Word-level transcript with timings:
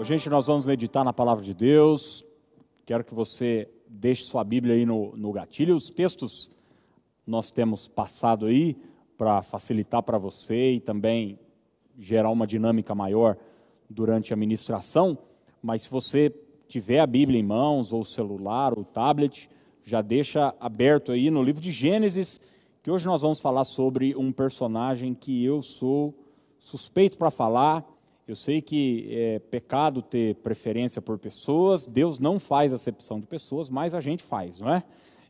Hoje, 0.00 0.30
nós 0.30 0.46
vamos 0.46 0.64
meditar 0.64 1.04
na 1.04 1.12
palavra 1.12 1.42
de 1.42 1.52
Deus. 1.52 2.24
Quero 2.86 3.02
que 3.02 3.12
você 3.12 3.68
deixe 3.88 4.22
sua 4.22 4.44
Bíblia 4.44 4.76
aí 4.76 4.86
no, 4.86 5.16
no 5.16 5.32
gatilho. 5.32 5.74
Os 5.74 5.90
textos 5.90 6.48
nós 7.26 7.50
temos 7.50 7.88
passado 7.88 8.46
aí 8.46 8.76
para 9.16 9.42
facilitar 9.42 10.00
para 10.04 10.16
você 10.16 10.74
e 10.74 10.80
também 10.80 11.36
gerar 11.98 12.30
uma 12.30 12.46
dinâmica 12.46 12.94
maior 12.94 13.36
durante 13.90 14.32
a 14.32 14.36
ministração. 14.36 15.18
Mas 15.60 15.82
se 15.82 15.90
você 15.90 16.32
tiver 16.68 17.00
a 17.00 17.06
Bíblia 17.06 17.40
em 17.40 17.42
mãos, 17.42 17.92
ou 17.92 18.04
celular, 18.04 18.78
ou 18.78 18.84
tablet, 18.84 19.50
já 19.82 20.00
deixa 20.00 20.54
aberto 20.60 21.10
aí 21.10 21.28
no 21.28 21.42
livro 21.42 21.60
de 21.60 21.72
Gênesis, 21.72 22.40
que 22.84 22.90
hoje 22.90 23.04
nós 23.04 23.22
vamos 23.22 23.40
falar 23.40 23.64
sobre 23.64 24.14
um 24.14 24.30
personagem 24.30 25.12
que 25.12 25.44
eu 25.44 25.60
sou 25.60 26.14
suspeito 26.56 27.18
para 27.18 27.32
falar 27.32 27.84
eu 28.28 28.36
sei 28.36 28.60
que 28.60 29.08
é 29.10 29.38
pecado 29.38 30.02
ter 30.02 30.34
preferência 30.36 31.00
por 31.00 31.18
pessoas, 31.18 31.86
Deus 31.86 32.18
não 32.18 32.38
faz 32.38 32.74
acepção 32.74 33.18
de 33.18 33.26
pessoas, 33.26 33.70
mas 33.70 33.94
a 33.94 34.02
gente 34.02 34.22
faz, 34.22 34.60
não 34.60 34.70
é? 34.70 34.84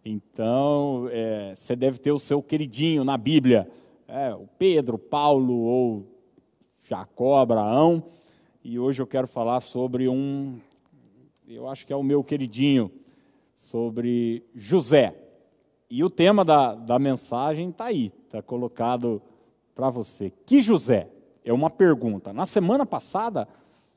Então, 0.05 1.09
é, 1.13 1.55
você 1.55 1.77
deve 1.77 1.99
ter 1.99 2.11
o 2.11 2.19
seu 2.19 2.43
queridinho 2.43 3.05
na 3.05 3.17
Bíblia, 3.17 3.71
é, 4.09 4.35
o 4.35 4.49
Pedro, 4.59 4.99
Paulo 4.99 5.55
ou 5.55 6.07
Jacó, 6.89 7.39
Abraão, 7.39 8.03
e 8.65 8.81
hoje 8.81 9.01
eu 9.01 9.07
quero 9.07 9.29
falar 9.29 9.61
sobre 9.61 10.09
um, 10.09 10.59
eu 11.47 11.69
acho 11.69 11.87
que 11.87 11.93
é 11.93 11.97
o 11.97 12.03
meu 12.03 12.25
queridinho, 12.25 12.91
sobre 13.55 14.45
José. 14.57 15.15
E 15.89 16.03
o 16.03 16.11
tema 16.11 16.45
da, 16.45 16.75
da 16.75 16.99
mensagem 16.99 17.71
está 17.71 17.85
aí, 17.85 18.13
está 18.25 18.43
colocado 18.43 19.23
para 19.73 19.89
você. 19.89 20.33
Que 20.45 20.61
José? 20.61 21.09
É 21.49 21.53
uma 21.53 21.71
pergunta. 21.71 22.31
Na 22.31 22.45
semana 22.45 22.85
passada, 22.85 23.49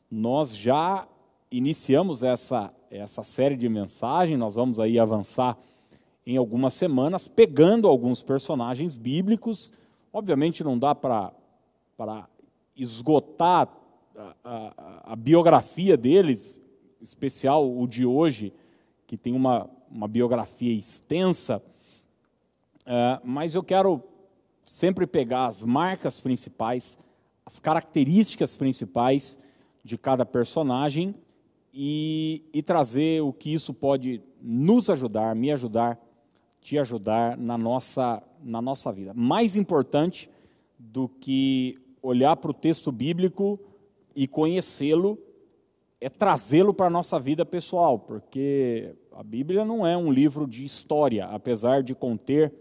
nós 0.09 0.55
já 0.55 1.05
iniciamos 1.51 2.23
essa, 2.23 2.73
essa 2.89 3.23
série 3.23 3.57
de 3.57 3.67
mensagens, 3.67 4.39
nós 4.39 4.55
vamos 4.55 4.79
aí 4.79 4.97
avançar 4.97 5.57
em 6.25 6.37
algumas 6.37 6.73
semanas, 6.73 7.27
pegando 7.27 7.89
alguns 7.89 8.21
personagens 8.21 8.95
bíblicos. 8.95 9.73
Obviamente 10.13 10.63
não 10.63 10.77
dá 10.77 10.95
para 10.95 11.33
esgotar 12.73 13.67
a, 14.15 14.33
a, 14.45 15.11
a, 15.11 15.15
biografia 15.17 15.97
deles, 15.97 16.61
especial 17.01 17.69
o 17.69 17.85
de 17.85 18.05
hoje, 18.05 18.53
que 19.05 19.17
tem 19.17 19.33
uma, 19.33 19.69
uma 19.89 20.07
biografia 20.07 20.73
extensa, 20.73 21.61
é, 22.85 23.19
mas 23.25 23.55
eu 23.55 23.63
quero 23.63 24.01
sempre 24.65 25.05
pegar 25.05 25.47
as 25.47 25.63
marcas 25.63 26.21
principais 26.21 26.97
as 27.45 27.59
características 27.59 28.55
principais 28.55 29.37
de 29.83 29.97
cada 29.97 30.25
personagem 30.25 31.15
e, 31.73 32.43
e, 32.53 32.61
trazer 32.61 33.21
o 33.21 33.31
que 33.31 33.53
isso 33.53 33.73
pode 33.73 34.21
nos 34.41 34.89
ajudar, 34.89 35.35
me 35.35 35.51
ajudar, 35.51 35.99
te 36.59 36.77
ajudar 36.77 37.37
na 37.37 37.57
nossa, 37.57 38.21
na 38.43 38.61
nossa 38.61 38.91
vida. 38.91 39.13
Mais 39.15 39.55
importante 39.55 40.29
do 40.77 41.07
que 41.07 41.77
olhar 42.01 42.35
para 42.35 42.51
o 42.51 42.53
texto 42.53 42.91
bíblico 42.91 43.59
e 44.15 44.27
conhecê-lo 44.27 45.17
é 45.99 46.09
trazê-lo 46.09 46.73
para 46.73 46.87
a 46.87 46.89
nossa 46.89 47.19
vida 47.19 47.45
pessoal, 47.45 47.99
porque 47.99 48.95
a 49.13 49.23
Bíblia 49.23 49.63
não 49.63 49.85
é 49.85 49.95
um 49.95 50.11
livro 50.11 50.47
de 50.47 50.63
história, 50.63 51.25
apesar 51.25 51.83
de 51.83 51.93
conter 51.93 52.51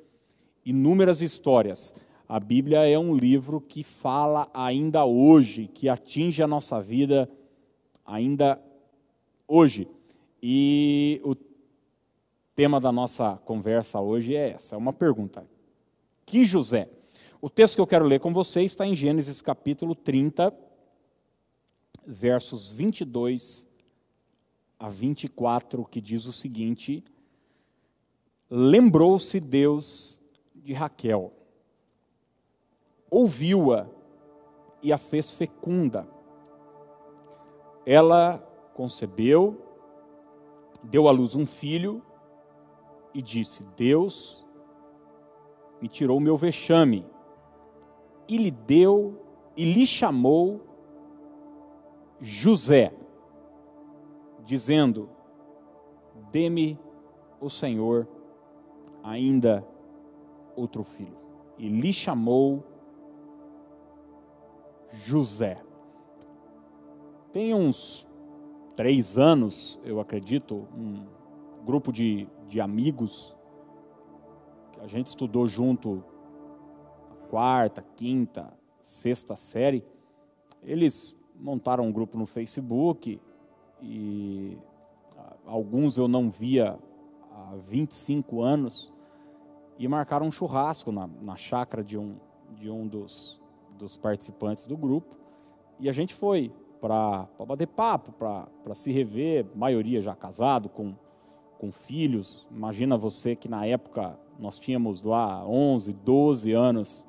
inúmeras 0.65 1.23
histórias. 1.23 1.95
A 2.31 2.39
Bíblia 2.39 2.89
é 2.89 2.97
um 2.97 3.13
livro 3.13 3.61
que 3.61 3.83
fala 3.83 4.49
ainda 4.55 5.05
hoje, 5.05 5.67
que 5.67 5.89
atinge 5.89 6.41
a 6.41 6.47
nossa 6.47 6.81
vida 6.81 7.29
ainda 8.07 8.63
hoje. 9.49 9.89
E 10.41 11.21
o 11.25 11.35
tema 12.55 12.81
da 12.81 12.93
nossa 12.93 13.37
conversa 13.39 14.01
hoje 14.01 14.37
é 14.37 14.51
essa, 14.51 14.77
é 14.77 14.79
uma 14.79 14.93
pergunta. 14.93 15.45
Que 16.25 16.45
José? 16.45 16.89
O 17.43 17.51
texto 17.51 17.75
que 17.75 17.81
eu 17.81 17.87
quero 17.89 18.05
ler 18.05 18.21
com 18.21 18.33
você 18.33 18.63
está 18.63 18.87
em 18.87 18.95
Gênesis 18.95 19.43
capítulo 19.43 19.97
30, 19.97 20.55
versos 22.07 22.71
22 22.71 23.67
a 24.79 24.89
24, 24.89 25.85
que 25.85 26.01
diz 26.01 26.27
o 26.27 26.33
seguinte: 26.33 27.03
Lembrou-se 28.49 29.41
Deus 29.41 30.23
de 30.55 30.73
Raquel 30.73 31.40
ouviu-a 33.11 33.87
e 34.83 34.93
a 34.93 34.99
fez 34.99 35.33
fecunda. 35.33 36.07
Ela 37.85 38.39
concebeu, 38.75 39.61
deu 40.83 41.09
à 41.09 41.11
luz 41.11 41.35
um 41.35 41.45
filho 41.45 42.03
e 43.13 43.21
disse: 43.21 43.65
Deus 43.77 44.47
me 45.81 45.89
tirou 45.89 46.19
o 46.19 46.21
meu 46.21 46.37
vexame. 46.37 47.07
E 48.29 48.37
lhe 48.37 48.51
deu 48.51 49.21
e 49.57 49.65
lhe 49.65 49.85
chamou 49.87 50.61
José, 52.21 52.93
dizendo: 54.45 55.09
Dê-me 56.31 56.79
o 57.41 57.49
Senhor 57.49 58.07
ainda 59.03 59.67
outro 60.55 60.85
filho. 60.85 61.19
E 61.59 61.69
lhe 61.69 61.93
chamou 61.93 62.63
José. 64.93 65.63
Tem 67.33 67.55
uns 67.55 68.09
três 68.77 69.19
anos, 69.19 69.79
eu 69.85 70.01
acredito, 70.01 70.67
um 70.77 71.07
grupo 71.65 71.93
de, 71.93 72.29
de 72.49 72.61
amigos 72.61 73.37
que 74.73 74.81
a 74.81 74.87
gente 74.87 75.09
estudou 75.09 75.47
junto 75.47 76.05
quarta, 77.29 77.85
quinta, 77.97 78.53
sexta 78.83 79.37
série. 79.37 79.85
Eles 80.63 81.17
montaram 81.39 81.85
um 81.85 81.93
grupo 81.93 82.19
no 82.19 82.27
Facebook 82.27 83.21
e 83.81 84.59
alguns 85.47 85.97
eu 85.97 86.09
não 86.09 86.29
via 86.29 86.79
há 87.31 87.57
25 87.57 88.43
anos 88.43 88.93
e 89.79 89.89
marcaram 89.89 90.27
um 90.27 90.33
churrasco 90.33 90.93
na, 90.93 91.07
na 91.07 91.37
chácara 91.37 91.83
de 91.83 91.97
um, 91.97 92.17
de 92.53 92.69
um 92.69 92.87
dos, 92.87 93.40
dos 93.81 93.97
participantes 93.97 94.67
do 94.67 94.77
grupo. 94.77 95.17
E 95.79 95.89
a 95.89 95.93
gente 95.93 96.15
foi 96.15 96.53
para 96.81 97.27
bater 97.47 97.67
papo, 97.67 98.13
para 98.13 98.75
se 98.75 98.93
rever, 98.93 99.47
maioria 99.57 100.01
já 100.01 100.15
casado, 100.15 100.69
com, 100.69 100.95
com 101.59 101.73
filhos. 101.73 102.47
Imagina 102.51 102.97
você 102.97 103.35
que 103.35 103.49
na 103.49 103.67
época 103.67 104.19
nós 104.39 104.59
tínhamos 104.59 105.03
lá 105.03 105.45
11, 105.47 105.93
12 105.93 106.53
anos 106.53 107.07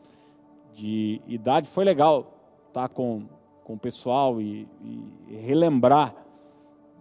de 0.74 1.22
idade. 1.28 1.70
Foi 1.70 1.86
legal 1.86 2.34
estar 2.68 2.88
tá 2.88 2.90
com, 2.90 3.26
com 3.64 3.74
o 3.74 3.80
pessoal 3.80 4.42
e, 4.42 4.68
e 4.82 5.36
relembrar 5.36 6.16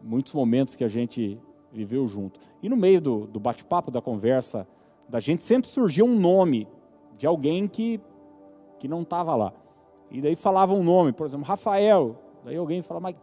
muitos 0.03 0.33
momentos 0.33 0.75
que 0.75 0.85
a 0.85 0.89
gente 0.89 1.41
viveu 1.73 2.07
junto. 2.07 2.41
E 2.63 2.69
no 2.69 2.77
meio 2.77 3.01
do, 3.01 3.27
do 3.27 3.39
bate-papo, 3.39 3.91
da 3.91 4.03
conversa 4.03 4.67
da 5.09 5.19
gente, 5.19 5.43
sempre 5.43 5.69
surgia 5.69 6.05
um 6.05 6.19
nome 6.19 6.69
de 7.17 7.27
alguém 7.27 7.67
que 7.67 8.01
que 8.81 8.89
não 8.89 9.03
estava 9.03 9.37
lá. 9.37 9.53
E 10.11 10.21
daí 10.21 10.35
falava 10.35 10.73
um 10.73 10.83
nome, 10.83 11.13
por 11.13 11.27
exemplo, 11.27 11.47
Rafael. 11.47 12.17
Daí 12.45 12.57
alguém 12.57 12.83
falava, 12.83 13.05
mas 13.05 13.17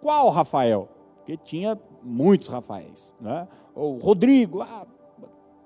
qual 0.00 0.30
Rafael? 0.30 0.88
Porque 1.18 1.36
tinha 1.36 1.78
muitos 2.02 2.48
Rafaéis. 2.48 3.14
Né? 3.20 3.46
Ou 3.74 3.98
Rodrigo, 3.98 4.62
ah, 4.62 4.86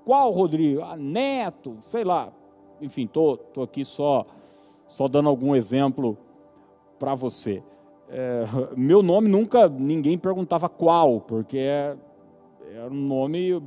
qual 0.05 0.31
Rodrigo? 0.31 0.83
Ah, 0.83 0.97
Neto, 0.97 1.77
sei 1.81 2.05
lá. 2.05 2.33
Enfim, 2.81 3.05
estou 3.05 3.37
tô, 3.37 3.45
tô 3.45 3.63
aqui 3.63 3.85
só, 3.85 4.27
só 4.87 5.09
dando 5.09 5.29
algum 5.29 5.55
exemplo 5.55 6.19
para 6.99 7.15
você. 7.15 7.63
É, 8.09 8.45
meu 8.77 9.03
nome 9.03 9.29
nunca 9.29 9.69
ninguém 9.69 10.19
perguntava 10.19 10.69
qual, 10.69 11.21
porque 11.21 11.59
é, 11.59 11.97
era 12.75 12.91
um 12.91 13.07
nome 13.07 13.63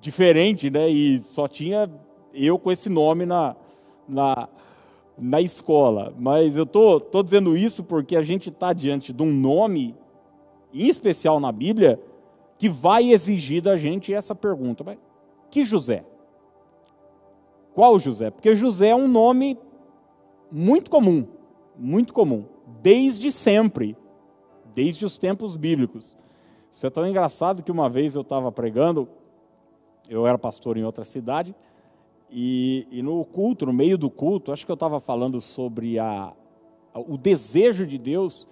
diferente, 0.00 0.70
né? 0.70 0.88
E 0.88 1.20
só 1.20 1.46
tinha 1.46 1.90
eu 2.32 2.58
com 2.58 2.70
esse 2.70 2.88
nome 2.88 3.26
na, 3.26 3.56
na, 4.08 4.48
na 5.18 5.40
escola. 5.40 6.14
Mas 6.18 6.56
eu 6.56 6.64
tô, 6.64 7.00
tô 7.00 7.22
dizendo 7.22 7.56
isso 7.56 7.82
porque 7.82 8.16
a 8.16 8.22
gente 8.22 8.48
está 8.48 8.72
diante 8.72 9.12
de 9.12 9.22
um 9.22 9.32
nome, 9.32 9.94
em 10.72 10.88
especial 10.88 11.40
na 11.40 11.50
Bíblia, 11.50 12.00
que 12.56 12.68
vai 12.68 13.10
exigir 13.10 13.62
da 13.62 13.76
gente 13.76 14.12
essa 14.12 14.34
pergunta. 14.34 14.84
Mas 14.84 14.98
que 15.50 15.64
José? 15.64 16.04
Qual 17.74 17.98
José? 17.98 18.30
Porque 18.30 18.54
José 18.54 18.88
é 18.88 18.96
um 18.96 19.08
nome 19.08 19.58
muito 20.50 20.90
comum, 20.90 21.26
muito 21.76 22.12
comum, 22.12 22.44
desde 22.82 23.30
sempre, 23.30 23.96
desde 24.74 25.04
os 25.04 25.16
tempos 25.16 25.56
bíblicos. 25.56 26.16
Isso 26.72 26.86
é 26.86 26.90
tão 26.90 27.06
engraçado 27.06 27.62
que 27.62 27.70
uma 27.70 27.88
vez 27.88 28.14
eu 28.14 28.22
estava 28.22 28.50
pregando, 28.50 29.08
eu 30.08 30.26
era 30.26 30.38
pastor 30.38 30.76
em 30.76 30.84
outra 30.84 31.04
cidade, 31.04 31.54
e, 32.30 32.86
e, 32.90 33.02
no 33.02 33.24
culto, 33.24 33.64
no 33.64 33.72
meio 33.72 33.96
do 33.96 34.10
culto, 34.10 34.52
acho 34.52 34.64
que 34.66 34.70
eu 34.70 34.74
estava 34.74 35.00
falando 35.00 35.40
sobre 35.40 35.98
a, 35.98 36.32
o 36.94 37.16
desejo 37.16 37.86
de 37.86 37.96
Deus 37.96 38.46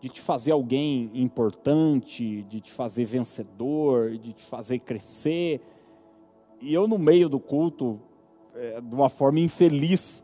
de 0.00 0.10
te 0.10 0.20
fazer 0.20 0.52
alguém 0.52 1.10
importante, 1.14 2.42
de 2.42 2.60
te 2.60 2.70
fazer 2.70 3.06
vencedor, 3.06 4.18
de 4.18 4.34
te 4.34 4.42
fazer 4.42 4.78
crescer. 4.80 5.62
E 6.60 6.74
eu, 6.74 6.86
no 6.86 6.98
meio 6.98 7.26
do 7.26 7.40
culto, 7.40 7.98
é, 8.54 8.82
de 8.82 8.94
uma 8.94 9.08
forma 9.08 9.40
infeliz, 9.40 10.22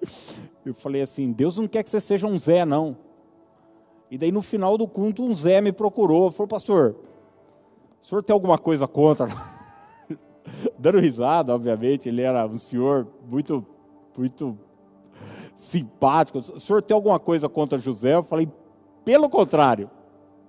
eu 0.62 0.74
falei 0.74 1.00
assim: 1.00 1.32
Deus 1.32 1.56
não 1.56 1.66
quer 1.66 1.82
que 1.82 1.88
você 1.88 2.02
seja 2.02 2.26
um 2.26 2.38
Zé, 2.38 2.66
não. 2.66 2.98
E 4.10 4.18
daí, 4.18 4.30
no 4.30 4.42
final 4.42 4.76
do 4.76 4.86
culto, 4.86 5.24
um 5.24 5.32
Zé 5.32 5.62
me 5.62 5.72
procurou, 5.72 6.30
falou: 6.30 6.48
Pastor, 6.48 6.96
o 8.02 8.06
senhor 8.06 8.22
tem 8.22 8.34
alguma 8.34 8.58
coisa 8.58 8.86
contra? 8.86 9.26
Dando 10.78 10.98
risada, 10.98 11.54
obviamente, 11.54 12.08
ele 12.08 12.22
era 12.22 12.46
um 12.46 12.58
senhor 12.58 13.06
muito, 13.28 13.64
muito 14.16 14.58
simpático. 15.54 16.38
O 16.38 16.60
senhor 16.60 16.82
tem 16.82 16.94
alguma 16.94 17.18
coisa 17.18 17.48
contra 17.48 17.78
José? 17.78 18.14
Eu 18.14 18.22
falei, 18.22 18.48
pelo 19.04 19.28
contrário. 19.28 19.90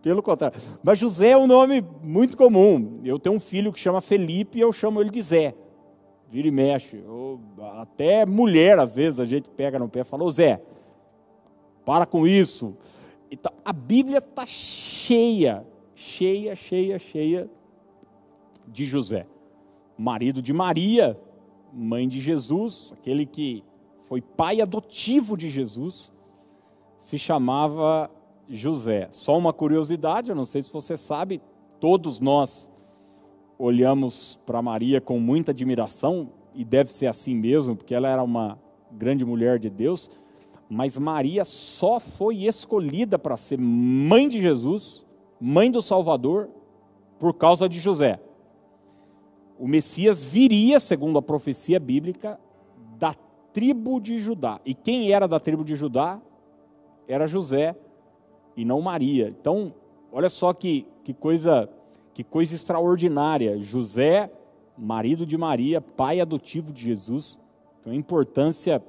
Pelo 0.01 0.21
contrário. 0.21 0.57
Mas 0.83 0.99
José 0.99 1.31
é 1.31 1.37
um 1.37 1.47
nome 1.47 1.83
muito 2.01 2.37
comum. 2.37 2.99
Eu 3.03 3.19
tenho 3.19 3.35
um 3.35 3.39
filho 3.39 3.73
que 3.73 3.79
chama 3.79 4.01
Felipe 4.01 4.57
e 4.57 4.61
eu 4.61 4.71
chamo 4.71 5.01
ele 5.01 5.09
de 5.09 5.21
Zé. 5.21 5.55
Vira 6.29 6.47
e 6.47 6.51
mexe. 6.51 6.97
Eu, 6.97 7.39
até 7.77 8.25
mulher, 8.25 8.77
às 8.79 8.95
vezes, 8.95 9.19
a 9.19 9.25
gente 9.25 9.49
pega 9.49 9.79
no 9.79 9.89
pé 9.89 10.01
e 10.01 10.03
fala, 10.03 10.23
ô 10.23 10.29
Zé, 10.29 10.61
para 11.85 12.05
com 12.05 12.27
isso. 12.27 12.75
Então, 13.31 13.51
a 13.63 13.73
Bíblia 13.73 14.19
está 14.19 14.45
cheia, 14.45 15.65
cheia, 15.95 16.55
cheia, 16.55 16.99
cheia 16.99 17.49
de 18.67 18.85
José. 18.85 19.25
Marido 19.97 20.41
de 20.41 20.53
Maria, 20.53 21.19
mãe 21.73 22.07
de 22.07 22.19
Jesus, 22.19 22.93
aquele 22.97 23.25
que 23.25 23.63
foi 24.07 24.21
pai 24.21 24.61
adotivo 24.61 25.35
de 25.35 25.49
Jesus, 25.49 26.11
se 26.99 27.17
chamava 27.17 28.09
José. 28.47 29.09
Só 29.11 29.37
uma 29.37 29.51
curiosidade, 29.51 30.29
eu 30.29 30.35
não 30.35 30.45
sei 30.45 30.61
se 30.61 30.71
você 30.71 30.95
sabe, 30.95 31.41
todos 31.79 32.19
nós 32.19 32.71
olhamos 33.59 34.39
para 34.45 34.61
Maria 34.61 35.01
com 35.01 35.19
muita 35.19 35.51
admiração, 35.51 36.31
e 36.53 36.63
deve 36.63 36.91
ser 36.91 37.05
assim 37.05 37.35
mesmo, 37.35 37.75
porque 37.75 37.93
ela 37.93 38.07
era 38.07 38.23
uma 38.23 38.57
grande 38.91 39.23
mulher 39.23 39.59
de 39.59 39.69
Deus, 39.69 40.09
mas 40.69 40.97
Maria 40.97 41.45
só 41.45 41.99
foi 41.99 42.45
escolhida 42.45 43.19
para 43.19 43.37
ser 43.37 43.59
mãe 43.59 44.27
de 44.27 44.41
Jesus, 44.41 45.05
mãe 45.39 45.69
do 45.69 45.81
Salvador, 45.81 46.49
por 47.19 47.33
causa 47.33 47.69
de 47.69 47.79
José. 47.79 48.19
O 49.59 49.67
Messias 49.67 50.23
viria, 50.23 50.79
segundo 50.79 51.17
a 51.17 51.21
profecia 51.21 51.79
bíblica, 51.79 52.39
da 52.97 53.13
tribo 53.51 53.99
de 53.99 54.19
Judá. 54.19 54.59
E 54.65 54.73
quem 54.73 55.11
era 55.11 55.27
da 55.27 55.39
tribo 55.39 55.63
de 55.63 55.75
Judá? 55.75 56.21
Era 57.07 57.27
José 57.27 57.75
e 58.55 58.63
não 58.63 58.81
Maria. 58.81 59.29
Então, 59.29 59.71
olha 60.11 60.29
só 60.29 60.53
que, 60.53 60.85
que 61.03 61.13
coisa 61.13 61.69
que 62.13 62.23
coisa 62.23 62.55
extraordinária. 62.55 63.59
José, 63.59 64.31
marido 64.75 65.23
de 65.23 65.37
Maria, 65.37 65.79
pai 65.79 66.19
adotivo 66.19 66.73
de 66.73 66.81
Jesus. 66.81 67.39
Então, 67.79 67.93
importância 67.93 68.83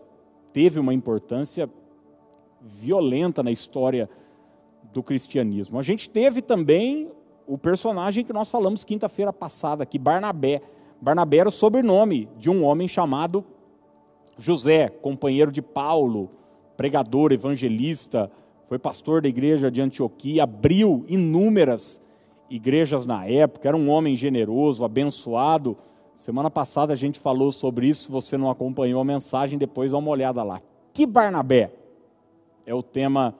teve 0.50 0.80
uma 0.80 0.94
importância 0.94 1.68
violenta 2.62 3.42
na 3.42 3.50
história 3.50 4.08
do 4.94 5.02
cristianismo. 5.02 5.78
A 5.78 5.82
gente 5.82 6.08
teve 6.08 6.40
também 6.40 7.10
o 7.48 7.56
personagem 7.56 8.22
que 8.22 8.32
nós 8.32 8.50
falamos 8.50 8.84
quinta-feira 8.84 9.32
passada 9.32 9.82
aqui, 9.82 9.98
Barnabé. 9.98 10.60
Barnabé 11.00 11.38
era 11.38 11.48
o 11.48 11.52
sobrenome 11.52 12.28
de 12.36 12.50
um 12.50 12.62
homem 12.62 12.86
chamado 12.86 13.42
José, 14.36 14.88
companheiro 14.88 15.50
de 15.50 15.62
Paulo, 15.62 16.30
pregador, 16.76 17.32
evangelista, 17.32 18.30
foi 18.66 18.78
pastor 18.78 19.22
da 19.22 19.28
igreja 19.28 19.70
de 19.70 19.80
Antioquia, 19.80 20.42
abriu 20.42 21.04
inúmeras 21.08 22.00
igrejas 22.50 23.06
na 23.06 23.26
época, 23.26 23.66
era 23.66 23.76
um 23.76 23.88
homem 23.88 24.14
generoso, 24.14 24.84
abençoado. 24.84 25.76
Semana 26.16 26.50
passada 26.50 26.92
a 26.92 26.96
gente 26.96 27.18
falou 27.18 27.50
sobre 27.50 27.88
isso, 27.88 28.04
se 28.04 28.12
você 28.12 28.36
não 28.36 28.50
acompanhou 28.50 29.00
a 29.00 29.04
mensagem, 29.04 29.58
depois 29.58 29.92
dá 29.92 29.98
uma 29.98 30.10
olhada 30.10 30.42
lá. 30.42 30.60
Que 30.92 31.06
Barnabé 31.06 31.72
é 32.66 32.74
o 32.74 32.82
tema 32.82 33.34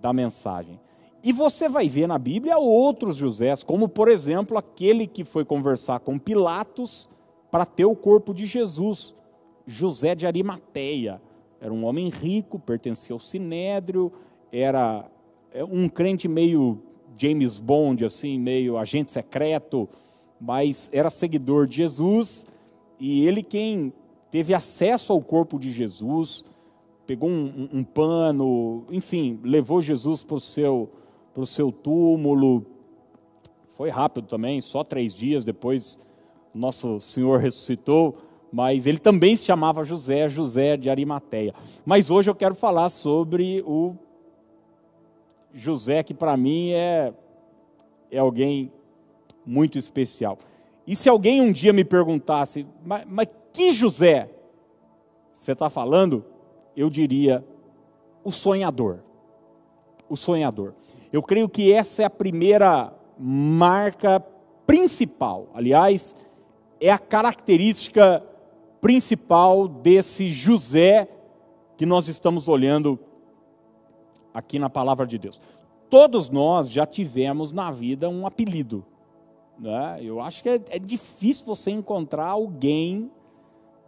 da 0.00 0.12
mensagem. 0.12 0.80
E 1.22 1.32
você 1.32 1.68
vai 1.68 1.88
ver 1.88 2.06
na 2.06 2.18
Bíblia 2.18 2.58
outros 2.58 3.16
Josés, 3.16 3.62
como 3.62 3.88
por 3.88 4.08
exemplo 4.08 4.56
aquele 4.56 5.06
que 5.06 5.24
foi 5.24 5.44
conversar 5.44 6.00
com 6.00 6.18
Pilatos 6.18 7.08
para 7.50 7.66
ter 7.66 7.84
o 7.84 7.96
corpo 7.96 8.32
de 8.32 8.46
Jesus. 8.46 9.14
José 9.66 10.14
de 10.14 10.26
Arimateia. 10.26 11.20
Era 11.60 11.72
um 11.72 11.84
homem 11.84 12.08
rico, 12.08 12.58
pertencia 12.58 13.12
ao 13.12 13.18
Sinédrio, 13.18 14.10
era 14.50 15.08
é, 15.52 15.62
um 15.62 15.88
crente 15.88 16.26
meio 16.26 16.80
James 17.16 17.58
Bond, 17.58 18.04
assim, 18.04 18.38
meio 18.38 18.78
agente 18.78 19.12
secreto, 19.12 19.88
mas 20.40 20.88
era 20.90 21.10
seguidor 21.10 21.66
de 21.66 21.76
Jesus, 21.76 22.46
e 22.98 23.26
ele 23.26 23.42
quem 23.42 23.92
teve 24.30 24.54
acesso 24.54 25.12
ao 25.12 25.20
corpo 25.20 25.58
de 25.58 25.70
Jesus, 25.70 26.44
pegou 27.06 27.28
um, 27.28 27.68
um, 27.72 27.78
um 27.80 27.84
pano, 27.84 28.84
enfim, 28.90 29.38
levou 29.42 29.82
Jesus 29.82 30.22
para 30.22 30.36
o 30.36 30.40
seu, 30.40 30.88
pro 31.34 31.46
seu 31.46 31.70
túmulo. 31.72 32.66
Foi 33.68 33.88
rápido 33.88 34.26
também, 34.26 34.60
só 34.60 34.84
três 34.84 35.14
dias 35.14 35.44
depois, 35.44 35.98
nosso 36.54 37.00
Senhor 37.00 37.38
ressuscitou 37.38 38.16
mas 38.52 38.86
ele 38.86 38.98
também 38.98 39.36
se 39.36 39.44
chamava 39.44 39.84
José, 39.84 40.28
José 40.28 40.76
de 40.76 40.90
Arimateia. 40.90 41.54
Mas 41.84 42.10
hoje 42.10 42.28
eu 42.28 42.34
quero 42.34 42.54
falar 42.54 42.90
sobre 42.90 43.62
o 43.66 43.94
José, 45.52 46.02
que 46.02 46.14
para 46.14 46.36
mim 46.36 46.70
é, 46.70 47.14
é 48.10 48.18
alguém 48.18 48.72
muito 49.46 49.78
especial. 49.78 50.38
E 50.86 50.96
se 50.96 51.08
alguém 51.08 51.40
um 51.40 51.52
dia 51.52 51.72
me 51.72 51.84
perguntasse, 51.84 52.66
mas, 52.84 53.04
mas 53.06 53.28
que 53.52 53.72
José 53.72 54.28
você 55.32 55.52
está 55.52 55.70
falando? 55.70 56.22
Eu 56.76 56.90
diria, 56.90 57.42
o 58.22 58.30
sonhador. 58.30 58.98
O 60.06 60.14
sonhador. 60.14 60.74
Eu 61.12 61.22
creio 61.22 61.48
que 61.48 61.72
essa 61.72 62.02
é 62.02 62.04
a 62.04 62.10
primeira 62.10 62.92
marca 63.18 64.20
principal. 64.66 65.48
Aliás, 65.52 66.14
é 66.80 66.90
a 66.90 66.98
característica 66.98 68.24
principal 68.80 69.68
desse 69.68 70.30
José 70.30 71.08
que 71.76 71.84
nós 71.84 72.08
estamos 72.08 72.48
olhando 72.48 72.98
aqui 74.32 74.58
na 74.58 74.70
palavra 74.70 75.06
de 75.06 75.18
Deus. 75.18 75.40
Todos 75.88 76.30
nós 76.30 76.70
já 76.70 76.86
tivemos 76.86 77.50
na 77.50 77.70
vida 77.70 78.08
um 78.08 78.26
apelido. 78.26 78.84
Né? 79.58 79.98
Eu 80.02 80.20
acho 80.20 80.42
que 80.42 80.48
é, 80.48 80.60
é 80.70 80.78
difícil 80.78 81.44
você 81.44 81.70
encontrar 81.70 82.28
alguém 82.28 83.10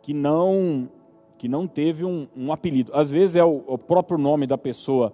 que 0.03 0.13
não 0.13 0.91
que 1.39 1.49
não 1.49 1.67
teve 1.67 2.05
um, 2.05 2.29
um 2.37 2.53
apelido. 2.53 2.93
Às 2.95 3.11
vezes 3.11 3.35
é 3.35 3.45
o, 3.45 3.65
o 3.67 3.77
próprio 3.77 4.17
nome 4.17 4.47
da 4.47 4.57
pessoa 4.57 5.13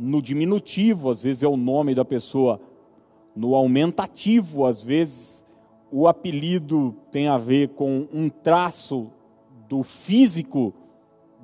no 0.00 0.22
diminutivo, 0.22 1.10
às 1.10 1.22
vezes 1.22 1.42
é 1.42 1.48
o 1.48 1.58
nome 1.58 1.94
da 1.94 2.06
pessoa 2.06 2.58
no 3.36 3.54
aumentativo, 3.54 4.64
às 4.64 4.82
vezes 4.82 5.44
o 5.92 6.08
apelido 6.08 6.96
tem 7.12 7.28
a 7.28 7.36
ver 7.36 7.68
com 7.70 8.06
um 8.10 8.30
traço 8.30 9.10
do 9.68 9.82
físico 9.82 10.72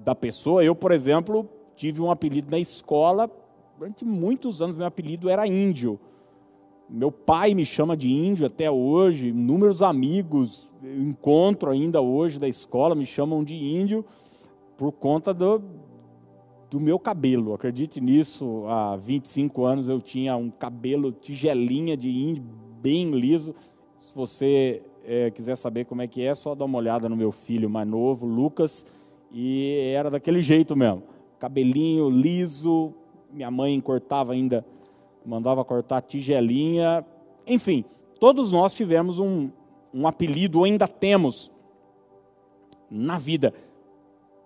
da 0.03 0.15
pessoa. 0.15 0.65
Eu, 0.65 0.75
por 0.75 0.91
exemplo, 0.91 1.47
tive 1.75 2.01
um 2.01 2.11
apelido 2.11 2.51
na 2.51 2.59
escola, 2.59 3.31
durante 3.79 4.07
muitos 4.07 4.63
anos 4.63 4.75
meu 4.75 4.87
apelido 4.87 5.29
era 5.29 5.47
índio. 5.47 6.01
Meu 6.89 7.13
pai 7.13 7.53
me 7.53 7.65
chama 7.65 7.95
de 7.95 8.09
índio 8.09 8.47
até 8.47 8.71
hoje, 8.71 9.29
inúmeros 9.29 9.83
amigos 9.83 10.71
encontro 10.83 11.71
ainda 11.71 12.01
hoje 12.01 12.39
da 12.39 12.49
escola 12.49 12.95
me 12.95 13.05
chamam 13.05 13.45
de 13.45 13.55
índio 13.55 14.05
por 14.77 14.93
conta 14.93 15.35
do, 15.35 15.59
do 16.71 16.81
meu 16.81 16.99
cabelo. 16.99 17.55
Acredite 17.55 18.01
nisso, 18.01 18.65
há 18.67 18.97
25 18.97 19.65
anos 19.65 19.89
eu 19.89 20.01
tinha 20.01 20.37
um 20.37 20.51
cabelo 20.51 21.13
tigelinha 21.13 21.97
de 21.97 22.11
índio, 22.11 22.45
bem 22.81 23.11
liso. 23.13 23.55
Se 23.97 24.15
você 24.15 24.83
é, 25.05 25.31
quiser 25.31 25.57
saber 25.57 25.85
como 25.85 26.03
é 26.03 26.07
que 26.07 26.23
é, 26.23 26.35
só 26.35 26.55
dá 26.55 26.65
uma 26.65 26.79
olhada 26.79 27.09
no 27.09 27.17
meu 27.17 27.31
filho 27.31 27.71
mais 27.71 27.87
novo, 27.87 28.27
Lucas, 28.27 28.85
e 29.31 29.93
era 29.95 30.11
daquele 30.11 30.43
jeito 30.43 30.77
mesmo. 30.77 31.03
Cabelinho 31.39 32.11
liso, 32.11 32.93
minha 33.33 33.51
mãe 33.51 33.81
cortava 33.81 34.33
ainda, 34.33 34.65
mandava 35.25 35.65
cortar 35.65 36.03
tigelinha. 36.03 37.05
Enfim, 37.47 37.85
todos 38.19 38.53
nós 38.53 38.75
tivemos 38.75 39.19
um, 39.19 39.51
um 39.93 40.07
apelido, 40.07 40.59
ou 40.59 40.65
ainda 40.65 40.89
temos, 40.89 41.53
na 42.91 43.19
vida. 43.19 43.53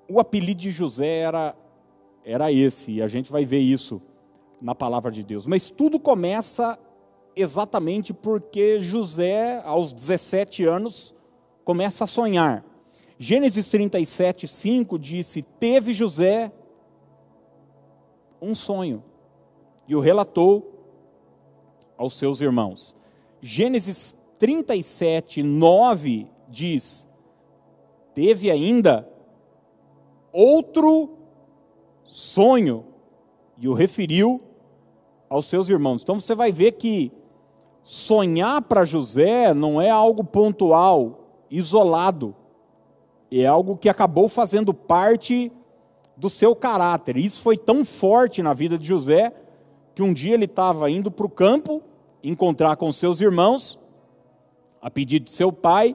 O 0.08 0.18
apelido 0.18 0.60
de 0.60 0.70
José 0.70 1.20
era, 1.20 1.54
era 2.24 2.52
esse, 2.52 2.92
e 2.92 3.02
a 3.02 3.06
gente 3.06 3.30
vai 3.30 3.44
ver 3.44 3.60
isso 3.60 4.00
na 4.60 4.74
palavra 4.74 5.10
de 5.10 5.22
Deus. 5.22 5.46
Mas 5.46 5.70
tudo 5.70 5.98
começa 5.98 6.78
exatamente 7.34 8.12
porque 8.12 8.80
José, 8.80 9.62
aos 9.64 9.92
17 9.92 10.64
anos, 10.64 11.14
começa 11.64 12.04
a 12.04 12.06
sonhar. 12.06 12.64
Gênesis 13.18 13.70
37, 13.70 14.48
5 14.48 14.98
disse: 14.98 15.42
Teve 15.42 15.92
José 15.92 16.52
um 18.40 18.54
sonho. 18.54 19.02
e 19.86 19.94
o 19.94 20.00
relatou 20.00 20.70
aos 21.98 22.16
seus 22.16 22.40
irmãos. 22.40 22.96
Gênesis 23.42 24.16
37, 24.38 25.42
9 25.42 26.26
diz: 26.48 27.06
Teve 28.14 28.50
ainda 28.50 29.08
outro 30.32 31.19
sonho 32.10 32.86
e 33.56 33.68
o 33.68 33.72
referiu 33.72 34.40
aos 35.28 35.46
seus 35.46 35.68
irmãos. 35.68 36.02
Então 36.02 36.18
você 36.18 36.34
vai 36.34 36.50
ver 36.50 36.72
que 36.72 37.12
sonhar 37.84 38.62
para 38.62 38.82
José 38.82 39.54
não 39.54 39.80
é 39.80 39.90
algo 39.90 40.24
pontual, 40.24 41.44
isolado. 41.48 42.34
É 43.30 43.46
algo 43.46 43.76
que 43.76 43.88
acabou 43.88 44.28
fazendo 44.28 44.74
parte 44.74 45.52
do 46.16 46.28
seu 46.28 46.56
caráter. 46.56 47.16
Isso 47.16 47.40
foi 47.40 47.56
tão 47.56 47.84
forte 47.84 48.42
na 48.42 48.52
vida 48.54 48.76
de 48.76 48.88
José 48.88 49.32
que 49.94 50.02
um 50.02 50.12
dia 50.12 50.34
ele 50.34 50.46
estava 50.46 50.90
indo 50.90 51.12
para 51.12 51.26
o 51.26 51.30
campo 51.30 51.80
encontrar 52.24 52.74
com 52.74 52.90
seus 52.90 53.20
irmãos, 53.20 53.78
a 54.82 54.90
pedido 54.90 55.26
de 55.26 55.30
seu 55.30 55.52
pai, 55.52 55.94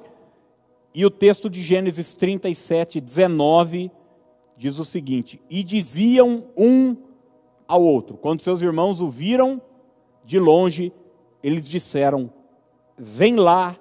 e 0.93 1.05
o 1.05 1.11
texto 1.11 1.49
de 1.49 1.61
Gênesis 1.61 2.13
37, 2.13 3.01
19 3.01 3.91
diz 4.57 4.79
o 4.79 4.85
seguinte: 4.85 5.41
E 5.49 5.63
diziam 5.63 6.45
um 6.57 6.95
ao 7.67 7.83
outro, 7.83 8.17
quando 8.17 8.41
seus 8.41 8.61
irmãos 8.61 9.01
o 9.01 9.09
viram 9.09 9.61
de 10.23 10.39
longe, 10.39 10.93
eles 11.43 11.67
disseram: 11.67 12.31
Vem 12.97 13.35
lá 13.35 13.75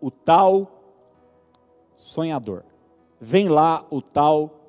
o 0.00 0.10
tal 0.10 0.76
sonhador. 1.96 2.62
Vem 3.20 3.48
lá 3.48 3.84
o 3.90 4.00
tal 4.02 4.60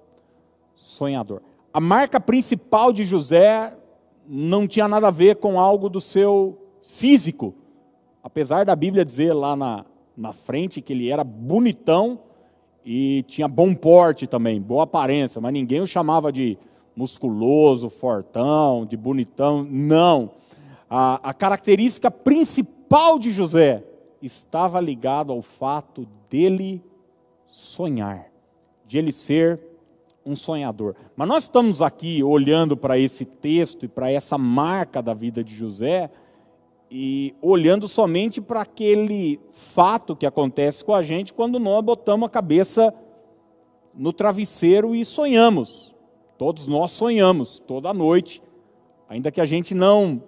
sonhador. 0.76 1.42
A 1.74 1.80
marca 1.80 2.20
principal 2.20 2.94
de 2.94 3.04
José 3.04 3.78
não 4.28 4.68
tinha 4.68 4.88
nada 4.88 5.10
a 5.10 5.12
ver 5.12 5.36
com 5.36 5.60
algo 5.60 5.90
do 5.90 6.02
seu 6.02 6.58
físico. 6.82 7.54
Apesar 8.24 8.66
da 8.66 8.76
Bíblia 8.76 9.06
dizer 9.06 9.34
lá 9.34 9.56
na, 9.56 9.86
na 10.16 10.34
frente 10.34 10.82
que 10.82 10.94
ele 10.94 11.10
era 11.10 11.24
bonitão 11.24 12.20
e 12.90 13.22
tinha 13.24 13.50
bom 13.50 13.76
porte 13.76 14.26
também, 14.26 14.62
boa 14.62 14.84
aparência, 14.84 15.42
mas 15.42 15.52
ninguém 15.52 15.82
o 15.82 15.86
chamava 15.86 16.32
de 16.32 16.58
musculoso, 16.96 17.90
fortão, 17.90 18.86
de 18.86 18.96
bonitão. 18.96 19.68
Não. 19.70 20.32
A, 20.90 21.20
a 21.22 21.34
característica 21.34 22.10
principal 22.10 23.20
de 23.20 23.30
José 23.30 23.84
estava 24.22 24.80
ligado 24.80 25.34
ao 25.34 25.42
fato 25.42 26.08
dele 26.30 26.82
sonhar, 27.46 28.32
de 28.86 28.98
ele 28.98 29.12
ser 29.12 29.60
um 30.26 30.34
sonhador. 30.34 30.96
Mas 31.14 31.28
nós 31.28 31.44
estamos 31.44 31.82
aqui 31.82 32.24
olhando 32.24 32.78
para 32.78 32.98
esse 32.98 33.26
texto 33.26 33.84
e 33.84 33.90
para 33.90 34.10
essa 34.10 34.38
marca 34.38 35.02
da 35.02 35.14
vida 35.14 35.44
de 35.44 35.54
José 35.54 36.10
e 36.90 37.36
olhando 37.42 37.88
somente 37.88 38.40
para 38.40 38.62
aquele 38.62 39.40
fato 39.52 40.16
que 40.16 40.26
acontece 40.26 40.84
com 40.84 40.94
a 40.94 41.04
gente 41.04 41.34
quando 41.34 41.60
nós 41.60 41.84
botamos 41.84 42.28
a 42.28 42.30
cabeça 42.30 42.94
no 43.94 44.14
travesseiro 44.14 44.96
e 44.96 45.04
sonhamos. 45.04 45.96
Todos 46.38 46.68
nós 46.68 46.92
sonhamos 46.92 47.60
toda 47.60 47.94
noite, 47.94 48.42
ainda 49.10 49.32
que 49.32 49.42
a 49.42 49.46
gente 49.46 49.74
não 49.74 50.22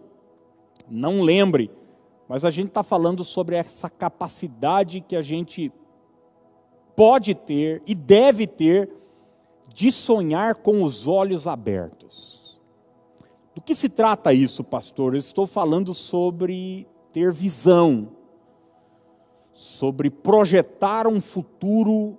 não 0.89 1.21
lembre, 1.21 1.69
mas 2.27 2.43
a 2.43 2.49
gente 2.49 2.69
está 2.69 2.81
falando 2.81 3.23
sobre 3.23 3.55
essa 3.55 3.89
capacidade 3.89 5.01
que 5.01 5.15
a 5.15 5.21
gente 5.21 5.71
pode 6.95 7.35
ter 7.35 7.83
e 7.85 7.93
deve 7.93 8.47
ter 8.47 8.89
de 9.67 9.91
sonhar 9.91 10.55
com 10.55 10.83
os 10.83 11.07
olhos 11.07 11.47
abertos. 11.47 12.49
Do 13.59 13.61
que 13.61 13.75
se 13.75 13.89
trata 13.89 14.33
isso, 14.33 14.63
pastor? 14.63 15.13
Eu 15.13 15.19
estou 15.19 15.45
falando 15.45 15.93
sobre 15.93 16.87
ter 17.11 17.33
visão, 17.33 18.07
sobre 19.51 20.09
projetar 20.09 21.05
um 21.07 21.19
futuro 21.19 22.17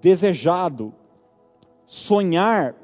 desejado. 0.00 0.92
Sonhar 1.86 2.74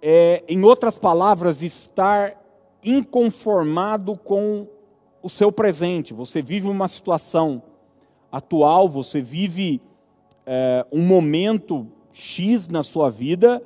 é, 0.00 0.44
em 0.46 0.62
outras 0.62 1.00
palavras, 1.00 1.64
estar 1.64 2.40
inconformado 2.84 4.16
com 4.16 4.68
o 5.20 5.28
seu 5.28 5.50
presente. 5.50 6.14
Você 6.14 6.40
vive 6.40 6.68
uma 6.68 6.86
situação 6.86 7.60
atual, 8.30 8.88
você 8.88 9.20
vive 9.20 9.82
é, 10.46 10.86
um 10.92 11.04
momento 11.04 11.88
X 12.12 12.68
na 12.68 12.84
sua 12.84 13.10
vida, 13.10 13.60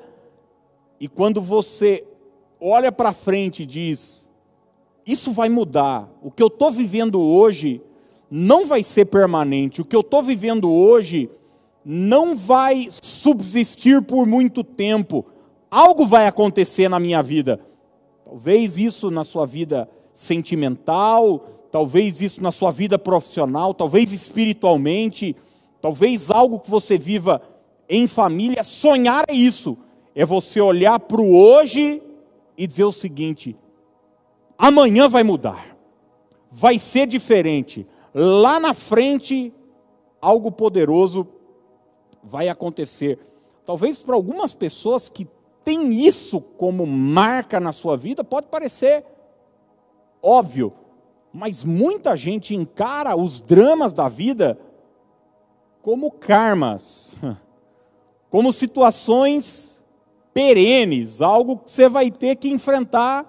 e 0.98 1.06
quando 1.06 1.42
você 1.42 2.06
olha 2.64 2.90
para 2.90 3.12
frente 3.12 3.62
e 3.62 3.66
diz: 3.66 4.28
Isso 5.06 5.32
vai 5.32 5.48
mudar, 5.48 6.08
o 6.22 6.30
que 6.30 6.42
eu 6.42 6.46
estou 6.46 6.72
vivendo 6.72 7.20
hoje 7.20 7.82
não 8.30 8.66
vai 8.66 8.82
ser 8.82 9.04
permanente, 9.04 9.80
o 9.80 9.84
que 9.84 9.94
eu 9.94 10.00
estou 10.00 10.22
vivendo 10.22 10.72
hoje 10.72 11.30
não 11.84 12.34
vai 12.34 12.88
subsistir 12.90 14.00
por 14.02 14.26
muito 14.26 14.64
tempo, 14.64 15.26
algo 15.70 16.06
vai 16.06 16.26
acontecer 16.26 16.88
na 16.88 16.98
minha 16.98 17.22
vida. 17.22 17.60
Talvez 18.24 18.78
isso 18.78 19.10
na 19.10 19.22
sua 19.22 19.44
vida 19.44 19.88
sentimental, 20.14 21.46
talvez 21.70 22.22
isso 22.22 22.42
na 22.42 22.50
sua 22.50 22.70
vida 22.70 22.98
profissional, 22.98 23.74
talvez 23.74 24.10
espiritualmente, 24.10 25.36
talvez 25.82 26.30
algo 26.30 26.58
que 26.58 26.70
você 26.70 26.96
viva 26.96 27.42
em 27.86 28.06
família. 28.06 28.64
Sonhar 28.64 29.26
é 29.28 29.34
isso, 29.34 29.76
é 30.14 30.24
você 30.24 30.60
olhar 30.60 30.98
para 30.98 31.20
o 31.20 31.36
hoje 31.36 32.00
e 32.56 32.66
dizer 32.66 32.84
o 32.84 32.92
seguinte: 32.92 33.56
amanhã 34.56 35.08
vai 35.08 35.22
mudar, 35.22 35.76
vai 36.50 36.78
ser 36.78 37.06
diferente, 37.06 37.86
lá 38.14 38.60
na 38.60 38.74
frente 38.74 39.52
algo 40.20 40.50
poderoso 40.50 41.26
vai 42.22 42.48
acontecer. 42.48 43.18
Talvez 43.66 44.02
para 44.02 44.14
algumas 44.14 44.54
pessoas 44.54 45.08
que 45.08 45.26
têm 45.64 45.92
isso 46.06 46.40
como 46.40 46.86
marca 46.86 47.58
na 47.58 47.72
sua 47.72 47.96
vida, 47.96 48.22
pode 48.22 48.48
parecer 48.48 49.04
óbvio, 50.24 50.72
mas 51.30 51.62
muita 51.62 52.16
gente 52.16 52.54
encara 52.54 53.14
os 53.14 53.42
dramas 53.42 53.92
da 53.92 54.08
vida 54.08 54.58
como 55.82 56.10
karmas, 56.10 57.14
como 58.30 58.50
situações 58.50 59.73
perenes, 60.34 61.22
algo 61.22 61.58
que 61.58 61.70
você 61.70 61.88
vai 61.88 62.10
ter 62.10 62.34
que 62.36 62.48
enfrentar 62.48 63.24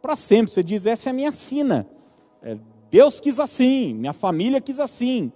para 0.00 0.14
sempre. 0.14 0.52
Você 0.52 0.62
diz: 0.62 0.84
essa 0.84 1.08
é 1.08 1.10
a 1.10 1.14
minha 1.14 1.32
sina. 1.32 1.88
É, 2.42 2.56
Deus 2.90 3.18
quis 3.18 3.40
assim, 3.40 3.94
minha 3.94 4.12
família 4.12 4.60
quis 4.60 4.78
assim. 4.78 5.32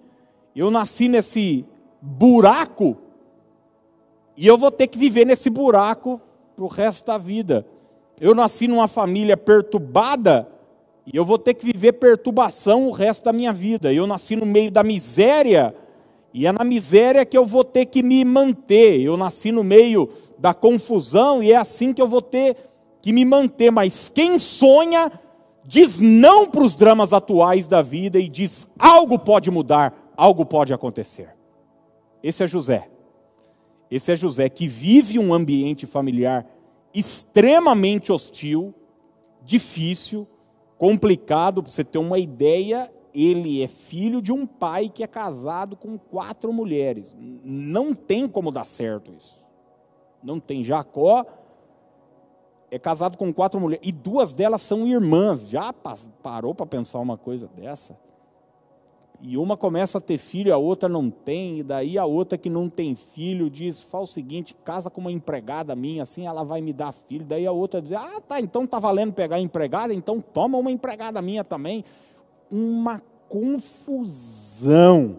Eu 0.54 0.70
nasci 0.70 1.08
nesse 1.08 1.64
buraco 2.00 2.96
e 4.36 4.46
eu 4.46 4.56
vou 4.56 4.70
ter 4.70 4.86
que 4.86 4.98
viver 4.98 5.24
nesse 5.24 5.50
buraco 5.50 6.20
para 6.54 6.64
o 6.64 6.68
resto 6.68 7.06
da 7.06 7.18
vida. 7.18 7.66
Eu 8.20 8.34
nasci 8.34 8.68
numa 8.68 8.86
família 8.86 9.36
perturbada 9.36 10.48
e 11.06 11.16
eu 11.16 11.24
vou 11.24 11.38
ter 11.38 11.54
que 11.54 11.64
viver 11.64 11.94
perturbação 11.94 12.86
o 12.86 12.90
resto 12.90 13.24
da 13.24 13.32
minha 13.32 13.52
vida. 13.52 13.92
Eu 13.92 14.06
nasci 14.06 14.36
no 14.36 14.44
meio 14.44 14.70
da 14.70 14.84
miséria, 14.84 15.74
e 16.34 16.46
é 16.46 16.52
na 16.52 16.62
miséria 16.62 17.24
que 17.24 17.36
eu 17.36 17.46
vou 17.46 17.64
ter 17.64 17.86
que 17.86 18.02
me 18.02 18.24
manter. 18.24 19.00
Eu 19.00 19.16
nasci 19.16 19.50
no 19.50 19.64
meio 19.64 20.08
da 20.38 20.54
confusão, 20.54 21.42
e 21.42 21.52
é 21.52 21.56
assim 21.56 21.92
que 21.92 22.00
eu 22.00 22.08
vou 22.08 22.22
ter 22.22 22.56
que 23.02 23.12
me 23.12 23.24
manter. 23.24 23.70
Mas 23.70 24.10
quem 24.14 24.38
sonha, 24.38 25.10
diz 25.64 25.98
não 25.98 26.48
para 26.48 26.62
os 26.62 26.76
dramas 26.76 27.12
atuais 27.12 27.66
da 27.66 27.82
vida 27.82 28.18
e 28.18 28.28
diz: 28.28 28.68
algo 28.78 29.18
pode 29.18 29.50
mudar, 29.50 30.12
algo 30.16 30.46
pode 30.46 30.72
acontecer. 30.72 31.34
Esse 32.22 32.44
é 32.44 32.46
José. 32.46 32.88
Esse 33.90 34.12
é 34.12 34.16
José 34.16 34.48
que 34.48 34.68
vive 34.68 35.18
um 35.18 35.32
ambiente 35.32 35.86
familiar 35.86 36.46
extremamente 36.92 38.12
hostil, 38.12 38.74
difícil, 39.42 40.26
complicado, 40.76 41.62
para 41.62 41.72
você 41.72 41.84
ter 41.84 41.98
uma 41.98 42.18
ideia, 42.18 42.90
ele 43.14 43.62
é 43.62 43.66
filho 43.66 44.20
de 44.20 44.32
um 44.32 44.46
pai 44.46 44.88
que 44.88 45.02
é 45.02 45.06
casado 45.06 45.76
com 45.76 45.98
quatro 45.98 46.52
mulheres. 46.52 47.14
Não 47.44 47.94
tem 47.94 48.28
como 48.28 48.50
dar 48.50 48.64
certo 48.64 49.12
isso. 49.16 49.47
Não 50.22 50.40
tem. 50.40 50.64
Jacó 50.64 51.24
é 52.70 52.78
casado 52.78 53.16
com 53.16 53.32
quatro 53.32 53.58
mulheres, 53.58 53.86
e 53.86 53.92
duas 53.92 54.32
delas 54.32 54.62
são 54.62 54.86
irmãs. 54.86 55.48
Já 55.48 55.72
parou 56.22 56.54
para 56.54 56.66
pensar 56.66 56.98
uma 56.98 57.16
coisa 57.16 57.48
dessa? 57.48 57.96
E 59.20 59.36
uma 59.36 59.56
começa 59.56 59.98
a 59.98 60.00
ter 60.00 60.16
filho, 60.16 60.54
a 60.54 60.56
outra 60.56 60.88
não 60.88 61.10
tem, 61.10 61.58
e 61.58 61.62
daí 61.64 61.98
a 61.98 62.04
outra 62.04 62.38
que 62.38 62.48
não 62.48 62.68
tem 62.68 62.94
filho 62.94 63.50
diz: 63.50 63.82
faz 63.82 64.10
o 64.10 64.12
seguinte, 64.12 64.54
casa 64.64 64.88
com 64.88 65.00
uma 65.00 65.10
empregada 65.10 65.74
minha, 65.74 66.04
assim 66.04 66.24
ela 66.26 66.44
vai 66.44 66.60
me 66.60 66.72
dar 66.72 66.92
filho. 66.92 67.24
Daí 67.24 67.44
a 67.44 67.50
outra 67.50 67.82
diz: 67.82 67.92
ah, 67.92 68.20
tá, 68.20 68.40
então 68.40 68.64
tá 68.64 68.78
valendo 68.78 69.12
pegar 69.12 69.40
empregada, 69.40 69.92
então 69.92 70.20
toma 70.20 70.56
uma 70.56 70.70
empregada 70.70 71.20
minha 71.20 71.42
também. 71.42 71.84
Uma 72.48 73.02
confusão. 73.28 75.16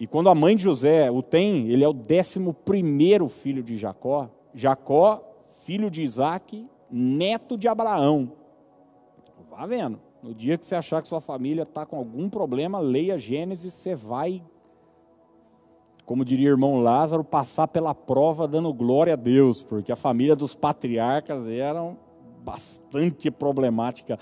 E 0.00 0.06
quando 0.06 0.30
a 0.30 0.34
mãe 0.34 0.56
de 0.56 0.62
José 0.62 1.10
o 1.10 1.22
tem, 1.22 1.68
ele 1.68 1.84
é 1.84 1.88
o 1.88 1.92
décimo 1.92 2.54
primeiro 2.54 3.28
filho 3.28 3.62
de 3.62 3.76
Jacó. 3.76 4.30
Jacó, 4.54 5.22
filho 5.62 5.90
de 5.90 6.00
Isaac, 6.00 6.66
neto 6.90 7.58
de 7.58 7.68
Abraão. 7.68 8.32
Vá 9.50 9.66
vendo. 9.66 10.00
No 10.22 10.34
dia 10.34 10.56
que 10.56 10.64
você 10.64 10.74
achar 10.74 11.02
que 11.02 11.08
sua 11.08 11.20
família 11.20 11.64
está 11.64 11.84
com 11.84 11.98
algum 11.98 12.30
problema, 12.30 12.78
leia 12.78 13.18
Gênesis, 13.18 13.74
você 13.74 13.94
vai, 13.94 14.42
como 16.06 16.24
diria 16.24 16.48
o 16.48 16.52
irmão 16.52 16.80
Lázaro, 16.80 17.22
passar 17.22 17.68
pela 17.68 17.94
prova 17.94 18.48
dando 18.48 18.72
glória 18.72 19.12
a 19.12 19.16
Deus, 19.16 19.62
porque 19.62 19.92
a 19.92 19.96
família 19.96 20.34
dos 20.34 20.54
patriarcas 20.54 21.46
era 21.46 21.94
bastante 22.42 23.30
problemática. 23.30 24.18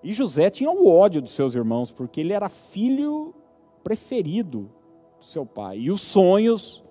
E 0.00 0.12
José 0.12 0.48
tinha 0.48 0.70
o 0.70 0.88
ódio 0.88 1.20
dos 1.20 1.32
seus 1.32 1.56
irmãos, 1.56 1.90
porque 1.90 2.20
ele 2.20 2.32
era 2.32 2.48
filho 2.48 3.34
preferido 3.82 4.77
do 5.18 5.24
seu 5.24 5.44
pai. 5.44 5.78
E 5.78 5.90
os 5.90 6.00
sonhos 6.00 6.84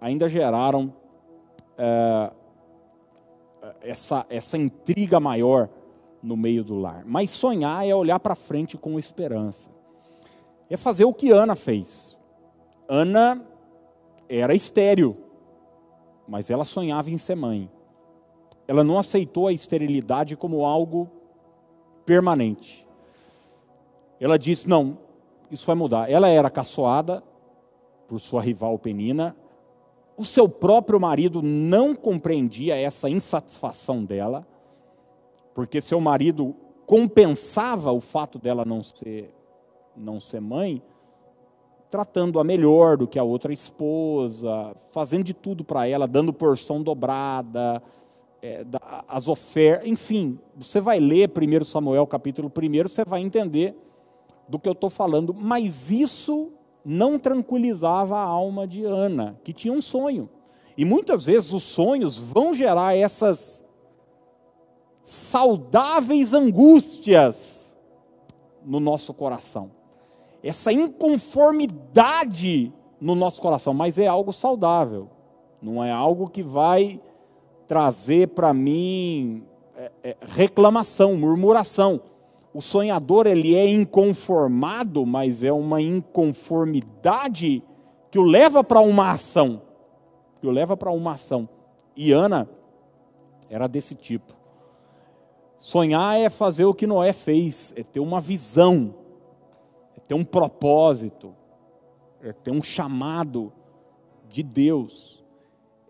ainda 0.00 0.28
geraram 0.28 0.92
é, 1.78 2.30
essa, 3.80 4.26
essa 4.28 4.56
intriga 4.56 5.18
maior 5.18 5.68
no 6.22 6.36
meio 6.36 6.64
do 6.64 6.78
lar. 6.78 7.04
Mas 7.06 7.30
sonhar 7.30 7.86
é 7.86 7.94
olhar 7.94 8.18
para 8.18 8.34
frente 8.34 8.76
com 8.76 8.98
esperança. 8.98 9.70
É 10.68 10.76
fazer 10.76 11.04
o 11.04 11.12
que 11.12 11.30
Ana 11.30 11.54
fez. 11.54 12.18
Ana 12.88 13.46
era 14.28 14.54
estéril, 14.54 15.16
mas 16.26 16.50
ela 16.50 16.64
sonhava 16.64 17.10
em 17.10 17.18
ser 17.18 17.34
mãe. 17.34 17.70
Ela 18.66 18.82
não 18.82 18.98
aceitou 18.98 19.46
a 19.46 19.52
esterilidade 19.52 20.36
como 20.36 20.64
algo 20.64 21.10
permanente. 22.06 22.86
Ela 24.18 24.38
disse: 24.38 24.68
não, 24.68 24.98
isso 25.50 25.66
vai 25.66 25.76
mudar. 25.76 26.10
Ela 26.10 26.28
era 26.28 26.48
caçoada 26.48 27.22
por 28.06 28.20
sua 28.20 28.42
rival 28.42 28.78
Penina. 28.78 29.36
O 30.16 30.24
seu 30.24 30.48
próprio 30.48 31.00
marido 31.00 31.42
não 31.42 31.94
compreendia 31.94 32.76
essa 32.76 33.10
insatisfação 33.10 34.04
dela 34.04 34.42
porque 35.54 35.80
seu 35.80 36.00
marido 36.00 36.54
compensava 36.84 37.92
o 37.92 38.00
fato 38.00 38.38
dela 38.38 38.64
não 38.64 38.82
ser 38.82 39.32
não 39.96 40.18
ser 40.18 40.40
mãe, 40.40 40.82
tratando-a 41.88 42.42
melhor 42.42 42.96
do 42.96 43.06
que 43.06 43.16
a 43.16 43.22
outra 43.22 43.52
esposa, 43.52 44.74
fazendo 44.90 45.22
de 45.22 45.32
tudo 45.32 45.62
para 45.62 45.86
ela, 45.86 46.08
dando 46.08 46.32
porção 46.32 46.82
dobrada, 46.82 47.80
é, 48.42 48.66
as 49.06 49.28
ofertas, 49.28 49.88
enfim, 49.88 50.36
você 50.56 50.80
vai 50.80 50.98
ler 50.98 51.30
1 51.30 51.62
Samuel 51.62 52.08
capítulo 52.08 52.50
1, 52.50 52.88
você 52.88 53.04
vai 53.04 53.20
entender 53.20 53.76
do 54.48 54.58
que 54.58 54.68
eu 54.68 54.72
estou 54.72 54.90
falando, 54.90 55.32
mas 55.32 55.92
isso 55.92 56.50
não 56.84 57.18
tranquilizava 57.18 58.16
a 58.16 58.22
alma 58.22 58.66
de 58.66 58.84
Ana, 58.84 59.38
que 59.42 59.52
tinha 59.52 59.72
um 59.72 59.80
sonho. 59.80 60.28
E 60.76 60.84
muitas 60.84 61.24
vezes 61.24 61.52
os 61.52 61.62
sonhos 61.62 62.18
vão 62.18 62.52
gerar 62.52 62.96
essas 62.96 63.64
saudáveis 65.02 66.32
angústias 66.32 67.74
no 68.64 68.80
nosso 68.80 69.14
coração. 69.14 69.70
Essa 70.42 70.72
inconformidade 70.72 72.72
no 73.00 73.14
nosso 73.14 73.40
coração, 73.40 73.72
mas 73.72 73.98
é 73.98 74.06
algo 74.06 74.32
saudável, 74.32 75.08
não 75.60 75.84
é 75.84 75.90
algo 75.90 76.28
que 76.28 76.42
vai 76.42 77.00
trazer 77.66 78.28
para 78.28 78.52
mim 78.52 79.44
é, 79.76 79.90
é, 80.02 80.16
reclamação, 80.22 81.16
murmuração. 81.16 82.00
O 82.54 82.62
sonhador 82.62 83.26
ele 83.26 83.56
é 83.56 83.68
inconformado, 83.68 85.04
mas 85.04 85.42
é 85.42 85.52
uma 85.52 85.82
inconformidade 85.82 87.64
que 88.12 88.18
o 88.18 88.22
leva 88.22 88.62
para 88.62 88.80
uma 88.80 89.10
ação, 89.10 89.60
que 90.40 90.46
o 90.46 90.52
leva 90.52 90.76
para 90.76 90.92
uma 90.92 91.14
ação. 91.14 91.48
E 91.96 92.12
Ana 92.12 92.48
era 93.50 93.66
desse 93.66 93.96
tipo. 93.96 94.32
Sonhar 95.58 96.16
é 96.20 96.30
fazer 96.30 96.64
o 96.64 96.74
que 96.74 96.86
Noé 96.86 97.12
fez, 97.12 97.72
é 97.74 97.82
ter 97.82 97.98
uma 97.98 98.20
visão, 98.20 98.94
é 99.96 100.00
ter 100.00 100.14
um 100.14 100.24
propósito, 100.24 101.34
é 102.22 102.32
ter 102.32 102.52
um 102.52 102.62
chamado 102.62 103.52
de 104.28 104.44
Deus, 104.44 105.24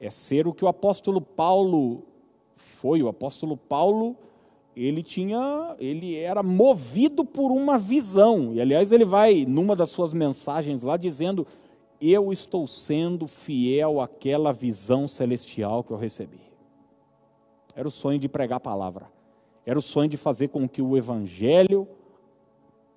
é 0.00 0.08
ser 0.08 0.46
o 0.46 0.54
que 0.54 0.64
o 0.64 0.68
apóstolo 0.68 1.20
Paulo 1.20 2.04
foi. 2.54 3.02
O 3.02 3.08
apóstolo 3.08 3.56
Paulo, 3.56 4.16
ele 4.76 5.02
tinha, 5.02 5.76
ele 5.78 6.16
era 6.16 6.42
movido 6.42 7.24
por 7.24 7.52
uma 7.52 7.78
visão. 7.78 8.52
E 8.52 8.60
aliás, 8.60 8.90
ele 8.92 9.04
vai 9.04 9.44
numa 9.46 9.76
das 9.76 9.90
suas 9.90 10.12
mensagens 10.12 10.82
lá 10.82 10.96
dizendo: 10.96 11.46
"Eu 12.00 12.32
estou 12.32 12.66
sendo 12.66 13.26
fiel 13.26 14.00
àquela 14.00 14.52
visão 14.52 15.06
celestial 15.06 15.84
que 15.84 15.92
eu 15.92 15.96
recebi". 15.96 16.40
Era 17.76 17.86
o 17.86 17.90
sonho 17.90 18.18
de 18.18 18.28
pregar 18.28 18.56
a 18.56 18.60
palavra. 18.60 19.10
Era 19.66 19.78
o 19.78 19.82
sonho 19.82 20.08
de 20.08 20.16
fazer 20.16 20.48
com 20.48 20.68
que 20.68 20.82
o 20.82 20.96
Evangelho 20.96 21.88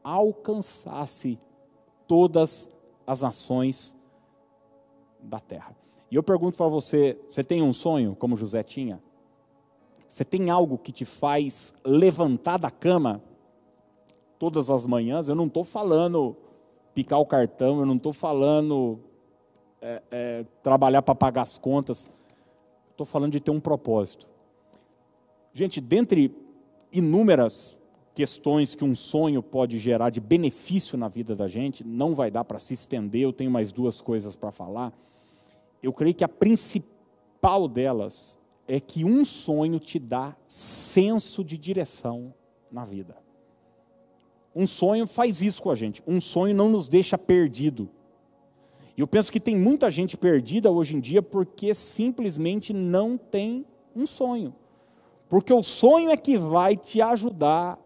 alcançasse 0.04 1.40
todas 2.08 2.70
as 3.06 3.22
nações 3.22 3.96
da 5.22 5.40
terra. 5.40 5.76
E 6.10 6.16
eu 6.16 6.24
pergunto 6.24 6.58
para 6.58 6.68
você: 6.68 7.18
você 7.30 7.44
tem 7.44 7.62
um 7.62 7.74
sonho 7.74 8.16
como 8.16 8.38
José 8.38 8.64
tinha? 8.64 9.02
Você 10.10 10.24
tem 10.24 10.50
algo 10.50 10.78
que 10.78 10.92
te 10.92 11.06
faz 11.06 11.74
levantar 11.84 12.58
da 12.58 12.72
cama 12.72 13.22
todas 14.40 14.70
as 14.70 14.86
manhãs? 14.86 15.28
Eu 15.28 15.36
não 15.36 15.48
estou 15.48 15.64
falando 15.64 16.36
picar 16.94 17.20
o 17.20 17.26
cartão, 17.26 17.80
eu 17.80 17.86
não 17.86 17.98
estou 17.98 18.14
falando 18.14 19.00
é, 19.82 20.02
é, 20.10 20.46
trabalhar 20.64 21.02
para 21.02 21.14
pagar 21.14 21.44
as 21.44 21.58
contas. 21.58 22.10
Estou 22.92 23.06
falando 23.06 23.34
de 23.34 23.40
ter 23.40 23.52
um 23.52 23.60
propósito. 23.60 24.28
Gente, 25.54 25.80
dentre 25.80 26.36
inúmeras 26.92 27.80
questões 28.14 28.74
que 28.74 28.84
um 28.84 28.96
sonho 28.96 29.44
pode 29.44 29.78
gerar 29.78 30.10
de 30.10 30.20
benefício 30.20 30.98
na 30.98 31.08
vida 31.08 31.36
da 31.36 31.48
gente, 31.48 31.84
não 31.84 32.16
vai 32.16 32.32
dar 32.32 32.44
para 32.44 32.58
se 32.58 32.74
estender, 32.74 33.22
eu 33.22 33.32
tenho 33.32 33.52
mais 33.52 33.72
duas 33.72 34.02
coisas 34.02 34.36
para 34.36 34.52
falar. 34.52 34.92
Eu 35.84 35.94
creio 35.94 36.16
que 36.16 36.24
a 36.24 36.28
principal 36.28 37.68
delas 37.68 38.40
é 38.68 38.80
que 38.80 39.06
um 39.06 39.24
sonho 39.24 39.80
te 39.80 39.98
dá 39.98 40.36
senso 40.48 41.44
de 41.44 41.58
direção 41.58 42.34
na 42.72 42.84
vida. 42.84 43.16
Um 44.54 44.66
sonho 44.66 45.08
faz 45.08 45.42
isso 45.42 45.62
com 45.62 45.70
a 45.70 45.76
gente. 45.76 46.04
Um 46.06 46.20
sonho 46.20 46.54
não 46.54 46.70
nos 46.70 46.88
deixa 46.88 47.18
perdido. 47.18 47.90
E 48.98 49.02
eu 49.02 49.08
penso 49.08 49.32
que 49.32 49.40
tem 49.40 49.56
muita 49.56 49.90
gente 49.92 50.18
perdida 50.18 50.72
hoje 50.72 50.96
em 50.96 51.00
dia 51.00 51.22
porque 51.22 51.74
simplesmente 51.74 52.74
não 52.74 53.18
tem 53.18 53.66
um 53.96 54.06
sonho. 54.08 54.54
Porque 55.30 55.54
o 55.54 55.62
sonho 55.62 56.10
é 56.10 56.18
que 56.18 56.38
vai 56.38 56.76
te 56.76 57.02
ajudar 57.02 57.80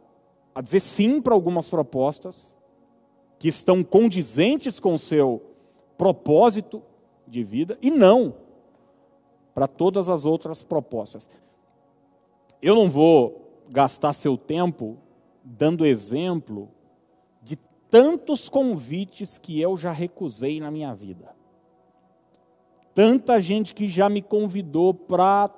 a 0.55 0.61
dizer 0.61 0.79
sim 0.79 1.21
para 1.21 1.33
algumas 1.33 1.67
propostas 1.67 2.59
que 3.37 3.47
estão 3.47 3.83
condizentes 3.83 4.79
com 4.79 4.93
o 4.93 4.99
seu 4.99 5.41
propósito 5.97 6.81
de 7.27 7.43
vida 7.43 7.77
e 7.81 7.91
não 7.91 8.35
para 9.53 9.67
todas 9.67 10.09
as 10.09 10.25
outras 10.25 10.61
propostas. 10.61 11.29
Eu 12.61 12.75
não 12.75 12.89
vou 12.89 13.63
gastar 13.69 14.13
seu 14.13 14.37
tempo 14.37 14.97
dando 15.43 15.85
exemplo 15.85 16.69
de 17.41 17.55
tantos 17.89 18.47
convites 18.47 19.37
que 19.37 19.59
eu 19.59 19.77
já 19.77 19.91
recusei 19.91 20.59
na 20.59 20.69
minha 20.69 20.93
vida. 20.93 21.35
Tanta 22.93 23.41
gente 23.41 23.73
que 23.73 23.87
já 23.87 24.09
me 24.09 24.21
convidou 24.21 24.93
para 24.93 25.49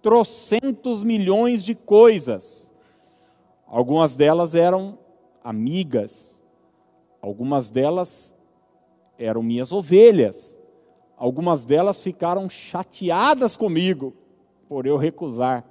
trocentos 0.00 1.02
milhões 1.02 1.64
de 1.64 1.74
coisas. 1.74 2.72
Algumas 3.66 4.14
delas 4.14 4.54
eram 4.54 4.96
amigas, 5.42 6.40
algumas 7.20 7.70
delas 7.70 8.34
eram 9.18 9.42
minhas 9.42 9.72
ovelhas, 9.72 10.55
algumas 11.16 11.64
delas 11.64 12.02
ficaram 12.02 12.48
chateadas 12.48 13.56
comigo 13.56 14.14
por 14.68 14.86
eu 14.86 14.96
recusar, 14.96 15.64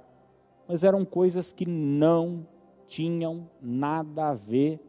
mas 0.66 0.82
eram 0.82 1.04
coisas 1.04 1.52
que 1.52 1.66
não 1.66 2.46
tinham 2.86 3.48
nada 3.60 4.30
a 4.30 4.34
ver 4.34 4.80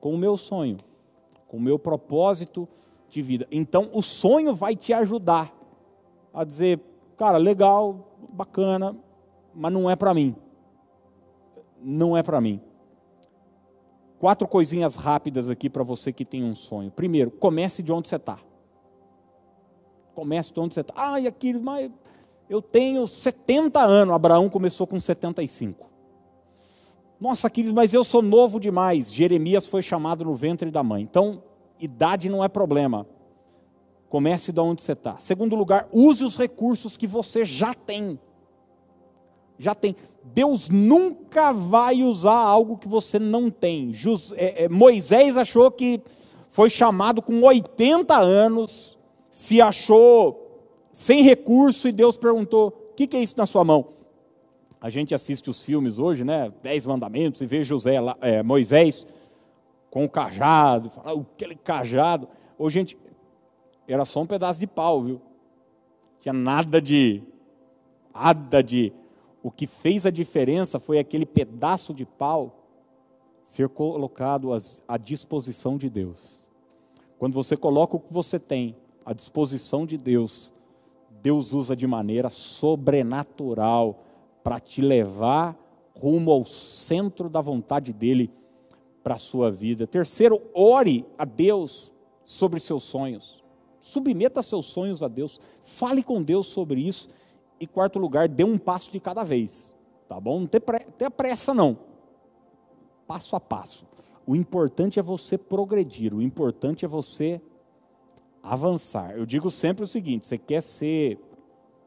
com 0.00 0.14
o 0.14 0.18
meu 0.18 0.36
sonho, 0.36 0.78
com 1.48 1.56
o 1.56 1.60
meu 1.60 1.78
propósito 1.78 2.68
de 3.08 3.22
vida. 3.22 3.46
Então, 3.50 3.90
o 3.92 4.02
sonho 4.02 4.54
vai 4.54 4.76
te 4.76 4.92
ajudar 4.92 5.52
a 6.32 6.44
dizer, 6.44 6.80
cara, 7.16 7.38
legal, 7.38 8.12
bacana, 8.30 8.94
mas 9.54 9.72
não 9.72 9.90
é 9.90 9.96
para 9.96 10.12
mim. 10.12 10.36
Não 11.82 12.16
é 12.16 12.22
para 12.22 12.40
mim. 12.40 12.60
Quatro 14.18 14.48
coisinhas 14.48 14.94
rápidas 14.94 15.50
aqui 15.50 15.68
para 15.68 15.82
você 15.82 16.12
que 16.12 16.24
tem 16.24 16.42
um 16.44 16.54
sonho. 16.54 16.90
Primeiro, 16.90 17.30
comece 17.30 17.82
de 17.82 17.92
onde 17.92 18.08
você 18.08 18.16
está. 18.16 18.38
Comece 20.16 20.50
de 20.50 20.58
onde 20.58 20.72
você 20.72 20.80
está. 20.80 20.94
Ai, 20.96 21.26
Aquiles, 21.26 21.60
mas 21.60 21.90
eu 22.48 22.62
tenho 22.62 23.06
70 23.06 23.78
anos. 23.80 24.14
Abraão 24.14 24.48
começou 24.48 24.86
com 24.86 24.98
75. 24.98 25.90
Nossa, 27.20 27.48
Aquiles, 27.48 27.70
mas 27.70 27.92
eu 27.92 28.02
sou 28.02 28.22
novo 28.22 28.58
demais. 28.58 29.12
Jeremias 29.12 29.66
foi 29.66 29.82
chamado 29.82 30.24
no 30.24 30.34
ventre 30.34 30.70
da 30.70 30.82
mãe. 30.82 31.02
Então, 31.02 31.42
idade 31.78 32.30
não 32.30 32.42
é 32.42 32.48
problema. 32.48 33.06
Comece 34.08 34.52
de 34.52 34.60
onde 34.60 34.80
você 34.80 34.92
está. 34.92 35.18
Segundo 35.18 35.54
lugar, 35.54 35.86
use 35.92 36.24
os 36.24 36.38
recursos 36.38 36.96
que 36.96 37.06
você 37.06 37.44
já 37.44 37.74
tem. 37.74 38.18
Já 39.58 39.74
tem. 39.74 39.94
Deus 40.24 40.70
nunca 40.70 41.52
vai 41.52 42.02
usar 42.02 42.38
algo 42.38 42.78
que 42.78 42.88
você 42.88 43.18
não 43.18 43.50
tem. 43.50 43.92
é, 44.34 44.64
é, 44.64 44.68
Moisés 44.70 45.36
achou 45.36 45.70
que 45.70 46.00
foi 46.48 46.70
chamado 46.70 47.20
com 47.20 47.42
80 47.42 48.16
anos, 48.16 48.95
se 49.36 49.60
achou 49.60 50.62
sem 50.90 51.22
recurso 51.22 51.86
e 51.86 51.92
Deus 51.92 52.16
perguntou: 52.16 52.68
O 52.68 52.94
que, 52.94 53.06
que 53.06 53.18
é 53.18 53.22
isso 53.22 53.34
na 53.36 53.44
sua 53.44 53.62
mão? 53.62 53.88
A 54.80 54.88
gente 54.88 55.14
assiste 55.14 55.50
os 55.50 55.60
filmes 55.60 55.98
hoje, 55.98 56.24
né? 56.24 56.50
Dez 56.62 56.86
mandamentos, 56.86 57.42
e 57.42 57.46
vê 57.46 57.62
José, 57.62 57.96
é, 58.22 58.42
Moisés 58.42 59.06
com 59.90 60.06
o 60.06 60.08
cajado, 60.08 60.88
fala, 60.88 61.20
aquele 61.20 61.54
cajado. 61.54 62.26
Ô, 62.56 62.70
gente, 62.70 62.96
era 63.86 64.06
só 64.06 64.22
um 64.22 64.26
pedaço 64.26 64.58
de 64.58 64.66
pau, 64.66 65.02
viu? 65.02 65.20
Tinha 66.18 66.32
nada 66.32 66.80
de. 66.80 67.22
Nada 68.14 68.62
de. 68.62 68.90
O 69.42 69.50
que 69.50 69.66
fez 69.66 70.06
a 70.06 70.10
diferença 70.10 70.80
foi 70.80 70.98
aquele 70.98 71.26
pedaço 71.26 71.92
de 71.92 72.06
pau 72.06 72.64
ser 73.44 73.68
colocado 73.68 74.48
à 74.88 74.96
disposição 74.96 75.76
de 75.76 75.90
Deus. 75.90 76.48
Quando 77.18 77.34
você 77.34 77.54
coloca 77.54 77.96
o 77.96 78.00
que 78.00 78.14
você 78.14 78.38
tem 78.38 78.74
à 79.06 79.12
disposição 79.12 79.86
de 79.86 79.96
Deus, 79.96 80.52
Deus 81.22 81.52
usa 81.52 81.76
de 81.76 81.86
maneira 81.86 82.28
sobrenatural 82.28 84.04
para 84.42 84.58
te 84.58 84.82
levar 84.82 85.56
rumo 85.96 86.32
ao 86.32 86.44
centro 86.44 87.30
da 87.30 87.40
vontade 87.40 87.92
dele 87.92 88.30
para 89.04 89.14
a 89.14 89.18
sua 89.18 89.50
vida. 89.50 89.86
Terceiro, 89.86 90.42
ore 90.52 91.06
a 91.16 91.24
Deus 91.24 91.92
sobre 92.24 92.58
seus 92.58 92.82
sonhos. 92.82 93.44
Submeta 93.80 94.42
seus 94.42 94.66
sonhos 94.66 95.04
a 95.04 95.08
Deus. 95.08 95.40
Fale 95.62 96.02
com 96.02 96.20
Deus 96.20 96.48
sobre 96.48 96.80
isso. 96.80 97.08
E 97.60 97.66
quarto 97.66 98.00
lugar, 98.00 98.28
dê 98.28 98.42
um 98.42 98.58
passo 98.58 98.90
de 98.90 98.98
cada 98.98 99.22
vez. 99.22 99.74
Tá 100.08 100.18
bom? 100.18 100.40
Não 100.40 100.46
tenha 100.46 101.10
pressa, 101.10 101.54
não. 101.54 101.78
Passo 103.06 103.36
a 103.36 103.40
passo. 103.40 103.86
O 104.26 104.34
importante 104.34 104.98
é 104.98 105.02
você 105.02 105.38
progredir. 105.38 106.12
O 106.12 106.20
importante 106.20 106.84
é 106.84 106.88
você 106.88 107.40
avançar. 108.46 109.16
Eu 109.16 109.26
digo 109.26 109.50
sempre 109.50 109.84
o 109.84 109.86
seguinte: 109.86 110.26
você 110.26 110.38
quer 110.38 110.62
ser 110.62 111.18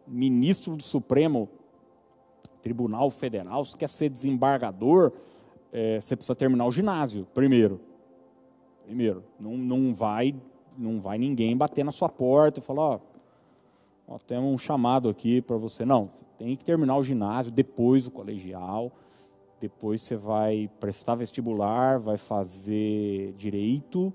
ministro 0.08 0.76
do 0.76 0.84
Supremo 0.84 1.50
Tribunal 2.62 3.10
Federal, 3.10 3.64
você 3.64 3.78
quer 3.78 3.90
ser 3.90 4.10
desembargador, 4.10 5.12
é, 5.72 6.00
você 6.00 6.16
precisa 6.16 6.36
terminar 6.36 6.66
o 6.66 6.72
ginásio 6.72 7.26
primeiro. 7.34 7.80
Primeiro, 8.86 9.24
não, 9.40 9.56
não 9.56 9.94
vai 9.94 10.36
não 10.78 11.00
vai 11.02 11.18
ninguém 11.18 11.58
bater 11.58 11.84
na 11.84 11.92
sua 11.92 12.08
porta 12.08 12.60
e 12.60 12.64
falar, 12.64 12.82
ó, 12.82 13.00
ó 14.08 14.18
temos 14.18 14.50
um 14.50 14.58
chamado 14.58 15.10
aqui 15.10 15.42
para 15.42 15.58
você. 15.58 15.84
Não, 15.84 16.10
tem 16.38 16.56
que 16.56 16.64
terminar 16.64 16.96
o 16.96 17.04
ginásio, 17.04 17.52
depois 17.52 18.08
o 18.08 18.12
colegial, 18.12 18.92
depois 19.60 20.02
você 20.02 20.16
vai 20.16 20.70
prestar 20.80 21.16
vestibular, 21.16 22.00
vai 22.00 22.18
fazer 22.18 23.34
direito, 23.34 24.14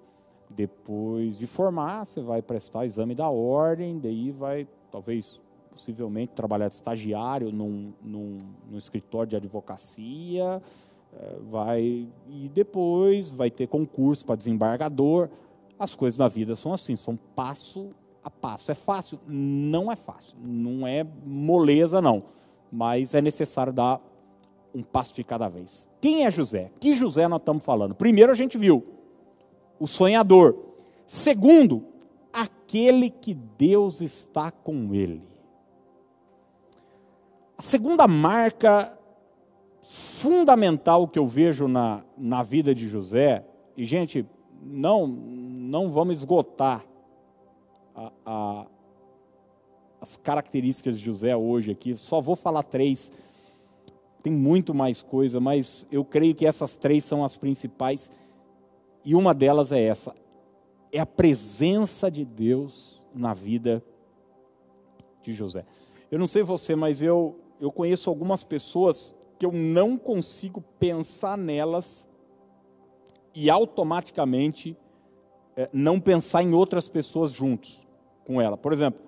depois 0.54 1.36
de 1.38 1.46
formar, 1.46 2.04
você 2.04 2.20
vai 2.20 2.40
prestar 2.40 2.86
exame 2.86 3.14
da 3.14 3.28
ordem, 3.28 3.98
daí 3.98 4.30
vai, 4.30 4.66
talvez, 4.90 5.40
possivelmente, 5.70 6.32
trabalhar 6.32 6.68
de 6.68 6.74
estagiário 6.74 7.50
num, 7.52 7.92
num, 8.02 8.38
num 8.70 8.78
escritório 8.78 9.30
de 9.30 9.36
advocacia, 9.36 10.62
é, 11.12 11.36
vai 11.48 12.08
e 12.28 12.50
depois 12.52 13.30
vai 13.30 13.50
ter 13.50 13.66
concurso 13.66 14.24
para 14.24 14.36
desembargador. 14.36 15.28
As 15.78 15.94
coisas 15.94 16.16
da 16.16 16.28
vida 16.28 16.54
são 16.54 16.72
assim, 16.72 16.94
são 16.94 17.16
passo 17.34 17.90
a 18.22 18.30
passo. 18.30 18.70
É 18.70 18.74
fácil? 18.74 19.18
Não 19.26 19.90
é 19.90 19.96
fácil. 19.96 20.38
Não 20.40 20.86
é 20.86 21.04
moleza, 21.24 22.00
não. 22.00 22.22
Mas 22.70 23.14
é 23.14 23.20
necessário 23.20 23.72
dar 23.72 24.00
um 24.74 24.82
passo 24.82 25.14
de 25.14 25.22
cada 25.22 25.48
vez. 25.48 25.88
Quem 26.00 26.24
é 26.24 26.30
José? 26.30 26.70
Que 26.80 26.94
José 26.94 27.28
nós 27.28 27.40
estamos 27.40 27.64
falando? 27.64 27.94
Primeiro 27.94 28.32
a 28.32 28.34
gente 28.34 28.56
viu 28.56 28.93
o 29.78 29.86
sonhador. 29.86 30.56
Segundo, 31.06 31.84
aquele 32.32 33.10
que 33.10 33.34
Deus 33.34 34.00
está 34.00 34.50
com 34.50 34.94
ele. 34.94 35.22
A 37.56 37.62
segunda 37.62 38.08
marca 38.08 38.98
fundamental 39.82 41.06
que 41.06 41.18
eu 41.18 41.26
vejo 41.26 41.68
na, 41.68 42.02
na 42.16 42.42
vida 42.42 42.74
de 42.74 42.88
José, 42.88 43.44
e 43.76 43.84
gente, 43.84 44.26
não, 44.62 45.06
não 45.06 45.92
vamos 45.92 46.18
esgotar 46.18 46.84
a, 47.94 48.12
a, 48.24 48.66
as 50.00 50.16
características 50.16 50.98
de 50.98 51.04
José 51.04 51.36
hoje 51.36 51.70
aqui, 51.70 51.96
só 51.96 52.20
vou 52.20 52.34
falar 52.34 52.62
três. 52.62 53.12
Tem 54.22 54.32
muito 54.32 54.74
mais 54.74 55.02
coisa, 55.02 55.38
mas 55.38 55.86
eu 55.92 56.04
creio 56.04 56.34
que 56.34 56.46
essas 56.46 56.76
três 56.76 57.04
são 57.04 57.22
as 57.22 57.36
principais, 57.36 58.10
e 59.04 59.14
uma 59.14 59.34
delas 59.34 59.72
é 59.72 59.82
essa: 59.82 60.14
é 60.90 60.98
a 60.98 61.06
presença 61.06 62.10
de 62.10 62.24
Deus 62.24 63.06
na 63.14 63.34
vida 63.34 63.82
de 65.22 65.32
José. 65.32 65.64
Eu 66.10 66.18
não 66.18 66.26
sei 66.26 66.42
você, 66.42 66.74
mas 66.74 67.02
eu, 67.02 67.36
eu 67.60 67.70
conheço 67.70 68.08
algumas 68.08 68.44
pessoas 68.44 69.16
que 69.38 69.44
eu 69.44 69.52
não 69.52 69.96
consigo 69.96 70.62
pensar 70.78 71.36
nelas 71.36 72.06
e 73.34 73.50
automaticamente 73.50 74.76
é, 75.56 75.68
não 75.72 75.98
pensar 75.98 76.42
em 76.42 76.54
outras 76.54 76.88
pessoas 76.88 77.32
juntos 77.32 77.86
com 78.24 78.40
ela. 78.40 78.56
Por 78.56 78.72
exemplo, 78.72 79.00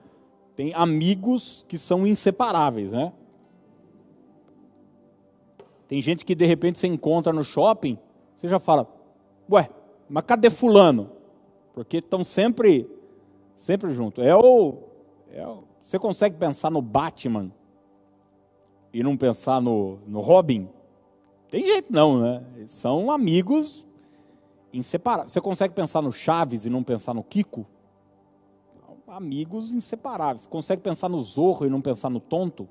tem 0.54 0.74
amigos 0.74 1.64
que 1.68 1.78
são 1.78 2.06
inseparáveis, 2.06 2.92
né? 2.92 3.12
Tem 5.86 6.02
gente 6.02 6.24
que 6.24 6.34
de 6.34 6.44
repente 6.44 6.78
você 6.78 6.86
encontra 6.86 7.32
no 7.32 7.44
shopping, 7.44 7.98
você 8.36 8.48
já 8.48 8.58
fala, 8.58 8.92
ué, 9.50 9.70
mas 10.08 10.24
cadê 10.24 10.50
fulano? 10.50 11.10
Porque 11.74 11.98
estão 11.98 12.24
sempre, 12.24 12.88
sempre 13.56 13.92
juntos. 13.92 14.24
É 14.24 14.34
o, 14.34 14.78
é 15.30 15.46
o, 15.46 15.64
você 15.82 15.98
consegue 15.98 16.36
pensar 16.36 16.70
no 16.70 16.80
Batman 16.80 17.52
e 18.92 19.02
não 19.02 19.16
pensar 19.16 19.60
no, 19.60 19.98
no 20.06 20.20
Robin? 20.20 20.68
Tem 21.50 21.64
jeito 21.64 21.92
não, 21.92 22.20
né? 22.20 22.42
São 22.66 23.10
amigos 23.10 23.86
inseparáveis. 24.72 25.32
Você 25.32 25.40
consegue 25.40 25.74
pensar 25.74 26.02
no 26.02 26.12
Chaves 26.12 26.64
e 26.64 26.70
não 26.70 26.82
pensar 26.82 27.14
no 27.14 27.22
Kiko? 27.22 27.66
Amigos 29.06 29.70
inseparáveis. 29.70 30.42
Você 30.42 30.48
consegue 30.48 30.82
pensar 30.82 31.08
no 31.08 31.20
Zorro 31.20 31.66
e 31.66 31.70
não 31.70 31.80
pensar 31.80 32.10
no 32.10 32.20
Tonto? 32.20 32.68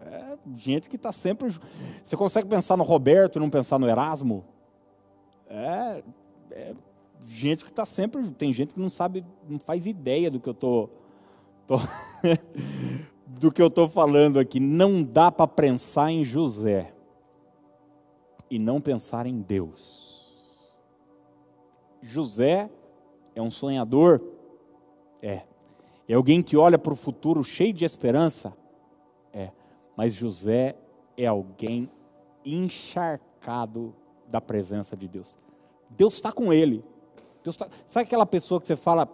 É 0.00 0.38
gente 0.56 0.88
que 0.88 0.96
está 0.96 1.12
sempre. 1.12 1.52
Você 2.02 2.16
consegue 2.16 2.48
pensar 2.48 2.76
no 2.76 2.84
Roberto 2.84 3.36
e 3.36 3.40
não 3.40 3.50
pensar 3.50 3.78
no 3.78 3.88
Erasmo? 3.88 4.44
É, 5.48 6.02
é 6.50 6.74
gente 7.26 7.64
que 7.64 7.70
está 7.70 7.86
sempre. 7.86 8.22
Tem 8.32 8.52
gente 8.52 8.74
que 8.74 8.80
não 8.80 8.90
sabe, 8.90 9.24
não 9.48 9.58
faz 9.58 9.86
ideia 9.86 10.30
do 10.30 10.40
que 10.40 10.48
eu 10.48 10.54
tô, 10.54 10.88
tô 11.66 11.76
do 13.26 13.50
que 13.50 13.62
eu 13.62 13.68
estou 13.68 13.88
falando 13.88 14.38
aqui. 14.38 14.60
Não 14.60 15.02
dá 15.02 15.30
para 15.30 15.46
pensar 15.46 16.10
em 16.10 16.24
José 16.24 16.92
e 18.50 18.58
não 18.58 18.80
pensar 18.80 19.26
em 19.26 19.40
Deus. 19.40 20.08
José 22.00 22.70
é 23.34 23.42
um 23.42 23.50
sonhador? 23.50 24.22
É. 25.22 25.42
É 26.08 26.14
alguém 26.14 26.42
que 26.42 26.56
olha 26.56 26.78
para 26.78 26.92
o 26.92 26.96
futuro 26.96 27.44
cheio 27.44 27.72
de 27.72 27.84
esperança? 27.84 28.56
É. 29.32 29.50
Mas 29.96 30.14
José 30.14 30.76
é 31.16 31.26
alguém 31.26 31.90
encharcado 32.44 33.94
da 34.30 34.40
presença 34.40 34.96
de 34.96 35.08
Deus. 35.08 35.34
Deus 35.90 36.14
está 36.14 36.32
com 36.32 36.52
ele. 36.52 36.84
Deus 37.42 37.56
tá... 37.56 37.68
Sabe 37.86 38.04
aquela 38.04 38.26
pessoa 38.26 38.60
que 38.60 38.66
você 38.66 38.76
fala, 38.76 39.08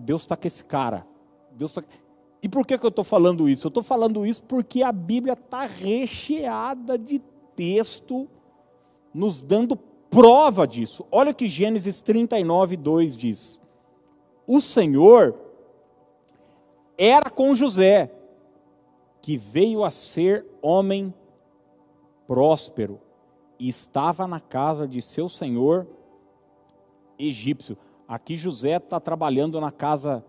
Deus 0.00 0.22
está 0.22 0.36
com 0.36 0.46
esse 0.46 0.64
cara? 0.64 1.06
Deus 1.52 1.72
tá... 1.72 1.82
E 2.42 2.48
por 2.48 2.66
que, 2.66 2.76
que 2.76 2.84
eu 2.84 2.88
estou 2.88 3.04
falando 3.04 3.48
isso? 3.48 3.66
Eu 3.66 3.70
estou 3.70 3.82
falando 3.82 4.26
isso 4.26 4.42
porque 4.42 4.82
a 4.82 4.90
Bíblia 4.90 5.34
está 5.34 5.66
recheada 5.66 6.98
de 6.98 7.20
texto 7.54 8.28
nos 9.14 9.40
dando 9.40 9.76
prova 9.76 10.66
disso. 10.66 11.06
Olha 11.10 11.30
o 11.30 11.34
que 11.34 11.46
Gênesis 11.46 12.00
39, 12.00 12.76
2 12.76 13.16
diz. 13.16 13.60
O 14.46 14.60
Senhor 14.60 15.38
era 16.98 17.30
com 17.30 17.54
José, 17.54 18.12
que 19.20 19.36
veio 19.36 19.84
a 19.84 19.90
ser 19.90 20.44
homem 20.60 21.14
próspero, 22.26 23.00
e 23.62 23.68
estava 23.68 24.26
na 24.26 24.40
casa 24.40 24.88
de 24.88 25.00
seu 25.00 25.28
senhor 25.28 25.86
egípcio. 27.16 27.78
Aqui 28.08 28.34
José 28.34 28.78
está 28.78 28.98
trabalhando 28.98 29.60
na 29.60 29.70
casa 29.70 30.24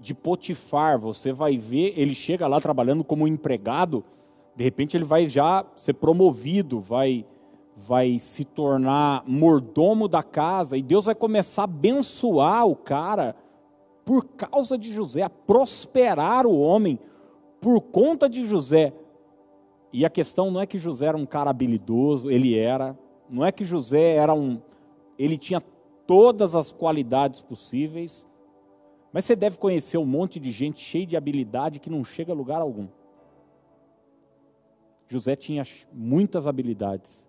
de 0.00 0.14
Potifar, 0.14 0.98
você 0.98 1.34
vai 1.34 1.58
ver, 1.58 1.92
ele 1.98 2.14
chega 2.14 2.48
lá 2.48 2.58
trabalhando 2.62 3.04
como 3.04 3.28
empregado, 3.28 4.02
de 4.56 4.64
repente 4.64 4.96
ele 4.96 5.04
vai 5.04 5.28
já 5.28 5.66
ser 5.76 5.92
promovido, 5.92 6.80
vai 6.80 7.26
vai 7.76 8.18
se 8.18 8.42
tornar 8.44 9.22
mordomo 9.26 10.08
da 10.08 10.22
casa 10.22 10.74
e 10.74 10.82
Deus 10.82 11.04
vai 11.04 11.14
começar 11.14 11.62
a 11.62 11.64
abençoar 11.64 12.66
o 12.66 12.74
cara 12.74 13.36
por 14.02 14.24
causa 14.24 14.78
de 14.78 14.94
José, 14.94 15.20
a 15.20 15.30
prosperar 15.30 16.46
o 16.46 16.58
homem 16.58 16.98
por 17.60 17.82
conta 17.82 18.30
de 18.30 18.46
José. 18.46 18.94
E 19.92 20.06
a 20.06 20.10
questão 20.10 20.50
não 20.50 20.60
é 20.60 20.66
que 20.66 20.78
José 20.78 21.06
era 21.06 21.16
um 21.16 21.26
cara 21.26 21.50
habilidoso, 21.50 22.30
ele 22.30 22.56
era. 22.56 22.98
Não 23.28 23.44
é 23.44 23.52
que 23.52 23.64
José 23.64 24.14
era 24.14 24.32
um. 24.32 24.60
Ele 25.18 25.36
tinha 25.36 25.60
todas 26.06 26.54
as 26.54 26.72
qualidades 26.72 27.40
possíveis. 27.40 28.26
Mas 29.12 29.26
você 29.26 29.36
deve 29.36 29.58
conhecer 29.58 29.98
um 29.98 30.06
monte 30.06 30.40
de 30.40 30.50
gente 30.50 30.80
cheia 30.80 31.06
de 31.06 31.16
habilidade 31.16 31.78
que 31.78 31.90
não 31.90 32.02
chega 32.04 32.32
a 32.32 32.36
lugar 32.36 32.62
algum. 32.62 32.88
José 35.06 35.36
tinha 35.36 35.62
muitas 35.92 36.46
habilidades, 36.46 37.28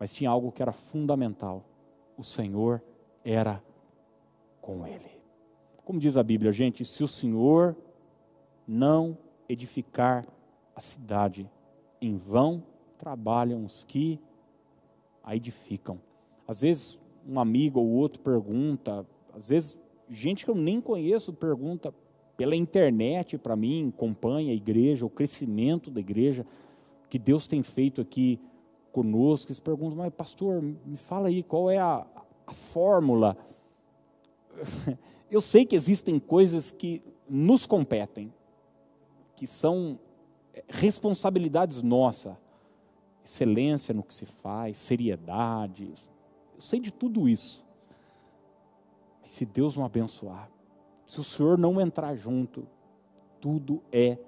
mas 0.00 0.12
tinha 0.12 0.28
algo 0.28 0.50
que 0.50 0.60
era 0.60 0.72
fundamental: 0.72 1.64
o 2.16 2.24
Senhor 2.24 2.82
era 3.24 3.62
com 4.60 4.84
ele. 4.84 5.22
Como 5.84 6.00
diz 6.00 6.16
a 6.16 6.22
Bíblia, 6.22 6.50
gente, 6.50 6.84
se 6.84 7.04
o 7.04 7.08
Senhor 7.08 7.76
não 8.66 9.16
edificar 9.48 10.26
a 10.74 10.80
cidade, 10.80 11.48
em 12.02 12.16
vão 12.16 12.62
trabalham 12.98 13.64
os 13.64 13.84
que 13.84 14.20
a 15.22 15.36
edificam. 15.36 16.00
Às 16.46 16.60
vezes 16.60 17.00
um 17.26 17.38
amigo 17.38 17.80
ou 17.80 17.88
outro 17.88 18.20
pergunta, 18.20 19.06
às 19.32 19.48
vezes 19.48 19.78
gente 20.08 20.44
que 20.44 20.50
eu 20.50 20.54
nem 20.54 20.80
conheço 20.80 21.32
pergunta 21.32 21.94
pela 22.36 22.56
internet 22.56 23.38
para 23.38 23.54
mim, 23.54 23.92
acompanha 23.94 24.52
a 24.52 24.54
igreja, 24.54 25.06
o 25.06 25.10
crescimento 25.10 25.90
da 25.90 26.00
igreja 26.00 26.44
que 27.08 27.18
Deus 27.18 27.46
tem 27.46 27.62
feito 27.62 28.00
aqui 28.00 28.40
conosco. 28.90 29.48
Eles 29.48 29.60
perguntam, 29.60 29.96
mas 29.96 30.12
pastor, 30.12 30.62
me 30.62 30.96
fala 30.96 31.28
aí 31.28 31.42
qual 31.42 31.70
é 31.70 31.78
a, 31.78 32.06
a 32.46 32.52
fórmula. 32.52 33.36
Eu 35.30 35.40
sei 35.40 35.64
que 35.64 35.76
existem 35.76 36.18
coisas 36.18 36.70
que 36.70 37.02
nos 37.28 37.64
competem, 37.64 38.32
que 39.34 39.46
são 39.46 39.98
responsabilidades 40.68 41.82
nossas, 41.82 42.34
excelência 43.24 43.94
no 43.94 44.02
que 44.02 44.12
se 44.12 44.26
faz, 44.26 44.76
seriedade. 44.78 45.92
Eu 46.54 46.60
sei 46.60 46.80
de 46.80 46.92
tudo 46.92 47.28
isso. 47.28 47.64
Mas 49.20 49.30
se 49.30 49.44
Deus 49.46 49.76
não 49.76 49.84
abençoar, 49.84 50.50
se 51.06 51.20
o 51.20 51.24
Senhor 51.24 51.58
não 51.58 51.80
entrar 51.80 52.16
junto, 52.16 52.66
tudo 53.40 53.82
é 53.92 54.18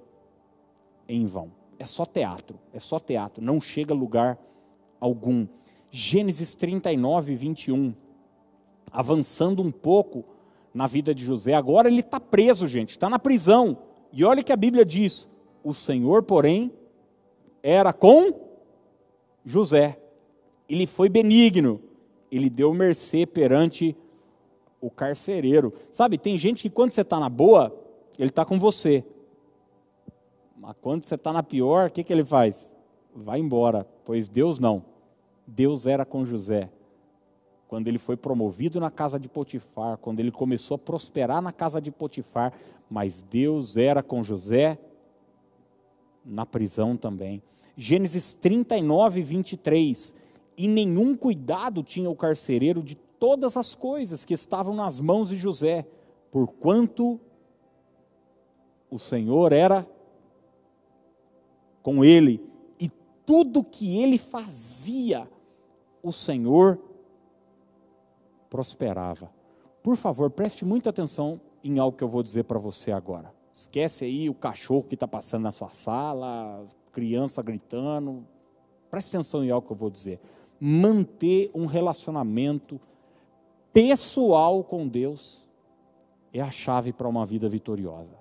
em 1.08 1.26
vão. 1.26 1.50
É 1.78 1.84
só 1.84 2.04
teatro, 2.04 2.58
é 2.72 2.80
só 2.80 2.98
teatro, 2.98 3.42
não 3.42 3.60
chega 3.60 3.92
a 3.92 3.96
lugar 3.96 4.38
algum. 5.00 5.46
Gênesis 5.90 6.54
39, 6.54 7.34
21. 7.34 7.94
Avançando 8.90 9.62
um 9.62 9.72
pouco 9.72 10.24
na 10.72 10.86
vida 10.86 11.14
de 11.14 11.24
José. 11.24 11.54
Agora 11.54 11.88
ele 11.88 12.00
está 12.00 12.18
preso, 12.18 12.66
gente, 12.66 12.90
está 12.90 13.08
na 13.08 13.18
prisão. 13.18 13.78
E 14.12 14.24
olha 14.24 14.42
que 14.42 14.52
a 14.52 14.56
Bíblia 14.56 14.84
diz: 14.84 15.28
o 15.64 15.74
Senhor, 15.74 16.22
porém, 16.22 16.70
era 17.62 17.92
com 17.92 18.32
José. 19.44 19.98
Ele 20.68 20.86
foi 20.86 21.08
benigno, 21.08 21.80
ele 22.30 22.48
deu 22.48 22.72
mercê 22.72 23.26
perante 23.26 23.96
o 24.80 24.90
carcereiro. 24.90 25.72
Sabe, 25.90 26.18
tem 26.18 26.38
gente 26.38 26.62
que 26.62 26.70
quando 26.70 26.92
você 26.92 27.00
está 27.00 27.18
na 27.18 27.28
boa, 27.28 27.74
ele 28.18 28.28
está 28.28 28.44
com 28.44 28.60
você. 28.60 29.04
Mas 30.56 30.76
quando 30.80 31.04
você 31.04 31.14
está 31.14 31.32
na 31.32 31.42
pior, 31.42 31.88
o 31.88 31.90
que, 31.90 32.04
que 32.04 32.12
ele 32.12 32.24
faz? 32.24 32.76
Vai 33.14 33.40
embora, 33.40 33.86
pois 34.04 34.28
Deus 34.28 34.58
não. 34.58 34.84
Deus 35.46 35.86
era 35.86 36.04
com 36.04 36.24
José 36.24 36.70
quando 37.74 37.88
ele 37.88 37.98
foi 37.98 38.16
promovido 38.16 38.78
na 38.78 38.88
casa 38.88 39.18
de 39.18 39.28
Potifar, 39.28 39.98
quando 39.98 40.20
ele 40.20 40.30
começou 40.30 40.76
a 40.76 40.78
prosperar 40.78 41.42
na 41.42 41.50
casa 41.50 41.80
de 41.80 41.90
Potifar, 41.90 42.52
mas 42.88 43.20
Deus 43.22 43.76
era 43.76 44.00
com 44.00 44.22
José 44.22 44.78
na 46.24 46.46
prisão 46.46 46.96
também. 46.96 47.42
Gênesis 47.76 48.32
39, 48.32 49.22
23. 49.22 50.14
E 50.56 50.68
nenhum 50.68 51.16
cuidado 51.16 51.82
tinha 51.82 52.08
o 52.08 52.16
carcereiro 52.16 52.82
de 52.82 52.94
todas 52.94 53.56
as 53.56 53.74
coisas 53.74 54.24
que 54.24 54.34
estavam 54.34 54.74
nas 54.74 55.00
mãos 55.00 55.30
de 55.30 55.36
José, 55.36 55.86
porquanto 56.30 57.20
o 58.90 58.98
Senhor 58.98 59.52
era 59.52 59.86
com 61.82 62.04
ele, 62.04 62.40
e 62.78 62.88
tudo 63.26 63.64
que 63.64 64.00
ele 64.00 64.16
fazia, 64.16 65.28
o 66.02 66.12
Senhor 66.12 66.78
prosperava. 68.48 69.30
Por 69.82 69.96
favor, 69.96 70.30
preste 70.30 70.64
muita 70.64 70.90
atenção 70.90 71.40
em 71.62 71.78
algo 71.78 71.96
que 71.96 72.04
eu 72.04 72.08
vou 72.08 72.22
dizer 72.22 72.44
para 72.44 72.58
você 72.58 72.92
agora. 72.92 73.33
Esquece 73.54 74.04
aí 74.04 74.28
o 74.28 74.34
cachorro 74.34 74.82
que 74.82 74.94
está 74.94 75.06
passando 75.06 75.44
na 75.44 75.52
sua 75.52 75.68
sala, 75.68 76.66
criança 76.90 77.40
gritando. 77.40 78.26
Preste 78.90 79.10
atenção 79.16 79.44
em 79.44 79.50
algo 79.52 79.64
que 79.64 79.72
eu 79.72 79.76
vou 79.76 79.90
dizer. 79.90 80.18
Manter 80.58 81.52
um 81.54 81.64
relacionamento 81.64 82.80
pessoal 83.72 84.64
com 84.64 84.88
Deus 84.88 85.48
é 86.32 86.40
a 86.40 86.50
chave 86.50 86.92
para 86.92 87.08
uma 87.08 87.24
vida 87.24 87.48
vitoriosa. 87.48 88.18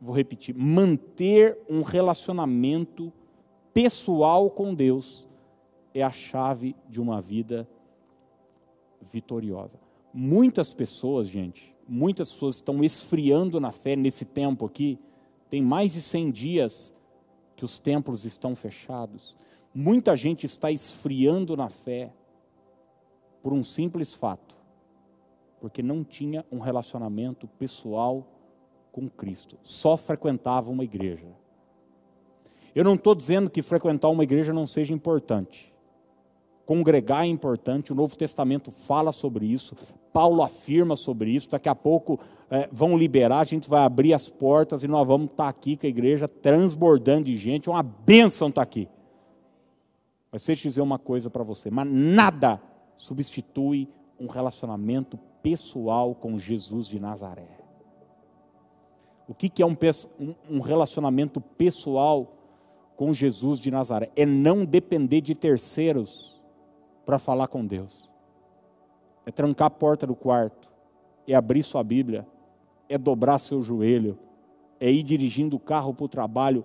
Vou 0.00 0.14
repetir: 0.14 0.54
manter 0.54 1.58
um 1.68 1.82
relacionamento 1.82 3.12
pessoal 3.72 4.48
com 4.50 4.72
Deus 4.72 5.28
é 5.92 6.00
a 6.00 6.12
chave 6.12 6.76
de 6.88 7.00
uma 7.00 7.20
vida 7.20 7.68
vitoriosa. 9.02 9.80
Muitas 10.12 10.72
pessoas, 10.72 11.26
gente, 11.26 11.73
muitas 11.88 12.32
pessoas 12.32 12.56
estão 12.56 12.82
esfriando 12.82 13.60
na 13.60 13.70
fé 13.70 13.96
nesse 13.96 14.24
tempo 14.24 14.64
aqui. 14.64 14.98
Tem 15.50 15.62
mais 15.62 15.92
de 15.92 16.02
100 16.02 16.30
dias 16.30 16.94
que 17.56 17.64
os 17.64 17.78
templos 17.78 18.24
estão 18.24 18.54
fechados. 18.54 19.36
Muita 19.74 20.16
gente 20.16 20.46
está 20.46 20.70
esfriando 20.70 21.56
na 21.56 21.68
fé 21.68 22.12
por 23.42 23.52
um 23.52 23.62
simples 23.62 24.14
fato, 24.14 24.56
porque 25.60 25.82
não 25.82 26.02
tinha 26.02 26.44
um 26.50 26.60
relacionamento 26.60 27.46
pessoal 27.46 28.26
com 28.90 29.08
Cristo, 29.08 29.58
só 29.62 29.96
frequentava 29.96 30.70
uma 30.70 30.84
igreja. 30.84 31.26
Eu 32.74 32.84
não 32.84 32.94
estou 32.94 33.14
dizendo 33.14 33.50
que 33.50 33.60
frequentar 33.60 34.08
uma 34.08 34.22
igreja 34.22 34.52
não 34.52 34.66
seja 34.66 34.94
importante. 34.94 35.73
Congregar 36.66 37.24
é 37.24 37.26
importante, 37.26 37.92
o 37.92 37.94
Novo 37.94 38.16
Testamento 38.16 38.70
fala 38.70 39.12
sobre 39.12 39.46
isso, 39.46 39.76
Paulo 40.14 40.42
afirma 40.42 40.94
sobre 40.94 41.30
isso. 41.30 41.48
Daqui 41.50 41.68
a 41.68 41.74
pouco 41.74 42.20
é, 42.48 42.68
vão 42.70 42.96
liberar, 42.96 43.40
a 43.40 43.44
gente 43.44 43.68
vai 43.68 43.82
abrir 43.82 44.14
as 44.14 44.28
portas 44.28 44.84
e 44.84 44.88
nós 44.88 45.06
vamos 45.06 45.26
estar 45.26 45.48
aqui 45.48 45.76
com 45.76 45.86
a 45.86 45.88
igreja 45.88 46.28
transbordando 46.28 47.24
de 47.24 47.36
gente. 47.36 47.68
É 47.68 47.72
uma 47.72 47.82
bênção 47.82 48.48
estar 48.48 48.62
aqui. 48.62 48.88
Mas 50.30 50.46
deixa 50.46 50.66
eu 50.66 50.70
dizer 50.70 50.80
uma 50.80 50.98
coisa 50.98 51.28
para 51.28 51.42
você: 51.42 51.68
mas 51.68 51.88
nada 51.90 52.62
substitui 52.96 53.88
um 54.18 54.28
relacionamento 54.28 55.18
pessoal 55.42 56.14
com 56.14 56.38
Jesus 56.38 56.86
de 56.86 57.00
Nazaré. 57.00 57.58
O 59.26 59.34
que, 59.34 59.48
que 59.48 59.62
é 59.62 59.66
um, 59.66 59.76
um 60.48 60.60
relacionamento 60.60 61.40
pessoal 61.40 62.36
com 62.94 63.12
Jesus 63.12 63.58
de 63.58 63.70
Nazaré? 63.70 64.10
É 64.14 64.24
não 64.24 64.64
depender 64.64 65.20
de 65.20 65.34
terceiros 65.34 66.40
para 67.04 67.18
falar 67.18 67.48
com 67.48 67.64
Deus. 67.64 68.10
É 69.26 69.30
trancar 69.30 69.66
a 69.66 69.70
porta 69.70 70.06
do 70.06 70.14
quarto, 70.14 70.70
é 71.26 71.34
abrir 71.34 71.62
sua 71.62 71.82
Bíblia, 71.82 72.26
é 72.88 72.98
dobrar 72.98 73.38
seu 73.38 73.62
joelho, 73.62 74.18
é 74.78 74.90
ir 74.90 75.02
dirigindo 75.02 75.56
o 75.56 75.60
carro 75.60 75.94
para 75.94 76.04
o 76.04 76.08
trabalho, 76.08 76.64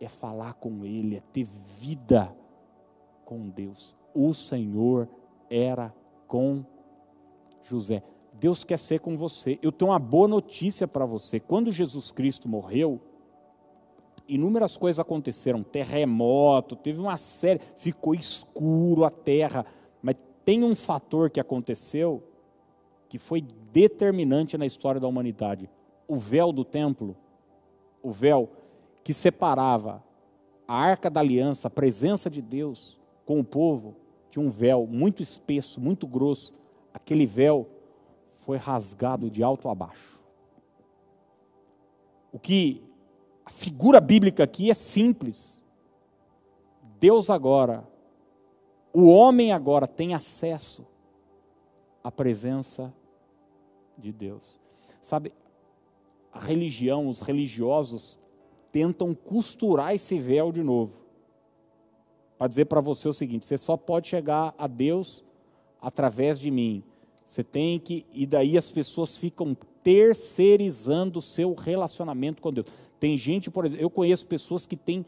é 0.00 0.08
falar 0.08 0.54
com 0.54 0.84
Ele, 0.84 1.16
é 1.16 1.20
ter 1.32 1.44
vida 1.44 2.34
com 3.24 3.48
Deus. 3.48 3.94
O 4.12 4.34
Senhor 4.34 5.08
era 5.48 5.94
com 6.26 6.64
José. 7.62 8.02
Deus 8.32 8.64
quer 8.64 8.78
ser 8.78 9.00
com 9.00 9.16
você. 9.16 9.58
Eu 9.62 9.70
tenho 9.70 9.90
uma 9.90 9.98
boa 9.98 10.26
notícia 10.26 10.88
para 10.88 11.06
você. 11.06 11.38
Quando 11.38 11.72
Jesus 11.72 12.10
Cristo 12.10 12.48
morreu, 12.48 13.00
inúmeras 14.28 14.76
coisas 14.76 14.98
aconteceram, 14.98 15.62
terremoto, 15.62 16.76
teve 16.76 17.00
uma 17.00 17.16
série, 17.16 17.60
ficou 17.76 18.14
escuro 18.14 19.04
a 19.04 19.10
terra, 19.10 19.66
mas 20.02 20.16
tem 20.44 20.64
um 20.64 20.74
fator 20.74 21.30
que 21.30 21.40
aconteceu 21.40 22.22
que 23.08 23.18
foi 23.18 23.40
determinante 23.72 24.58
na 24.58 24.66
história 24.66 25.00
da 25.00 25.06
humanidade. 25.06 25.70
O 26.08 26.16
véu 26.16 26.52
do 26.52 26.64
templo, 26.64 27.16
o 28.02 28.10
véu 28.10 28.50
que 29.02 29.12
separava 29.12 30.02
a 30.66 30.74
arca 30.74 31.10
da 31.10 31.20
aliança, 31.20 31.68
a 31.68 31.70
presença 31.70 32.30
de 32.30 32.40
Deus 32.40 32.98
com 33.24 33.38
o 33.38 33.44
povo, 33.44 33.94
tinha 34.30 34.44
um 34.44 34.50
véu 34.50 34.86
muito 34.86 35.22
espesso, 35.22 35.80
muito 35.80 36.06
grosso. 36.06 36.54
Aquele 36.92 37.26
véu 37.26 37.68
foi 38.30 38.56
rasgado 38.56 39.30
de 39.30 39.42
alto 39.42 39.68
a 39.68 39.74
baixo. 39.74 40.20
O 42.32 42.38
que 42.38 42.82
a 43.44 43.50
figura 43.50 44.00
bíblica 44.00 44.44
aqui 44.44 44.70
é 44.70 44.74
simples. 44.74 45.62
Deus 46.98 47.28
agora, 47.28 47.86
o 48.92 49.06
homem 49.08 49.52
agora 49.52 49.86
tem 49.86 50.14
acesso 50.14 50.86
à 52.02 52.10
presença 52.10 52.94
de 53.98 54.12
Deus. 54.12 54.60
Sabe, 55.02 55.32
a 56.32 56.38
religião, 56.38 57.08
os 57.08 57.20
religiosos 57.20 58.18
tentam 58.72 59.14
costurar 59.14 59.94
esse 59.94 60.18
véu 60.18 60.50
de 60.50 60.62
novo. 60.62 61.04
Para 62.38 62.48
dizer 62.48 62.64
para 62.64 62.80
você 62.80 63.08
o 63.08 63.12
seguinte: 63.12 63.46
você 63.46 63.58
só 63.58 63.76
pode 63.76 64.08
chegar 64.08 64.54
a 64.58 64.66
Deus 64.66 65.24
através 65.80 66.38
de 66.38 66.50
mim. 66.50 66.82
Você 67.24 67.44
tem 67.44 67.78
que. 67.78 68.06
E 68.12 68.26
daí 68.26 68.58
as 68.58 68.70
pessoas 68.70 69.16
ficam 69.16 69.56
terceirizando 69.84 71.20
o 71.20 71.22
seu 71.22 71.54
relacionamento 71.54 72.42
com 72.42 72.52
Deus. 72.52 72.66
Tem 72.98 73.16
gente, 73.16 73.50
por 73.50 73.66
exemplo, 73.66 73.84
eu 73.84 73.90
conheço 73.90 74.26
pessoas 74.26 74.64
que 74.64 74.76
têm 74.76 75.04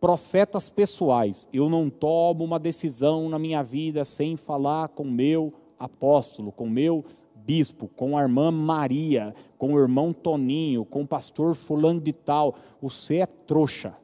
profetas 0.00 0.70
pessoais. 0.70 1.48
Eu 1.52 1.68
não 1.68 1.90
tomo 1.90 2.44
uma 2.44 2.58
decisão 2.58 3.28
na 3.28 3.38
minha 3.38 3.62
vida 3.62 4.04
sem 4.04 4.36
falar 4.36 4.88
com 4.88 5.02
meu 5.02 5.52
apóstolo, 5.76 6.52
com 6.52 6.68
meu 6.68 7.04
bispo, 7.34 7.88
com 7.88 8.16
a 8.16 8.22
irmã 8.22 8.52
Maria, 8.52 9.34
com 9.56 9.74
o 9.74 9.78
irmão 9.78 10.12
Toninho, 10.12 10.84
com 10.84 11.02
o 11.02 11.06
pastor 11.06 11.56
fulano 11.56 12.00
de 12.00 12.12
tal. 12.12 12.54
Você 12.80 13.16
é 13.16 13.26
trouxa. 13.26 13.96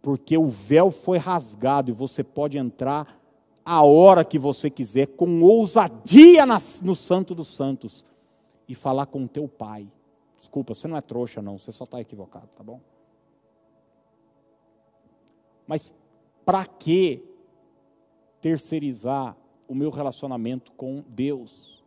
Porque 0.00 0.38
o 0.38 0.48
véu 0.48 0.90
foi 0.90 1.18
rasgado 1.18 1.90
e 1.90 1.94
você 1.94 2.22
pode 2.22 2.58
entrar 2.58 3.21
a 3.64 3.82
hora 3.82 4.24
que 4.24 4.38
você 4.38 4.68
quiser, 4.68 5.06
com 5.06 5.42
ousadia 5.42 6.44
no 6.82 6.94
Santo 6.94 7.34
dos 7.34 7.48
Santos, 7.48 8.04
e 8.68 8.74
falar 8.74 9.06
com 9.06 9.24
o 9.24 9.28
teu 9.28 9.46
pai. 9.46 9.86
Desculpa, 10.36 10.74
você 10.74 10.88
não 10.88 10.96
é 10.96 11.00
trouxa, 11.00 11.42
não, 11.42 11.58
você 11.58 11.70
só 11.70 11.84
está 11.84 12.00
equivocado, 12.00 12.48
tá 12.56 12.64
bom? 12.64 12.80
Mas 15.66 15.94
para 16.44 16.66
que 16.66 17.22
terceirizar 18.40 19.36
o 19.68 19.74
meu 19.74 19.90
relacionamento 19.90 20.72
com 20.72 21.04
Deus, 21.08 21.82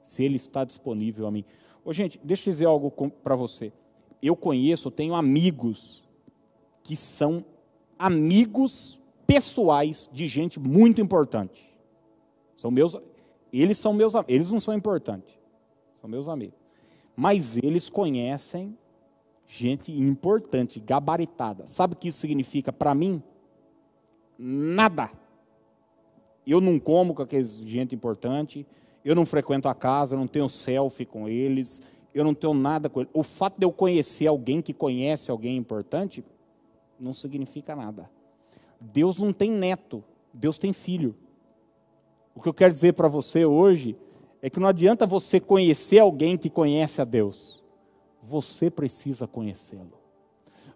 se 0.00 0.22
Ele 0.22 0.36
está 0.36 0.64
disponível 0.64 1.26
a 1.26 1.30
mim? 1.30 1.44
Ô, 1.84 1.92
gente, 1.92 2.20
deixa 2.22 2.48
eu 2.48 2.52
dizer 2.52 2.66
algo 2.66 2.90
para 3.22 3.34
você. 3.34 3.72
Eu 4.22 4.36
conheço, 4.36 4.90
tenho 4.90 5.14
amigos 5.14 6.04
que 6.82 6.94
são 6.94 7.44
amigos 7.98 9.00
pessoais 9.28 10.08
de 10.10 10.26
gente 10.26 10.58
muito 10.58 11.02
importante. 11.02 11.62
São 12.56 12.70
meus, 12.70 12.96
eles 13.52 13.76
são 13.76 13.92
meus, 13.92 14.14
eles 14.26 14.50
não 14.50 14.58
são 14.58 14.72
importantes, 14.72 15.38
são 15.92 16.08
meus 16.08 16.30
amigos. 16.30 16.58
Mas 17.14 17.58
eles 17.58 17.90
conhecem 17.90 18.76
gente 19.46 19.92
importante, 19.92 20.80
gabaritada. 20.80 21.66
Sabe 21.66 21.92
o 21.92 21.96
que 21.96 22.08
isso 22.08 22.20
significa 22.20 22.72
para 22.72 22.94
mim? 22.94 23.22
Nada. 24.38 25.10
Eu 26.46 26.58
não 26.58 26.78
como 26.78 27.12
com 27.12 27.22
aqueles 27.22 27.58
gente 27.58 27.94
importante, 27.94 28.66
eu 29.04 29.14
não 29.14 29.26
frequento 29.26 29.68
a 29.68 29.74
casa, 29.74 30.14
eu 30.14 30.18
não 30.18 30.26
tenho 30.26 30.48
selfie 30.48 31.04
com 31.04 31.28
eles, 31.28 31.82
eu 32.14 32.24
não 32.24 32.32
tenho 32.32 32.54
nada 32.54 32.88
com 32.88 33.00
eles. 33.00 33.10
O 33.12 33.22
fato 33.22 33.58
de 33.58 33.66
eu 33.66 33.72
conhecer 33.72 34.26
alguém 34.26 34.62
que 34.62 34.72
conhece 34.72 35.30
alguém 35.30 35.58
importante 35.58 36.24
não 36.98 37.12
significa 37.12 37.76
nada. 37.76 38.08
Deus 38.80 39.18
não 39.18 39.32
tem 39.32 39.50
neto, 39.50 40.02
Deus 40.32 40.58
tem 40.58 40.72
filho. 40.72 41.14
O 42.34 42.40
que 42.40 42.48
eu 42.48 42.54
quero 42.54 42.72
dizer 42.72 42.92
para 42.92 43.08
você 43.08 43.44
hoje 43.44 43.96
é 44.40 44.48
que 44.48 44.60
não 44.60 44.68
adianta 44.68 45.06
você 45.06 45.40
conhecer 45.40 45.98
alguém 45.98 46.36
que 46.36 46.48
conhece 46.48 47.00
a 47.00 47.04
Deus, 47.04 47.64
você 48.22 48.70
precisa 48.70 49.26
conhecê-lo. 49.26 49.98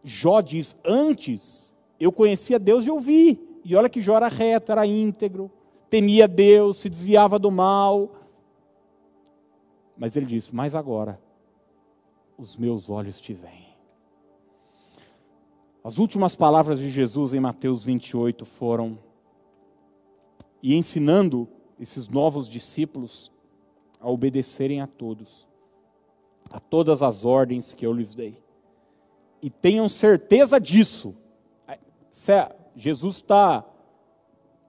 Jó 0.03 0.41
diz: 0.41 0.77
Antes 0.85 1.73
eu 2.01 2.11
conhecia 2.11 2.59
Deus 2.59 2.87
e 2.87 2.91
ouvi, 2.91 3.41
e 3.65 3.77
olha 3.77 3.89
que 3.89 4.03
Jó 4.03 4.17
era 4.17 4.29
reto, 4.29 4.73
era 4.73 4.87
íntegro, 4.87 5.51
temia 5.89 6.27
Deus, 6.27 6.79
se 6.79 6.89
desviava 6.89 7.39
do 7.39 7.51
mal. 7.51 8.11
Mas 9.97 10.17
ele 10.17 10.27
disse: 10.27 10.55
Mas 10.55 10.75
agora 10.75 11.21
os 12.37 12.57
meus 12.57 12.91
olhos 12.91 13.21
te 13.21 13.33
veem. 13.33 13.72
As 15.85 15.99
últimas 15.99 16.37
palavras 16.37 16.79
de 16.79 16.89
Jesus 16.91 17.35
em 17.35 17.41
Mateus 17.41 17.85
28 17.85 18.45
foram: 18.45 18.99
e 20.63 20.77
ensinando 20.77 21.49
esses 21.81 22.09
novos 22.09 22.49
discípulos 22.49 23.33
a 24.01 24.09
obedecerem 24.09 24.81
a 24.81 24.87
todos, 24.87 25.47
a 26.53 26.61
todas 26.61 27.03
as 27.03 27.25
ordens 27.25 27.75
que 27.75 27.85
eu 27.85 27.93
lhes 27.93 28.15
dei. 28.15 28.41
E 29.43 29.51
tenham 29.51 29.89
certeza 29.89 30.61
disso. 30.61 31.17
Jesus 32.77 33.17
está 33.17 33.65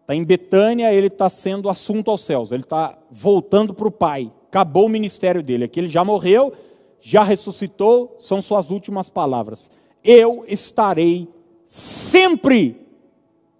tá 0.08 0.16
em 0.16 0.24
Betânia, 0.24 0.92
ele 0.92 1.08
está 1.08 1.30
sendo 1.30 1.70
assunto 1.70 2.10
aos 2.10 2.22
céus, 2.22 2.52
ele 2.52 2.64
está 2.64 2.98
voltando 3.12 3.72
para 3.74 3.88
o 3.88 3.92
Pai. 3.92 4.32
Acabou 4.48 4.88
o 4.88 4.90
ministério 4.90 5.44
dele. 5.44 5.66
Aqui 5.66 5.80
ele 5.80 5.88
já 5.88 6.04
morreu, 6.04 6.54
já 7.00 7.24
ressuscitou, 7.24 8.16
são 8.18 8.42
suas 8.42 8.72
últimas 8.72 9.12
palavras 9.12 9.70
eu 10.04 10.46
estarei 10.48 11.28
sempre 11.66 12.86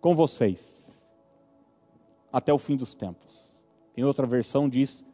com 0.02 0.14
vocês, 0.14 1.02
até 2.32 2.54
o 2.54 2.58
fim 2.58 2.76
dos 2.76 2.94
tempos. 2.94 3.56
Tem 3.94 4.04
outra 4.04 4.28
versão 4.28 4.68
diz: 4.68 5.06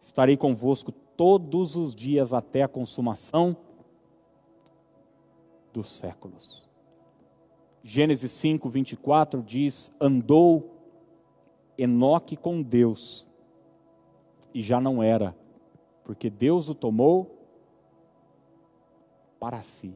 estarei 0.00 0.36
convosco 0.36 0.92
todos 0.92 1.76
os 1.76 1.94
dias 1.94 2.32
até 2.32 2.62
a 2.62 2.68
consumação 2.68 3.56
dos 5.72 5.90
séculos. 5.90 6.68
Gênesis 7.82 8.30
5, 8.32 8.68
24 8.68 9.42
diz: 9.42 9.92
Andou 10.00 10.76
Enoque 11.76 12.36
com 12.36 12.62
Deus, 12.62 13.26
e 14.52 14.60
já 14.60 14.80
não 14.80 15.02
era, 15.02 15.34
porque 16.04 16.28
Deus 16.28 16.68
o 16.68 16.74
tomou 16.74 17.38
para 19.40 19.62
si. 19.62 19.94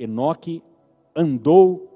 Enoque 0.00 0.62
andou 1.14 1.86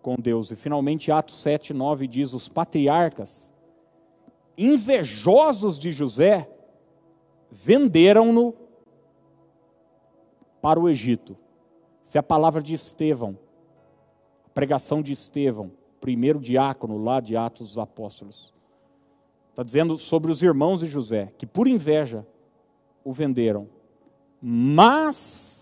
com 0.00 0.14
Deus. 0.14 0.52
E 0.52 0.56
finalmente, 0.56 1.10
Atos 1.10 1.40
7, 1.40 1.74
9 1.74 2.06
diz: 2.06 2.32
os 2.32 2.48
patriarcas, 2.48 3.52
invejosos 4.56 5.78
de 5.78 5.90
José, 5.90 6.48
venderam-no 7.50 8.54
para 10.62 10.78
o 10.78 10.88
Egito. 10.88 11.36
Essa 12.04 12.18
é 12.18 12.20
a 12.20 12.22
palavra 12.22 12.62
de 12.62 12.72
Estevão, 12.72 13.36
a 14.46 14.48
pregação 14.50 15.02
de 15.02 15.12
Estevão, 15.12 15.72
primeiro 16.00 16.38
diácono 16.38 17.02
lá 17.02 17.20
de 17.20 17.36
Atos 17.36 17.68
dos 17.68 17.78
Apóstolos. 17.78 18.54
Está 19.50 19.64
dizendo 19.64 19.96
sobre 19.98 20.30
os 20.30 20.40
irmãos 20.40 20.80
de 20.80 20.86
José, 20.86 21.32
que 21.36 21.44
por 21.44 21.66
inveja 21.66 22.24
o 23.02 23.12
venderam. 23.12 23.68
Mas 24.40 25.57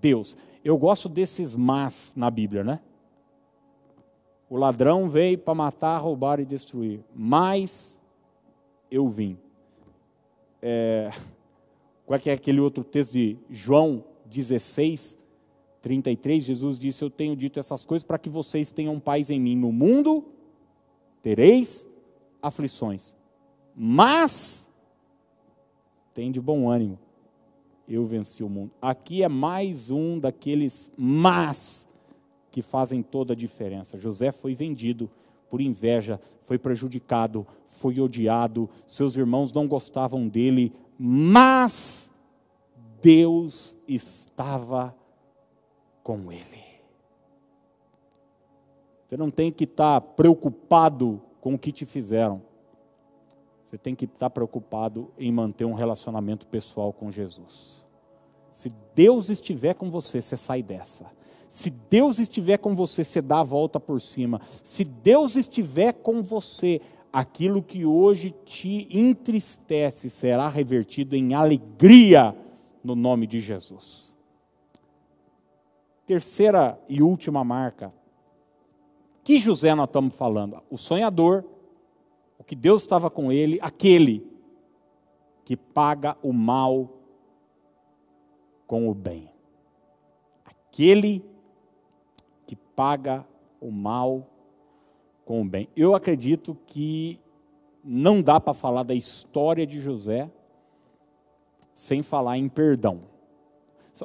Deus. 0.00 0.36
Eu 0.64 0.78
gosto 0.78 1.08
desses 1.08 1.54
mas 1.54 2.12
na 2.16 2.30
Bíblia, 2.30 2.64
né? 2.64 2.80
O 4.48 4.56
ladrão 4.56 5.08
veio 5.08 5.38
para 5.38 5.54
matar, 5.54 5.98
roubar 5.98 6.38
e 6.40 6.44
destruir, 6.44 7.00
mas 7.14 7.98
eu 8.90 9.08
vim. 9.08 9.38
É, 10.60 11.10
qual 12.06 12.16
é, 12.16 12.20
que 12.20 12.30
é 12.30 12.32
aquele 12.32 12.60
outro 12.60 12.84
texto 12.84 13.12
de 13.12 13.38
João 13.50 14.04
16, 14.26 15.18
33? 15.80 16.44
Jesus 16.44 16.78
disse: 16.78 17.02
Eu 17.02 17.10
tenho 17.10 17.34
dito 17.34 17.58
essas 17.58 17.84
coisas 17.84 18.04
para 18.04 18.18
que 18.18 18.28
vocês 18.28 18.70
tenham 18.70 19.00
paz 19.00 19.30
em 19.30 19.40
mim. 19.40 19.56
No 19.56 19.72
mundo 19.72 20.24
tereis 21.22 21.88
aflições, 22.40 23.16
mas 23.74 24.70
tem 26.12 26.30
de 26.30 26.40
bom 26.40 26.68
ânimo 26.68 26.98
eu 27.88 28.04
venci 28.04 28.42
o 28.42 28.48
mundo. 28.48 28.70
Aqui 28.80 29.22
é 29.22 29.28
mais 29.28 29.90
um 29.90 30.18
daqueles 30.18 30.90
mas 30.96 31.88
que 32.50 32.62
fazem 32.62 33.02
toda 33.02 33.32
a 33.32 33.36
diferença. 33.36 33.98
José 33.98 34.30
foi 34.30 34.54
vendido 34.54 35.10
por 35.50 35.60
inveja, 35.60 36.20
foi 36.42 36.58
prejudicado, 36.58 37.46
foi 37.66 38.00
odiado, 38.00 38.68
seus 38.86 39.16
irmãos 39.16 39.52
não 39.52 39.66
gostavam 39.66 40.28
dele, 40.28 40.72
mas 40.98 42.10
Deus 43.00 43.76
estava 43.88 44.94
com 46.02 46.30
ele. 46.30 46.62
Você 49.06 49.16
não 49.16 49.30
tem 49.30 49.50
que 49.52 49.64
estar 49.64 50.00
preocupado 50.00 51.20
com 51.40 51.54
o 51.54 51.58
que 51.58 51.70
te 51.70 51.84
fizeram. 51.84 52.40
Você 53.72 53.78
tem 53.78 53.94
que 53.94 54.04
estar 54.04 54.28
preocupado 54.28 55.10
em 55.18 55.32
manter 55.32 55.64
um 55.64 55.72
relacionamento 55.72 56.46
pessoal 56.46 56.92
com 56.92 57.10
Jesus. 57.10 57.88
Se 58.50 58.70
Deus 58.94 59.30
estiver 59.30 59.72
com 59.72 59.90
você, 59.90 60.20
você 60.20 60.36
sai 60.36 60.62
dessa. 60.62 61.10
Se 61.48 61.70
Deus 61.70 62.18
estiver 62.18 62.58
com 62.58 62.74
você, 62.74 63.02
você 63.02 63.22
dá 63.22 63.40
a 63.40 63.42
volta 63.42 63.80
por 63.80 63.98
cima. 63.98 64.42
Se 64.62 64.84
Deus 64.84 65.36
estiver 65.36 65.94
com 65.94 66.22
você, 66.22 66.82
aquilo 67.10 67.62
que 67.62 67.86
hoje 67.86 68.34
te 68.44 68.86
entristece 68.90 70.10
será 70.10 70.50
revertido 70.50 71.16
em 71.16 71.32
alegria 71.32 72.36
no 72.84 72.94
nome 72.94 73.26
de 73.26 73.40
Jesus. 73.40 74.14
Terceira 76.04 76.78
e 76.90 77.02
última 77.02 77.42
marca. 77.42 77.90
Que 79.24 79.38
José 79.38 79.74
nós 79.74 79.88
estamos 79.88 80.14
falando? 80.14 80.62
O 80.68 80.76
sonhador, 80.76 81.42
o 82.42 82.44
que 82.44 82.56
Deus 82.56 82.82
estava 82.82 83.08
com 83.08 83.30
ele, 83.30 83.56
aquele 83.62 84.26
que 85.44 85.56
paga 85.56 86.16
o 86.20 86.32
mal 86.32 86.88
com 88.66 88.88
o 88.88 88.94
bem. 88.94 89.30
Aquele 90.44 91.24
que 92.44 92.56
paga 92.56 93.24
o 93.60 93.70
mal 93.70 94.26
com 95.24 95.40
o 95.40 95.44
bem. 95.44 95.68
Eu 95.76 95.94
acredito 95.94 96.58
que 96.66 97.20
não 97.84 98.20
dá 98.20 98.40
para 98.40 98.54
falar 98.54 98.82
da 98.82 98.94
história 98.94 99.64
de 99.64 99.80
José 99.80 100.28
sem 101.72 102.02
falar 102.02 102.38
em 102.38 102.48
perdão. 102.48 103.02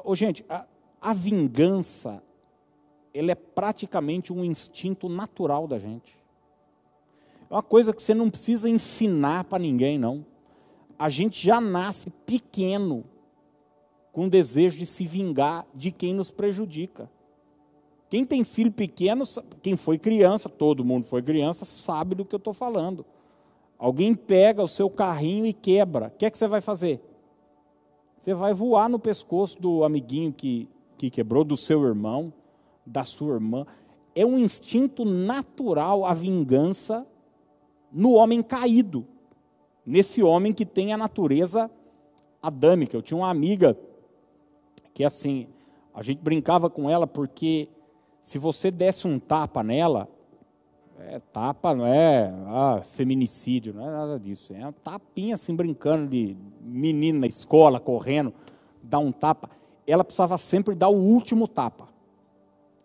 Ô, 0.04 0.14
gente, 0.16 0.46
a, 0.48 0.64
a 1.02 1.12
vingança, 1.12 2.22
ele 3.12 3.32
é 3.32 3.36
praticamente 3.36 4.32
um 4.32 4.46
instinto 4.46 5.10
natural 5.10 5.68
da 5.68 5.80
gente. 5.80 6.17
É 7.50 7.54
uma 7.54 7.64
coisa 7.64 7.94
que 7.94 8.02
você 8.02 8.14
não 8.14 8.30
precisa 8.30 8.70
ensinar 8.70 9.46
para 9.46 9.60
ninguém, 9.60 9.98
não. 9.98 10.26
A 11.00 11.10
gente 11.10 11.46
já 11.46 11.62
nasce 11.62 12.10
pequeno 12.26 13.06
com 14.12 14.28
desejo 14.28 14.78
de 14.78 14.86
se 14.86 15.06
vingar 15.06 15.66
de 15.74 15.92
quem 15.92 16.14
nos 16.14 16.32
prejudica. 16.32 17.10
Quem 18.10 18.26
tem 18.26 18.44
filho 18.44 18.72
pequeno, 18.72 19.26
quem 19.62 19.78
foi 19.78 19.98
criança, 19.98 20.50
todo 20.50 20.84
mundo 20.84 21.04
foi 21.04 21.22
criança, 21.22 21.66
sabe 21.66 22.16
do 22.16 22.26
que 22.26 22.34
eu 22.34 22.38
estou 22.38 22.54
falando. 22.54 23.06
Alguém 23.78 24.16
pega 24.16 24.64
o 24.64 24.68
seu 24.68 24.90
carrinho 24.90 25.46
e 25.46 25.54
quebra. 25.54 26.08
O 26.08 26.18
que 26.18 26.26
é 26.26 26.32
que 26.32 26.38
você 26.38 26.48
vai 26.48 26.62
fazer? 26.62 27.02
Você 28.16 28.34
vai 28.34 28.54
voar 28.54 28.90
no 28.90 28.98
pescoço 28.98 29.62
do 29.62 29.84
amiguinho 29.84 30.34
que, 30.34 30.68
que 30.98 31.10
quebrou, 31.10 31.44
do 31.44 31.56
seu 31.56 31.86
irmão, 31.86 32.34
da 32.86 33.04
sua 33.04 33.36
irmã. 33.36 33.66
É 34.16 34.26
um 34.26 34.40
instinto 34.40 35.06
natural 35.06 36.06
a 36.06 36.14
vingança 36.14 37.06
no 37.92 38.14
homem 38.14 38.42
caído, 38.42 39.06
nesse 39.86 40.22
homem 40.22 40.54
que 40.54 40.66
tem 40.66 40.94
a 40.94 40.98
natureza 40.98 41.70
adâmica. 42.42 42.96
Eu 42.96 43.02
tinha 43.02 43.18
uma 43.18 43.30
amiga 43.30 43.78
que, 44.94 45.04
assim, 45.04 45.48
a 45.94 46.02
gente 46.02 46.22
brincava 46.22 46.70
com 46.70 46.90
ela 46.90 47.08
porque 47.08 47.70
se 48.22 48.38
você 48.38 48.70
desse 48.70 49.08
um 49.08 49.20
tapa 49.20 49.64
nela, 49.64 50.10
é, 51.00 51.20
tapa 51.32 51.76
não 51.76 51.86
é 51.86 52.34
ah, 52.48 52.82
feminicídio, 52.84 53.74
não 53.74 53.88
é 53.88 53.92
nada 53.92 54.20
disso. 54.20 54.54
É 54.54 54.68
um 54.68 54.72
tapinha 54.72 55.36
assim, 55.36 55.56
brincando 55.56 56.08
de 56.10 56.36
menino 56.60 57.20
na 57.20 57.28
escola, 57.28 57.80
correndo, 57.80 58.34
dá 58.82 59.00
um 59.00 59.12
tapa. 59.12 59.50
Ela 59.86 60.04
precisava 60.04 60.38
sempre 60.38 60.76
dar 60.76 60.90
o 60.90 60.98
último 60.98 61.48
tapa. 61.48 61.88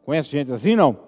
Conhece 0.05 0.29
gente 0.29 0.53
assim, 0.53 0.77
não? 0.77 0.99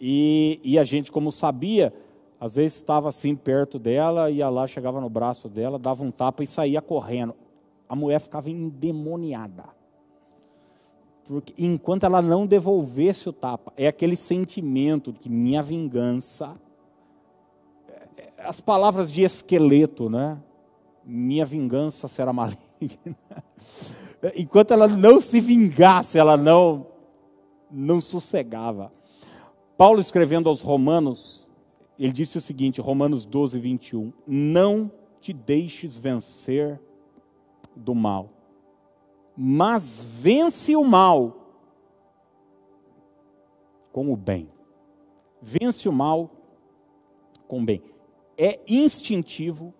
E, 0.00 0.60
e 0.64 0.78
a 0.78 0.84
gente, 0.84 1.10
como 1.10 1.30
sabia, 1.32 1.92
às 2.40 2.54
vezes 2.54 2.76
estava 2.76 3.10
assim 3.10 3.36
perto 3.36 3.78
dela, 3.78 4.30
ia 4.30 4.48
lá, 4.48 4.66
chegava 4.66 5.00
no 5.00 5.10
braço 5.10 5.48
dela, 5.48 5.78
dava 5.78 6.02
um 6.02 6.10
tapa 6.10 6.42
e 6.42 6.46
saía 6.46 6.80
correndo. 6.80 7.34
A 7.88 7.94
mulher 7.94 8.18
ficava 8.18 8.48
endemoniada 8.48 9.64
porque 11.30 11.54
enquanto 11.62 12.04
ela 12.04 12.20
não 12.20 12.44
devolvesse 12.44 13.28
o 13.28 13.32
tapa, 13.32 13.72
é 13.76 13.86
aquele 13.86 14.16
sentimento 14.16 15.12
de 15.12 15.20
que 15.20 15.28
minha 15.28 15.62
vingança, 15.62 16.56
é, 17.88 18.08
é, 18.16 18.32
as 18.38 18.60
palavras 18.60 19.12
de 19.12 19.22
esqueleto, 19.22 20.10
né? 20.10 20.38
Minha 21.04 21.44
vingança 21.44 22.08
será 22.08 22.32
maligna. 22.32 22.58
Enquanto 24.34 24.72
ela 24.72 24.88
não 24.88 25.20
se 25.20 25.38
vingasse, 25.38 26.18
ela 26.18 26.36
não 26.36 26.86
não 27.70 28.00
sossegava. 28.00 28.92
Paulo 29.78 30.00
escrevendo 30.00 30.48
aos 30.48 30.60
Romanos, 30.60 31.48
ele 32.04 32.12
disse 32.12 32.38
o 32.38 32.40
seguinte, 32.40 32.80
Romanos 32.80 33.26
12, 33.26 33.58
21, 33.58 34.12
não 34.26 34.90
te 35.20 35.32
deixes 35.32 35.96
vencer 35.96 36.80
do 37.76 37.94
mal 37.94 38.40
mas 39.42 40.02
vence 40.02 40.76
o 40.76 40.84
mal 40.84 41.34
com 43.90 44.12
o 44.12 44.16
bem. 44.16 44.50
Vence 45.40 45.88
o 45.88 45.92
mal 45.92 46.30
com 47.48 47.62
o 47.62 47.64
bem. 47.64 47.82
É 48.36 48.60
instintivo, 48.68 49.72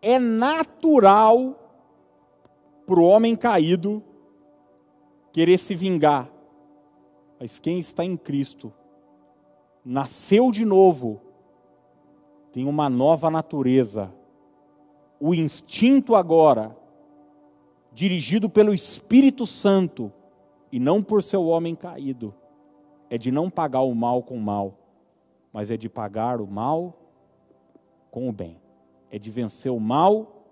é 0.00 0.18
natural 0.18 1.60
para 2.86 2.98
o 2.98 3.04
homem 3.04 3.36
caído 3.36 4.02
querer 5.30 5.58
se 5.58 5.74
vingar. 5.74 6.32
Mas 7.38 7.58
quem 7.58 7.78
está 7.78 8.06
em 8.06 8.16
Cristo, 8.16 8.72
nasceu 9.84 10.50
de 10.50 10.64
novo, 10.64 11.20
tem 12.50 12.66
uma 12.66 12.88
nova 12.88 13.30
natureza. 13.30 14.12
O 15.20 15.34
instinto 15.34 16.14
agora 16.14 16.76
dirigido 17.92 18.50
pelo 18.50 18.74
Espírito 18.74 19.46
Santo 19.46 20.12
e 20.72 20.80
não 20.80 21.00
por 21.00 21.22
seu 21.22 21.46
homem 21.46 21.74
caído, 21.74 22.34
é 23.08 23.16
de 23.16 23.30
não 23.30 23.48
pagar 23.48 23.82
o 23.82 23.94
mal 23.94 24.22
com 24.22 24.36
o 24.36 24.40
mal, 24.40 24.76
mas 25.52 25.70
é 25.70 25.76
de 25.76 25.88
pagar 25.88 26.40
o 26.40 26.46
mal 26.46 26.98
com 28.10 28.28
o 28.28 28.32
bem. 28.32 28.60
É 29.10 29.18
de 29.18 29.30
vencer 29.30 29.70
o 29.70 29.78
mal 29.78 30.44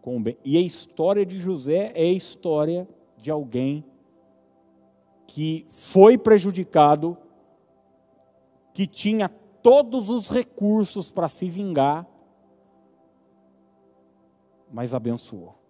com 0.00 0.16
o 0.16 0.20
bem. 0.20 0.36
E 0.44 0.56
a 0.56 0.60
história 0.60 1.26
de 1.26 1.40
José 1.40 1.90
é 1.96 2.02
a 2.02 2.12
história 2.12 2.88
de 3.16 3.30
alguém 3.30 3.84
que 5.26 5.64
foi 5.68 6.16
prejudicado, 6.16 7.18
que 8.74 8.86
tinha 8.86 9.30
todos 9.30 10.10
os 10.10 10.28
recursos 10.28 11.10
para 11.10 11.30
se 11.30 11.48
vingar, 11.48 12.06
mas 14.70 14.92
abençoou 14.92 15.64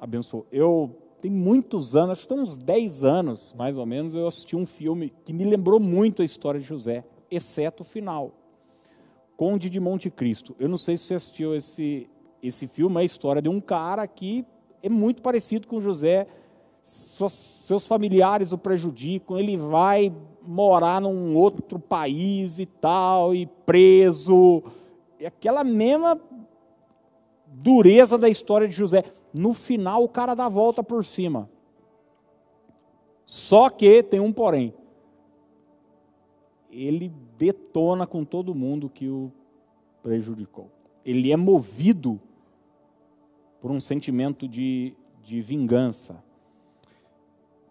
abençoou. 0.00 0.46
Eu, 0.50 0.96
tem 1.20 1.30
muitos 1.30 1.96
anos, 1.96 2.12
acho 2.12 2.22
que 2.22 2.28
tem 2.28 2.40
uns 2.40 2.56
10 2.56 3.04
anos, 3.04 3.54
mais 3.56 3.76
ou 3.76 3.86
menos, 3.86 4.14
eu 4.14 4.26
assisti 4.26 4.56
um 4.56 4.66
filme 4.66 5.12
que 5.24 5.32
me 5.32 5.44
lembrou 5.44 5.80
muito 5.80 6.22
a 6.22 6.24
história 6.24 6.60
de 6.60 6.66
José, 6.66 7.04
exceto 7.30 7.82
o 7.82 7.86
final. 7.86 8.32
Conde 9.36 9.70
de 9.70 9.78
Monte 9.78 10.10
Cristo. 10.10 10.54
Eu 10.58 10.68
não 10.68 10.78
sei 10.78 10.96
se 10.96 11.04
você 11.04 11.14
assistiu 11.14 11.54
esse, 11.54 12.08
esse 12.42 12.66
filme, 12.66 12.96
é 12.96 13.00
a 13.00 13.04
história 13.04 13.42
de 13.42 13.48
um 13.48 13.60
cara 13.60 14.06
que 14.06 14.44
é 14.82 14.88
muito 14.88 15.22
parecido 15.22 15.66
com 15.66 15.80
José, 15.80 16.26
seus 16.80 17.86
familiares 17.86 18.52
o 18.52 18.58
prejudicam, 18.58 19.38
ele 19.38 19.56
vai 19.56 20.14
morar 20.48 20.98
num 20.98 21.36
outro 21.36 21.78
país 21.78 22.58
e 22.58 22.64
tal, 22.64 23.34
e 23.34 23.44
preso. 23.44 24.62
É 25.20 25.26
aquela 25.26 25.62
mesma 25.62 26.18
dureza 27.46 28.16
da 28.16 28.30
história 28.30 28.66
de 28.66 28.74
José. 28.74 29.04
No 29.34 29.52
final, 29.52 30.02
o 30.02 30.08
cara 30.08 30.34
dá 30.34 30.46
a 30.46 30.48
volta 30.48 30.82
por 30.82 31.04
cima. 31.04 31.50
Só 33.26 33.68
que 33.68 34.02
tem 34.02 34.20
um 34.20 34.32
porém. 34.32 34.72
Ele 36.70 37.12
detona 37.36 38.06
com 38.06 38.24
todo 38.24 38.54
mundo 38.54 38.88
que 38.88 39.06
o 39.06 39.30
prejudicou. 40.02 40.70
Ele 41.04 41.30
é 41.30 41.36
movido 41.36 42.18
por 43.60 43.70
um 43.70 43.80
sentimento 43.80 44.48
de, 44.48 44.94
de 45.22 45.42
vingança. 45.42 46.24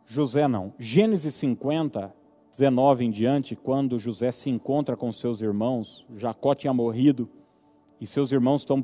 José 0.05 0.47
não. 0.47 0.73
Gênesis 0.77 1.33
50, 1.33 2.13
19 2.57 3.05
em 3.05 3.11
diante, 3.11 3.55
quando 3.55 3.99
José 3.99 4.31
se 4.31 4.49
encontra 4.49 4.97
com 4.97 5.11
seus 5.11 5.41
irmãos, 5.41 6.07
Jacó 6.15 6.55
tinha 6.55 6.73
morrido 6.73 7.29
e 8.01 8.07
seus 8.07 8.31
irmãos 8.31 8.61
estão 8.61 8.83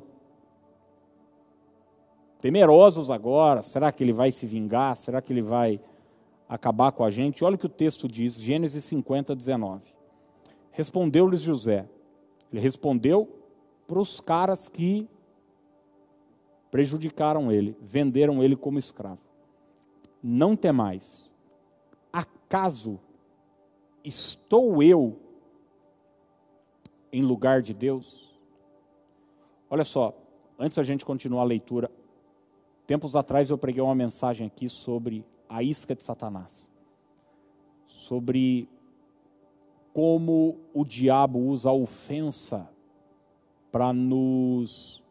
temerosos 2.39 3.09
agora. 3.09 3.63
Será 3.63 3.91
que 3.91 4.03
ele 4.03 4.13
vai 4.13 4.31
se 4.31 4.45
vingar? 4.45 4.95
Será 4.95 5.23
que 5.23 5.33
ele 5.33 5.41
vai 5.41 5.81
acabar 6.47 6.91
com 6.91 7.03
a 7.03 7.09
gente? 7.09 7.43
Olha 7.43 7.55
o 7.55 7.57
que 7.57 7.65
o 7.65 7.69
texto 7.69 8.07
diz, 8.07 8.35
Gênesis 8.35 8.83
50, 8.83 9.35
19. 9.35 9.83
Respondeu-lhes 10.69 11.41
José. 11.41 11.89
Ele 12.51 12.61
respondeu 12.61 13.27
para 13.87 13.97
os 13.97 14.19
caras 14.19 14.67
que 14.67 15.09
prejudicaram 16.69 17.51
ele, 17.51 17.75
venderam 17.81 18.43
ele 18.43 18.55
como 18.55 18.77
escravo. 18.77 19.23
Não 20.21 20.55
temais. 20.55 21.27
Acaso 22.11 22.99
estou 24.03 24.81
eu 24.81 25.19
em 27.11 27.21
lugar 27.21 27.61
de 27.61 27.73
Deus? 27.73 28.31
Olha 29.69 29.83
só, 29.83 30.15
antes 30.57 30.77
a 30.77 30.83
gente 30.83 31.05
continuar 31.05 31.41
a 31.41 31.45
leitura, 31.45 31.89
Tempos 32.85 33.15
atrás 33.15 33.49
eu 33.49 33.57
preguei 33.57 33.81
uma 33.81 33.95
mensagem 33.95 34.47
aqui 34.47 34.67
sobre 34.67 35.25
a 35.47 35.63
isca 35.63 35.95
de 35.95 36.03
Satanás. 36.03 36.69
Sobre 37.85 38.67
como 39.93 40.57
o 40.73 40.83
diabo 40.83 41.39
usa 41.39 41.69
a 41.69 41.73
ofensa 41.73 42.69
para 43.71 43.93
nos 43.93 45.01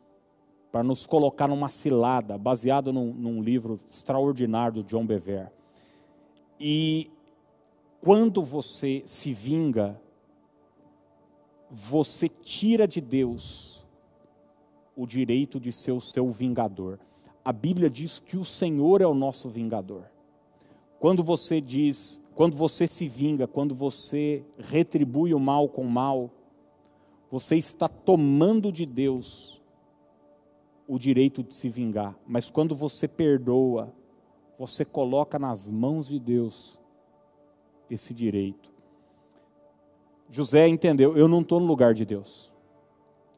para 0.70 0.82
nos 0.82 1.07
colocar 1.07 1.49
numa 1.49 1.68
cilada, 1.68 2.38
baseado 2.38 2.95
num, 2.95 3.12
num, 3.12 3.43
livro 3.43 3.78
extraordinário 3.84 4.82
do 4.82 4.84
John 4.84 5.05
Bever. 5.05 5.53
E 6.59 7.11
quando 8.03 8.42
você 8.42 9.03
se 9.07 9.32
vinga, 9.32 9.98
você 11.70 12.28
tira 12.28 12.86
de 12.86 13.00
Deus 13.00 13.82
o 14.94 15.07
direito 15.07 15.59
de 15.59 15.72
ser 15.72 15.92
o 15.92 16.00
seu 16.03 16.30
vingador 16.30 16.98
a 17.44 17.53
Bíblia 17.53 17.90
diz 17.90 18.20
que 18.20 18.36
o 18.36 18.44
Senhor 18.44 19.00
é 19.00 19.07
o 19.07 19.14
nosso 19.14 19.48
vingador. 19.48 20.05
Quando 21.00 21.24
você 21.24 21.61
diz, 21.61 22.20
quando 22.34 22.57
você 22.57 22.86
se 22.86 23.09
vinga, 23.09 23.48
quando 23.48 23.74
você 23.74 24.44
retribui 24.59 25.34
o 25.34 25.40
mal 25.40 25.68
com 25.68 25.82
o 25.82 25.90
mal, 25.90 26.30
você 27.28 27.57
está 27.57 27.88
tomando 27.88 28.70
de 28.70 28.86
Deus 28.86 29.61
o 30.86 30.98
direito 30.98 31.42
de 31.42 31.53
se 31.55 31.68
vingar. 31.68 32.16
Mas 32.26 32.48
quando 32.48 32.76
você 32.76 33.09
perdoa, 33.09 33.92
você 34.57 34.84
coloca 34.84 35.38
nas 35.38 35.68
mãos 35.68 36.07
de 36.07 36.20
Deus 36.20 36.78
esse 37.95 38.14
direito. 38.14 38.72
José 40.30 40.66
entendeu: 40.66 41.16
eu 41.16 41.28
não 41.28 41.43
estou 41.43 41.61
no 41.61 41.66
lugar 41.66 41.95
de 41.95 42.05
Deus. 42.05 42.53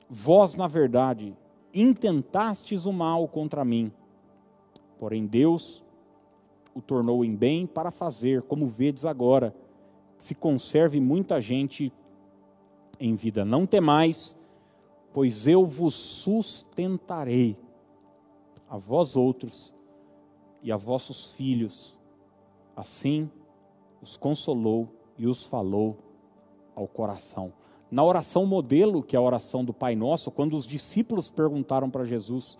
Vós, 0.08 0.54
na 0.54 0.66
verdade, 0.66 1.36
intentastes 1.72 2.86
o 2.86 2.92
mal 2.92 3.26
contra 3.26 3.64
mim, 3.64 3.92
porém 4.98 5.26
Deus 5.26 5.82
o 6.74 6.80
tornou 6.80 7.24
em 7.24 7.34
bem 7.34 7.66
para 7.66 7.90
fazer, 7.90 8.42
como 8.42 8.66
vedes 8.66 9.04
agora, 9.04 9.54
que 10.18 10.24
se 10.24 10.34
conserve 10.34 11.00
muita 11.00 11.40
gente 11.40 11.92
em 12.98 13.14
vida. 13.14 13.44
Não 13.44 13.66
temais, 13.66 14.36
pois 15.12 15.46
eu 15.46 15.64
vos 15.64 15.94
sustentarei, 15.94 17.56
a 18.68 18.76
vós 18.76 19.16
outros 19.16 19.74
e 20.62 20.70
a 20.72 20.76
vossos 20.76 21.32
filhos. 21.32 21.98
Assim 22.76 23.30
os 24.04 24.18
consolou 24.18 24.86
e 25.16 25.26
os 25.26 25.44
falou 25.44 25.96
ao 26.76 26.86
coração. 26.86 27.52
Na 27.90 28.04
oração 28.04 28.44
modelo, 28.44 29.02
que 29.02 29.16
é 29.16 29.18
a 29.18 29.22
oração 29.22 29.64
do 29.64 29.72
Pai 29.72 29.96
Nosso, 29.96 30.30
quando 30.30 30.54
os 30.54 30.66
discípulos 30.66 31.30
perguntaram 31.30 31.88
para 31.88 32.04
Jesus, 32.04 32.58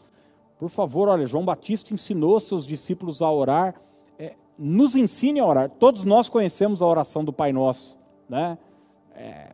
por 0.59 0.71
favor, 0.71 1.09
olha, 1.09 1.27
João 1.27 1.45
Batista 1.45 1.93
ensinou 1.93 2.41
seus 2.41 2.67
discípulos 2.67 3.21
a 3.21 3.31
orar, 3.31 3.75
é, 4.19 4.37
nos 4.59 4.97
ensine 4.97 5.39
a 5.39 5.47
orar. 5.47 5.69
Todos 5.69 6.05
nós 6.05 6.29
conhecemos 6.29 6.81
a 6.81 6.87
oração 6.87 7.23
do 7.23 7.33
Pai 7.33 7.53
Nosso, 7.53 7.99
né? 8.29 8.57
É, 9.15 9.53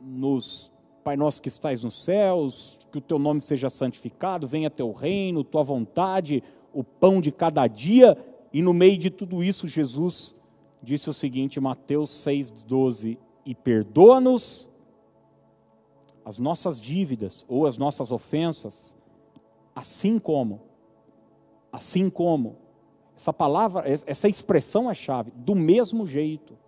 nos 0.00 0.70
Pai 1.02 1.16
Nosso 1.16 1.42
que 1.42 1.48
estais 1.48 1.82
nos 1.82 2.04
céus, 2.04 2.78
que 2.92 2.98
o 2.98 3.00
teu 3.00 3.18
nome 3.18 3.42
seja 3.42 3.68
santificado, 3.68 4.46
venha 4.46 4.70
teu 4.70 4.92
reino, 4.92 5.42
tua 5.42 5.64
vontade, 5.64 6.40
o 6.72 6.84
pão 6.84 7.20
de 7.20 7.32
cada 7.32 7.66
dia, 7.66 8.16
e 8.52 8.62
no 8.62 8.72
meio 8.72 8.96
de 8.96 9.10
tudo 9.10 9.42
isso, 9.42 9.66
Jesus 9.66 10.36
disse 10.82 11.08
o 11.08 11.12
seguinte, 11.12 11.60
Mateus 11.60 12.10
6,12: 12.10 13.18
E 13.46 13.54
perdoa-nos 13.54 14.68
as 16.24 16.38
nossas 16.38 16.80
dívidas 16.80 17.44
ou 17.48 17.66
as 17.66 17.78
nossas 17.78 18.10
ofensas, 18.10 18.96
assim 19.74 20.18
como, 20.18 20.60
assim 21.70 22.10
como, 22.10 22.56
essa 23.16 23.32
palavra, 23.32 23.84
essa 23.86 24.28
expressão 24.28 24.90
é 24.90 24.94
chave, 24.94 25.30
do 25.36 25.54
mesmo 25.54 26.06
jeito, 26.06 26.58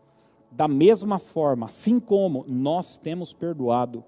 da 0.51 0.69
mesma 0.69 1.19
forma, 1.19 1.67
assim 1.67 1.99
como 1.99 2.45
nós 2.47 2.97
temos 2.97 3.33
perdoado 3.33 4.05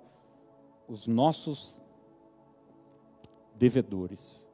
os 0.88 1.06
nossos 1.06 1.80
devedores. 3.56 4.46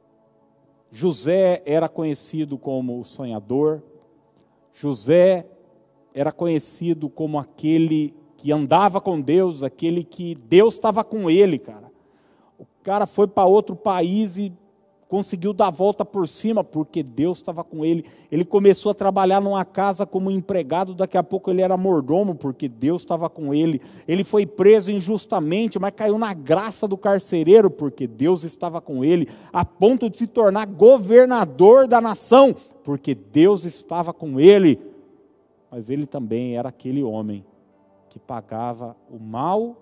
José 0.91 1.61
era 1.65 1.89
conhecido 1.89 2.57
como 2.57 2.99
o 2.99 3.05
sonhador, 3.05 3.81
José 4.73 5.45
era 6.13 6.31
conhecido 6.31 7.09
como 7.09 7.39
aquele 7.39 8.15
que 8.37 8.51
andava 8.51 8.99
com 8.99 9.21
Deus, 9.21 9.63
aquele 9.63 10.03
que 10.03 10.35
Deus 10.35 10.73
estava 10.73 11.03
com 11.03 11.29
ele, 11.29 11.57
cara. 11.57 11.91
O 12.59 12.65
cara 12.83 13.05
foi 13.05 13.27
para 13.27 13.47
outro 13.47 13.75
país 13.75 14.37
e 14.37 14.51
conseguiu 15.13 15.53
dar 15.53 15.67
a 15.67 15.69
volta 15.69 16.03
por 16.03 16.27
cima, 16.27 16.63
porque 16.63 17.03
Deus 17.03 17.37
estava 17.37 17.63
com 17.63 17.85
ele. 17.85 18.03
Ele 18.31 18.43
começou 18.43 18.89
a 18.89 18.95
trabalhar 18.95 19.39
numa 19.39 19.63
casa 19.63 20.07
como 20.07 20.31
empregado, 20.31 20.95
daqui 20.95 21.15
a 21.15 21.21
pouco 21.21 21.51
ele 21.51 21.61
era 21.61 21.77
mordomo, 21.77 22.33
porque 22.33 22.67
Deus 22.67 23.03
estava 23.03 23.29
com 23.29 23.53
ele. 23.53 23.79
Ele 24.07 24.23
foi 24.23 24.43
preso 24.43 24.91
injustamente, 24.91 25.77
mas 25.77 25.91
caiu 25.95 26.17
na 26.17 26.33
graça 26.33 26.87
do 26.87 26.97
carcereiro, 26.97 27.69
porque 27.69 28.07
Deus 28.07 28.43
estava 28.43 28.81
com 28.81 29.05
ele, 29.05 29.29
a 29.53 29.63
ponto 29.63 30.09
de 30.09 30.17
se 30.17 30.25
tornar 30.25 30.65
governador 30.65 31.87
da 31.87 32.01
nação, 32.01 32.55
porque 32.83 33.13
Deus 33.13 33.65
estava 33.65 34.11
com 34.11 34.39
ele. 34.39 34.81
Mas 35.69 35.91
ele 35.91 36.07
também 36.07 36.57
era 36.57 36.69
aquele 36.69 37.03
homem 37.03 37.45
que 38.09 38.17
pagava 38.17 38.97
o 39.11 39.19
mal 39.19 39.77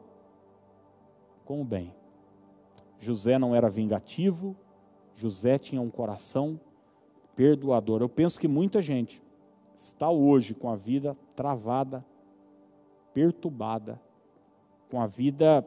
com 1.45 1.61
o 1.61 1.63
bem. 1.63 1.93
José 2.99 3.39
não 3.39 3.55
era 3.55 3.69
vingativo, 3.69 4.57
José 5.16 5.57
tinha 5.57 5.82
um 5.82 5.89
coração 5.89 6.59
perdoador. 7.36 8.01
Eu 8.01 8.09
penso 8.09 8.39
que 8.39 8.47
muita 8.47 8.82
gente 8.82 9.22
está 9.76 10.09
hoje 10.09 10.53
com 10.53 10.70
a 10.70 10.76
vida 10.76 11.18
travada, 11.36 12.05
perturbada, 13.14 13.99
com 14.89 15.01
a 15.01 15.07
vida 15.07 15.66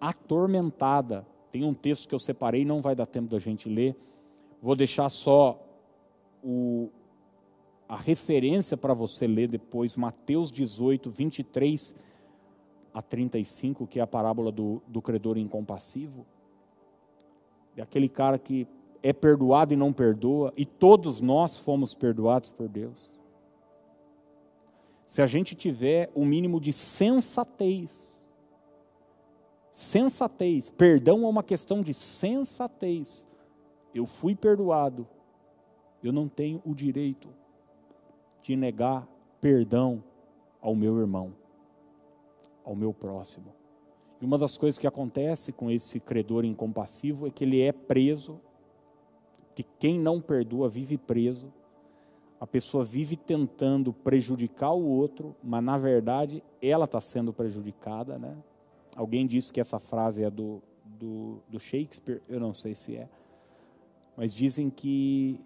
atormentada. 0.00 1.26
Tem 1.50 1.64
um 1.64 1.74
texto 1.74 2.08
que 2.08 2.14
eu 2.14 2.18
separei, 2.18 2.64
não 2.64 2.82
vai 2.82 2.94
dar 2.94 3.06
tempo 3.06 3.28
da 3.28 3.38
gente 3.38 3.68
ler. 3.68 3.96
Vou 4.60 4.74
deixar 4.74 5.08
só 5.08 5.60
o, 6.42 6.90
a 7.88 7.96
referência 7.96 8.76
para 8.76 8.92
você 8.92 9.26
ler 9.26 9.48
depois, 9.48 9.96
Mateus 9.96 10.50
18, 10.50 11.10
23 11.10 11.94
a 12.92 13.02
35, 13.02 13.86
que 13.86 13.98
é 13.98 14.02
a 14.02 14.06
parábola 14.06 14.52
do, 14.52 14.82
do 14.86 15.00
credor 15.00 15.36
incompassivo. 15.38 16.26
É 17.76 17.82
aquele 17.82 18.08
cara 18.08 18.38
que 18.38 18.66
é 19.02 19.12
perdoado 19.12 19.74
e 19.74 19.76
não 19.76 19.92
perdoa, 19.92 20.52
e 20.56 20.64
todos 20.64 21.20
nós 21.20 21.58
fomos 21.58 21.94
perdoados 21.94 22.48
por 22.48 22.68
Deus. 22.68 23.20
Se 25.06 25.20
a 25.20 25.26
gente 25.26 25.54
tiver 25.54 26.10
o 26.14 26.24
mínimo 26.24 26.58
de 26.58 26.72
sensatez, 26.72 28.24
sensatez, 29.70 30.70
perdão 30.70 31.24
é 31.24 31.28
uma 31.28 31.42
questão 31.42 31.82
de 31.82 31.92
sensatez. 31.92 33.28
Eu 33.94 34.06
fui 34.06 34.34
perdoado, 34.34 35.06
eu 36.02 36.12
não 36.12 36.26
tenho 36.26 36.62
o 36.64 36.74
direito 36.74 37.28
de 38.42 38.56
negar 38.56 39.06
perdão 39.40 40.02
ao 40.60 40.74
meu 40.74 40.98
irmão, 40.98 41.34
ao 42.64 42.74
meu 42.74 42.94
próximo. 42.94 43.52
E 44.24 44.26
uma 44.26 44.38
das 44.38 44.56
coisas 44.56 44.78
que 44.78 44.86
acontece 44.86 45.52
com 45.52 45.70
esse 45.70 46.00
credor 46.00 46.46
incompassivo 46.46 47.26
é 47.26 47.30
que 47.30 47.44
ele 47.44 47.60
é 47.60 47.72
preso, 47.72 48.40
que 49.54 49.62
quem 49.78 49.98
não 49.98 50.18
perdoa 50.18 50.66
vive 50.66 50.96
preso. 50.96 51.52
A 52.40 52.46
pessoa 52.46 52.86
vive 52.86 53.18
tentando 53.18 53.92
prejudicar 53.92 54.72
o 54.72 54.82
outro, 54.82 55.36
mas 55.44 55.62
na 55.62 55.76
verdade 55.76 56.42
ela 56.62 56.86
está 56.86 57.02
sendo 57.02 57.34
prejudicada, 57.34 58.18
né? 58.18 58.34
Alguém 58.96 59.26
disse 59.26 59.52
que 59.52 59.60
essa 59.60 59.78
frase 59.78 60.22
é 60.22 60.30
do, 60.30 60.62
do, 60.86 61.40
do 61.46 61.60
Shakespeare, 61.60 62.22
eu 62.26 62.40
não 62.40 62.54
sei 62.54 62.74
se 62.74 62.96
é, 62.96 63.10
mas 64.16 64.34
dizem 64.34 64.70
que 64.70 65.38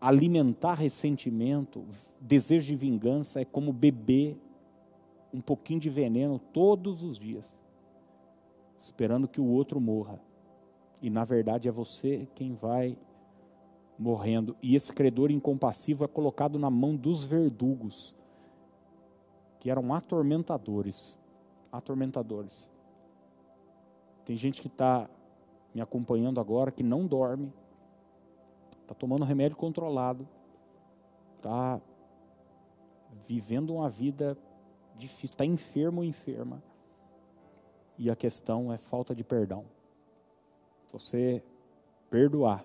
alimentar 0.00 0.74
ressentimento, 0.74 1.84
desejo 2.20 2.66
de 2.66 2.74
vingança 2.74 3.40
é 3.40 3.44
como 3.44 3.72
beber 3.72 4.36
um 5.34 5.40
pouquinho 5.40 5.80
de 5.80 5.90
veneno 5.90 6.38
todos 6.38 7.02
os 7.02 7.18
dias, 7.18 7.58
esperando 8.78 9.26
que 9.26 9.40
o 9.40 9.46
outro 9.46 9.80
morra. 9.80 10.20
E 11.02 11.10
na 11.10 11.24
verdade 11.24 11.66
é 11.66 11.72
você 11.72 12.28
quem 12.36 12.54
vai 12.54 12.96
morrendo. 13.98 14.56
E 14.62 14.76
esse 14.76 14.92
credor 14.92 15.32
incompassivo 15.32 16.04
é 16.04 16.08
colocado 16.08 16.56
na 16.56 16.70
mão 16.70 16.94
dos 16.94 17.24
verdugos, 17.24 18.14
que 19.58 19.68
eram 19.68 19.92
atormentadores. 19.92 21.18
Atormentadores. 21.72 22.70
Tem 24.24 24.36
gente 24.36 24.62
que 24.62 24.68
está 24.68 25.10
me 25.74 25.80
acompanhando 25.80 26.38
agora 26.38 26.70
que 26.70 26.84
não 26.84 27.08
dorme, 27.08 27.52
está 28.82 28.94
tomando 28.94 29.24
remédio 29.24 29.56
controlado, 29.56 30.28
está 31.36 31.80
vivendo 33.26 33.74
uma 33.74 33.88
vida 33.88 34.38
difícil, 34.96 35.34
está 35.34 35.44
enfermo 35.44 36.00
ou 36.00 36.04
enferma. 36.04 36.62
E 37.96 38.10
a 38.10 38.16
questão 38.16 38.72
é 38.72 38.78
falta 38.78 39.14
de 39.14 39.22
perdão. 39.22 39.64
Você 40.92 41.42
perdoar, 42.10 42.64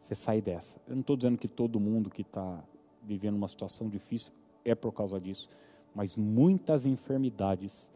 você 0.00 0.14
sai 0.14 0.40
dessa. 0.40 0.80
Eu 0.86 0.94
não 0.94 1.00
estou 1.00 1.16
dizendo 1.16 1.38
que 1.38 1.48
todo 1.48 1.80
mundo 1.80 2.10
que 2.10 2.22
está 2.22 2.62
vivendo 3.02 3.36
uma 3.36 3.48
situação 3.48 3.88
difícil 3.88 4.32
é 4.64 4.74
por 4.74 4.92
causa 4.92 5.20
disso, 5.20 5.48
mas 5.94 6.16
muitas 6.16 6.86
enfermidades 6.86 7.90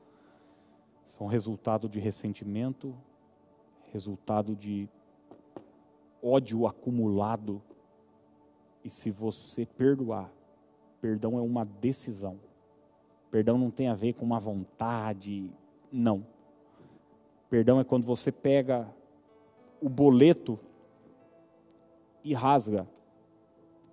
são 1.06 1.26
resultado 1.26 1.88
de 1.88 2.00
ressentimento, 2.00 2.96
resultado 3.92 4.56
de 4.56 4.88
ódio 6.22 6.66
acumulado. 6.66 7.62
E 8.82 8.90
se 8.90 9.10
você 9.10 9.64
perdoar, 9.66 10.32
perdão 11.00 11.38
é 11.38 11.42
uma 11.42 11.64
decisão. 11.64 12.38
Perdão 13.34 13.58
não 13.58 13.68
tem 13.68 13.88
a 13.88 13.94
ver 13.94 14.12
com 14.12 14.24
uma 14.24 14.38
vontade, 14.38 15.50
não. 15.90 16.24
Perdão 17.50 17.80
é 17.80 17.84
quando 17.84 18.04
você 18.04 18.30
pega 18.30 18.88
o 19.80 19.88
boleto 19.88 20.56
e 22.22 22.32
rasga, 22.32 22.86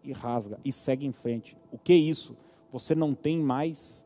e 0.04 0.14
rasga, 0.14 0.60
e 0.64 0.72
segue 0.72 1.08
em 1.08 1.12
frente. 1.12 1.58
O 1.72 1.80
que 1.80 1.92
é 1.92 1.96
isso? 1.96 2.38
Você 2.70 2.94
não 2.94 3.16
tem 3.16 3.40
mais 3.40 4.06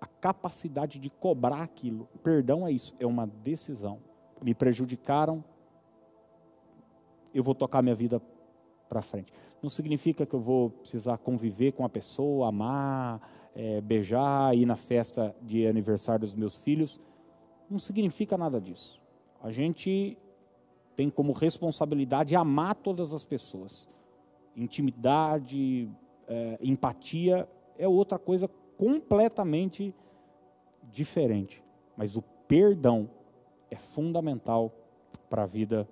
a 0.00 0.06
capacidade 0.06 1.00
de 1.00 1.10
cobrar 1.10 1.62
aquilo. 1.62 2.08
Perdão 2.22 2.64
é 2.64 2.70
isso, 2.70 2.94
é 3.00 3.06
uma 3.06 3.26
decisão. 3.26 3.98
Me 4.40 4.54
prejudicaram, 4.54 5.42
eu 7.34 7.42
vou 7.42 7.56
tocar 7.56 7.82
minha 7.82 7.96
vida 7.96 8.22
para 8.88 9.02
frente. 9.02 9.32
Não 9.60 9.68
significa 9.68 10.24
que 10.24 10.34
eu 10.34 10.40
vou 10.40 10.70
precisar 10.70 11.18
conviver 11.18 11.72
com 11.72 11.84
a 11.84 11.88
pessoa, 11.88 12.48
amar, 12.48 13.20
é, 13.54 13.80
beijar, 13.80 14.54
ir 14.56 14.66
na 14.66 14.76
festa 14.76 15.34
de 15.42 15.66
aniversário 15.66 16.20
dos 16.20 16.34
meus 16.34 16.56
filhos. 16.56 17.00
Não 17.68 17.78
significa 17.78 18.36
nada 18.36 18.60
disso. 18.60 19.00
A 19.42 19.50
gente 19.50 20.16
tem 20.94 21.08
como 21.08 21.32
responsabilidade 21.32 22.36
amar 22.36 22.74
todas 22.74 23.14
as 23.14 23.24
pessoas. 23.24 23.88
Intimidade, 24.56 25.90
é, 26.28 26.58
empatia 26.62 27.48
é 27.78 27.88
outra 27.88 28.18
coisa 28.18 28.48
completamente 28.76 29.94
diferente. 30.90 31.64
Mas 31.96 32.16
o 32.16 32.22
perdão 32.46 33.10
é 33.70 33.76
fundamental 33.76 34.72
para 35.28 35.44
a 35.44 35.46
vida 35.46 35.88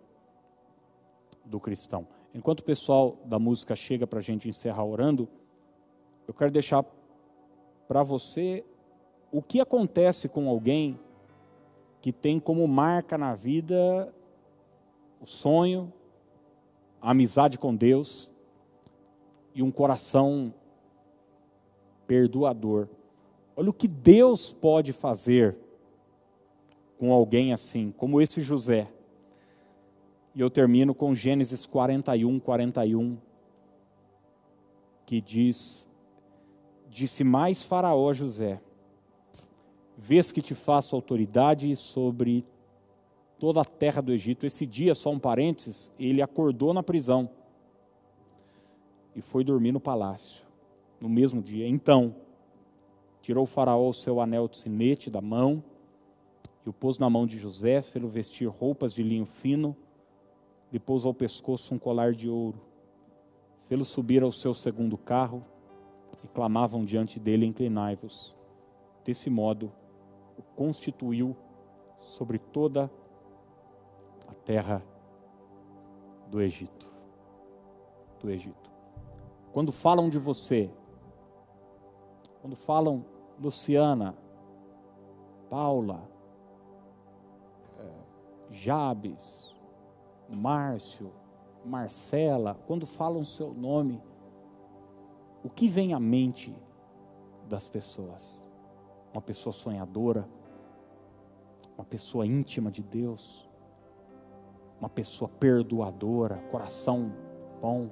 do 1.44 1.59
cristão. 1.59 2.06
Enquanto 2.34 2.61
o 2.61 2.64
pessoal 2.64 3.16
da 3.24 3.38
música 3.38 3.74
chega 3.74 4.06
para 4.06 4.18
a 4.18 4.22
gente 4.22 4.48
encerrar 4.48 4.84
orando, 4.84 5.28
eu 6.26 6.34
quero 6.34 6.50
deixar 6.50 6.84
para 7.89 8.03
você 8.03 8.64
o 9.32 9.43
que 9.43 9.61
acontece 9.61 10.28
com 10.28 10.49
alguém 10.49 10.99
que 12.01 12.12
tem 12.12 12.39
como 12.39 12.68
marca 12.68 13.18
na 13.18 13.34
vida 13.34 14.14
o 15.20 15.26
sonho, 15.26 15.93
a 17.01 17.11
amizade 17.11 17.59
com 17.59 17.74
Deus 17.74 18.32
e 19.55 19.62
um 19.62 19.70
coração 19.70 20.55
perdoador. 22.07 22.89
Olha 23.57 23.70
o 23.70 23.74
que 23.74 23.89
Deus 23.89 24.53
pode 24.53 24.93
fazer 24.93 25.57
com 26.97 27.12
alguém 27.12 27.53
assim, 27.53 27.93
como 27.97 28.20
esse 28.20 28.41
José. 28.41 28.89
E 30.34 30.41
eu 30.41 30.49
termino 30.49 30.95
com 30.95 31.14
Gênesis 31.14 31.66
41, 31.66 32.39
41, 32.39 33.18
que 35.05 35.20
diz: 35.20 35.88
Disse 36.89 37.22
mais 37.22 37.62
Faraó 37.62 38.11
a 38.11 38.12
José: 38.12 38.61
Vês 39.97 40.32
que 40.32 40.41
te 40.41 40.55
faço 40.55 40.97
autoridade 40.97 41.74
sobre 41.76 42.45
toda 43.39 43.61
a 43.61 43.64
terra 43.64 44.01
do 44.01 44.12
Egito. 44.12 44.47
Esse 44.47 44.64
dia, 44.66 44.95
só 44.95 45.11
um 45.11 45.18
parênteses, 45.18 45.93
ele 45.99 46.22
acordou 46.22 46.72
na 46.72 46.82
prisão 46.82 47.30
e 49.14 49.20
foi 49.20 49.45
dormir 49.45 49.72
no 49.72 49.80
palácio, 49.80 50.47
no 51.01 51.09
mesmo 51.09 51.43
dia. 51.43 51.68
Então, 51.68 52.14
tirou 53.20 53.45
o 53.45 53.47
Faraó 53.47 53.89
o 53.89 53.93
seu 53.93 54.20
anel 54.20 54.49
de 54.49 54.59
sinete 54.59 55.11
da 55.11 55.20
mão 55.20 55.62
e 56.64 56.68
o 56.68 56.72
pôs 56.72 56.99
na 56.99 57.11
mão 57.11 57.26
de 57.26 57.39
José, 57.39 57.82
fez-o 57.82 58.09
vestir 58.09 58.49
roupas 58.49 58.95
de 58.95 59.03
linho 59.03 59.26
fino 59.26 59.76
lhe 60.72 60.78
pôs 60.78 61.05
ao 61.05 61.14
pescoço 61.14 61.74
um 61.74 61.78
colar 61.78 62.12
de 62.12 62.28
ouro, 62.28 62.61
fê-lo 63.68 63.84
subir 63.84 64.22
ao 64.22 64.30
seu 64.30 64.53
segundo 64.53 64.97
carro 64.97 65.43
e 66.23 66.29
clamavam 66.29 66.85
diante 66.85 67.19
dele: 67.19 67.47
Inclinai-vos. 67.47 68.37
Desse 69.05 69.31
modo, 69.31 69.73
o 70.37 70.43
constituiu 70.43 71.37
sobre 72.01 72.39
toda 72.39 72.91
a 74.27 74.35
terra 74.35 74.83
do 76.31 76.41
Egito. 76.41 76.91
Do 78.21 78.31
Egito. 78.31 78.71
Quando 79.53 79.73
falam 79.73 80.09
de 80.09 80.19
você, 80.19 80.71
quando 82.41 82.55
falam 82.55 83.05
Luciana, 83.41 84.14
Paula, 85.49 86.09
eh, 87.79 88.03
Jabes, 88.51 89.55
Márcio, 90.29 91.12
Marcela, 91.64 92.55
quando 92.66 92.87
falam 92.87 93.25
seu 93.25 93.55
nome, 93.55 94.03
o 95.43 95.49
que 95.49 95.68
vem 95.68 95.95
à 95.95 96.01
mente 96.01 96.55
das 97.49 97.68
pessoas? 97.68 98.49
Uma 99.12 99.22
pessoa 99.22 99.53
sonhadora, 99.53 100.28
uma 101.76 101.84
pessoa 101.84 102.26
íntima 102.26 102.70
de 102.70 102.82
Deus, 102.82 103.49
uma 104.80 104.89
pessoa 104.89 105.28
perdoadora, 105.28 106.36
coração 106.51 107.12
bom. 107.61 107.91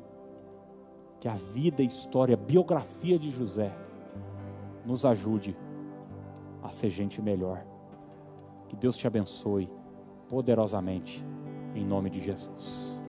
Que 1.21 1.29
a 1.29 1.35
vida, 1.35 1.83
história, 1.83 2.35
a 2.35 2.39
biografia 2.39 3.19
de 3.19 3.31
José 3.31 3.73
nos 4.85 5.07
ajude 5.07 5.57
a 6.63 6.69
ser 6.69 6.91
gente 6.91 7.23
melhor. 7.23 7.65
Que 8.69 8.77
Deus 8.77 8.97
te 8.97 9.07
abençoe 9.07 9.69
poderosamente 10.29 11.25
em 11.75 11.85
nome 11.85 12.11
de 12.11 12.21
Jesus. 12.21 12.96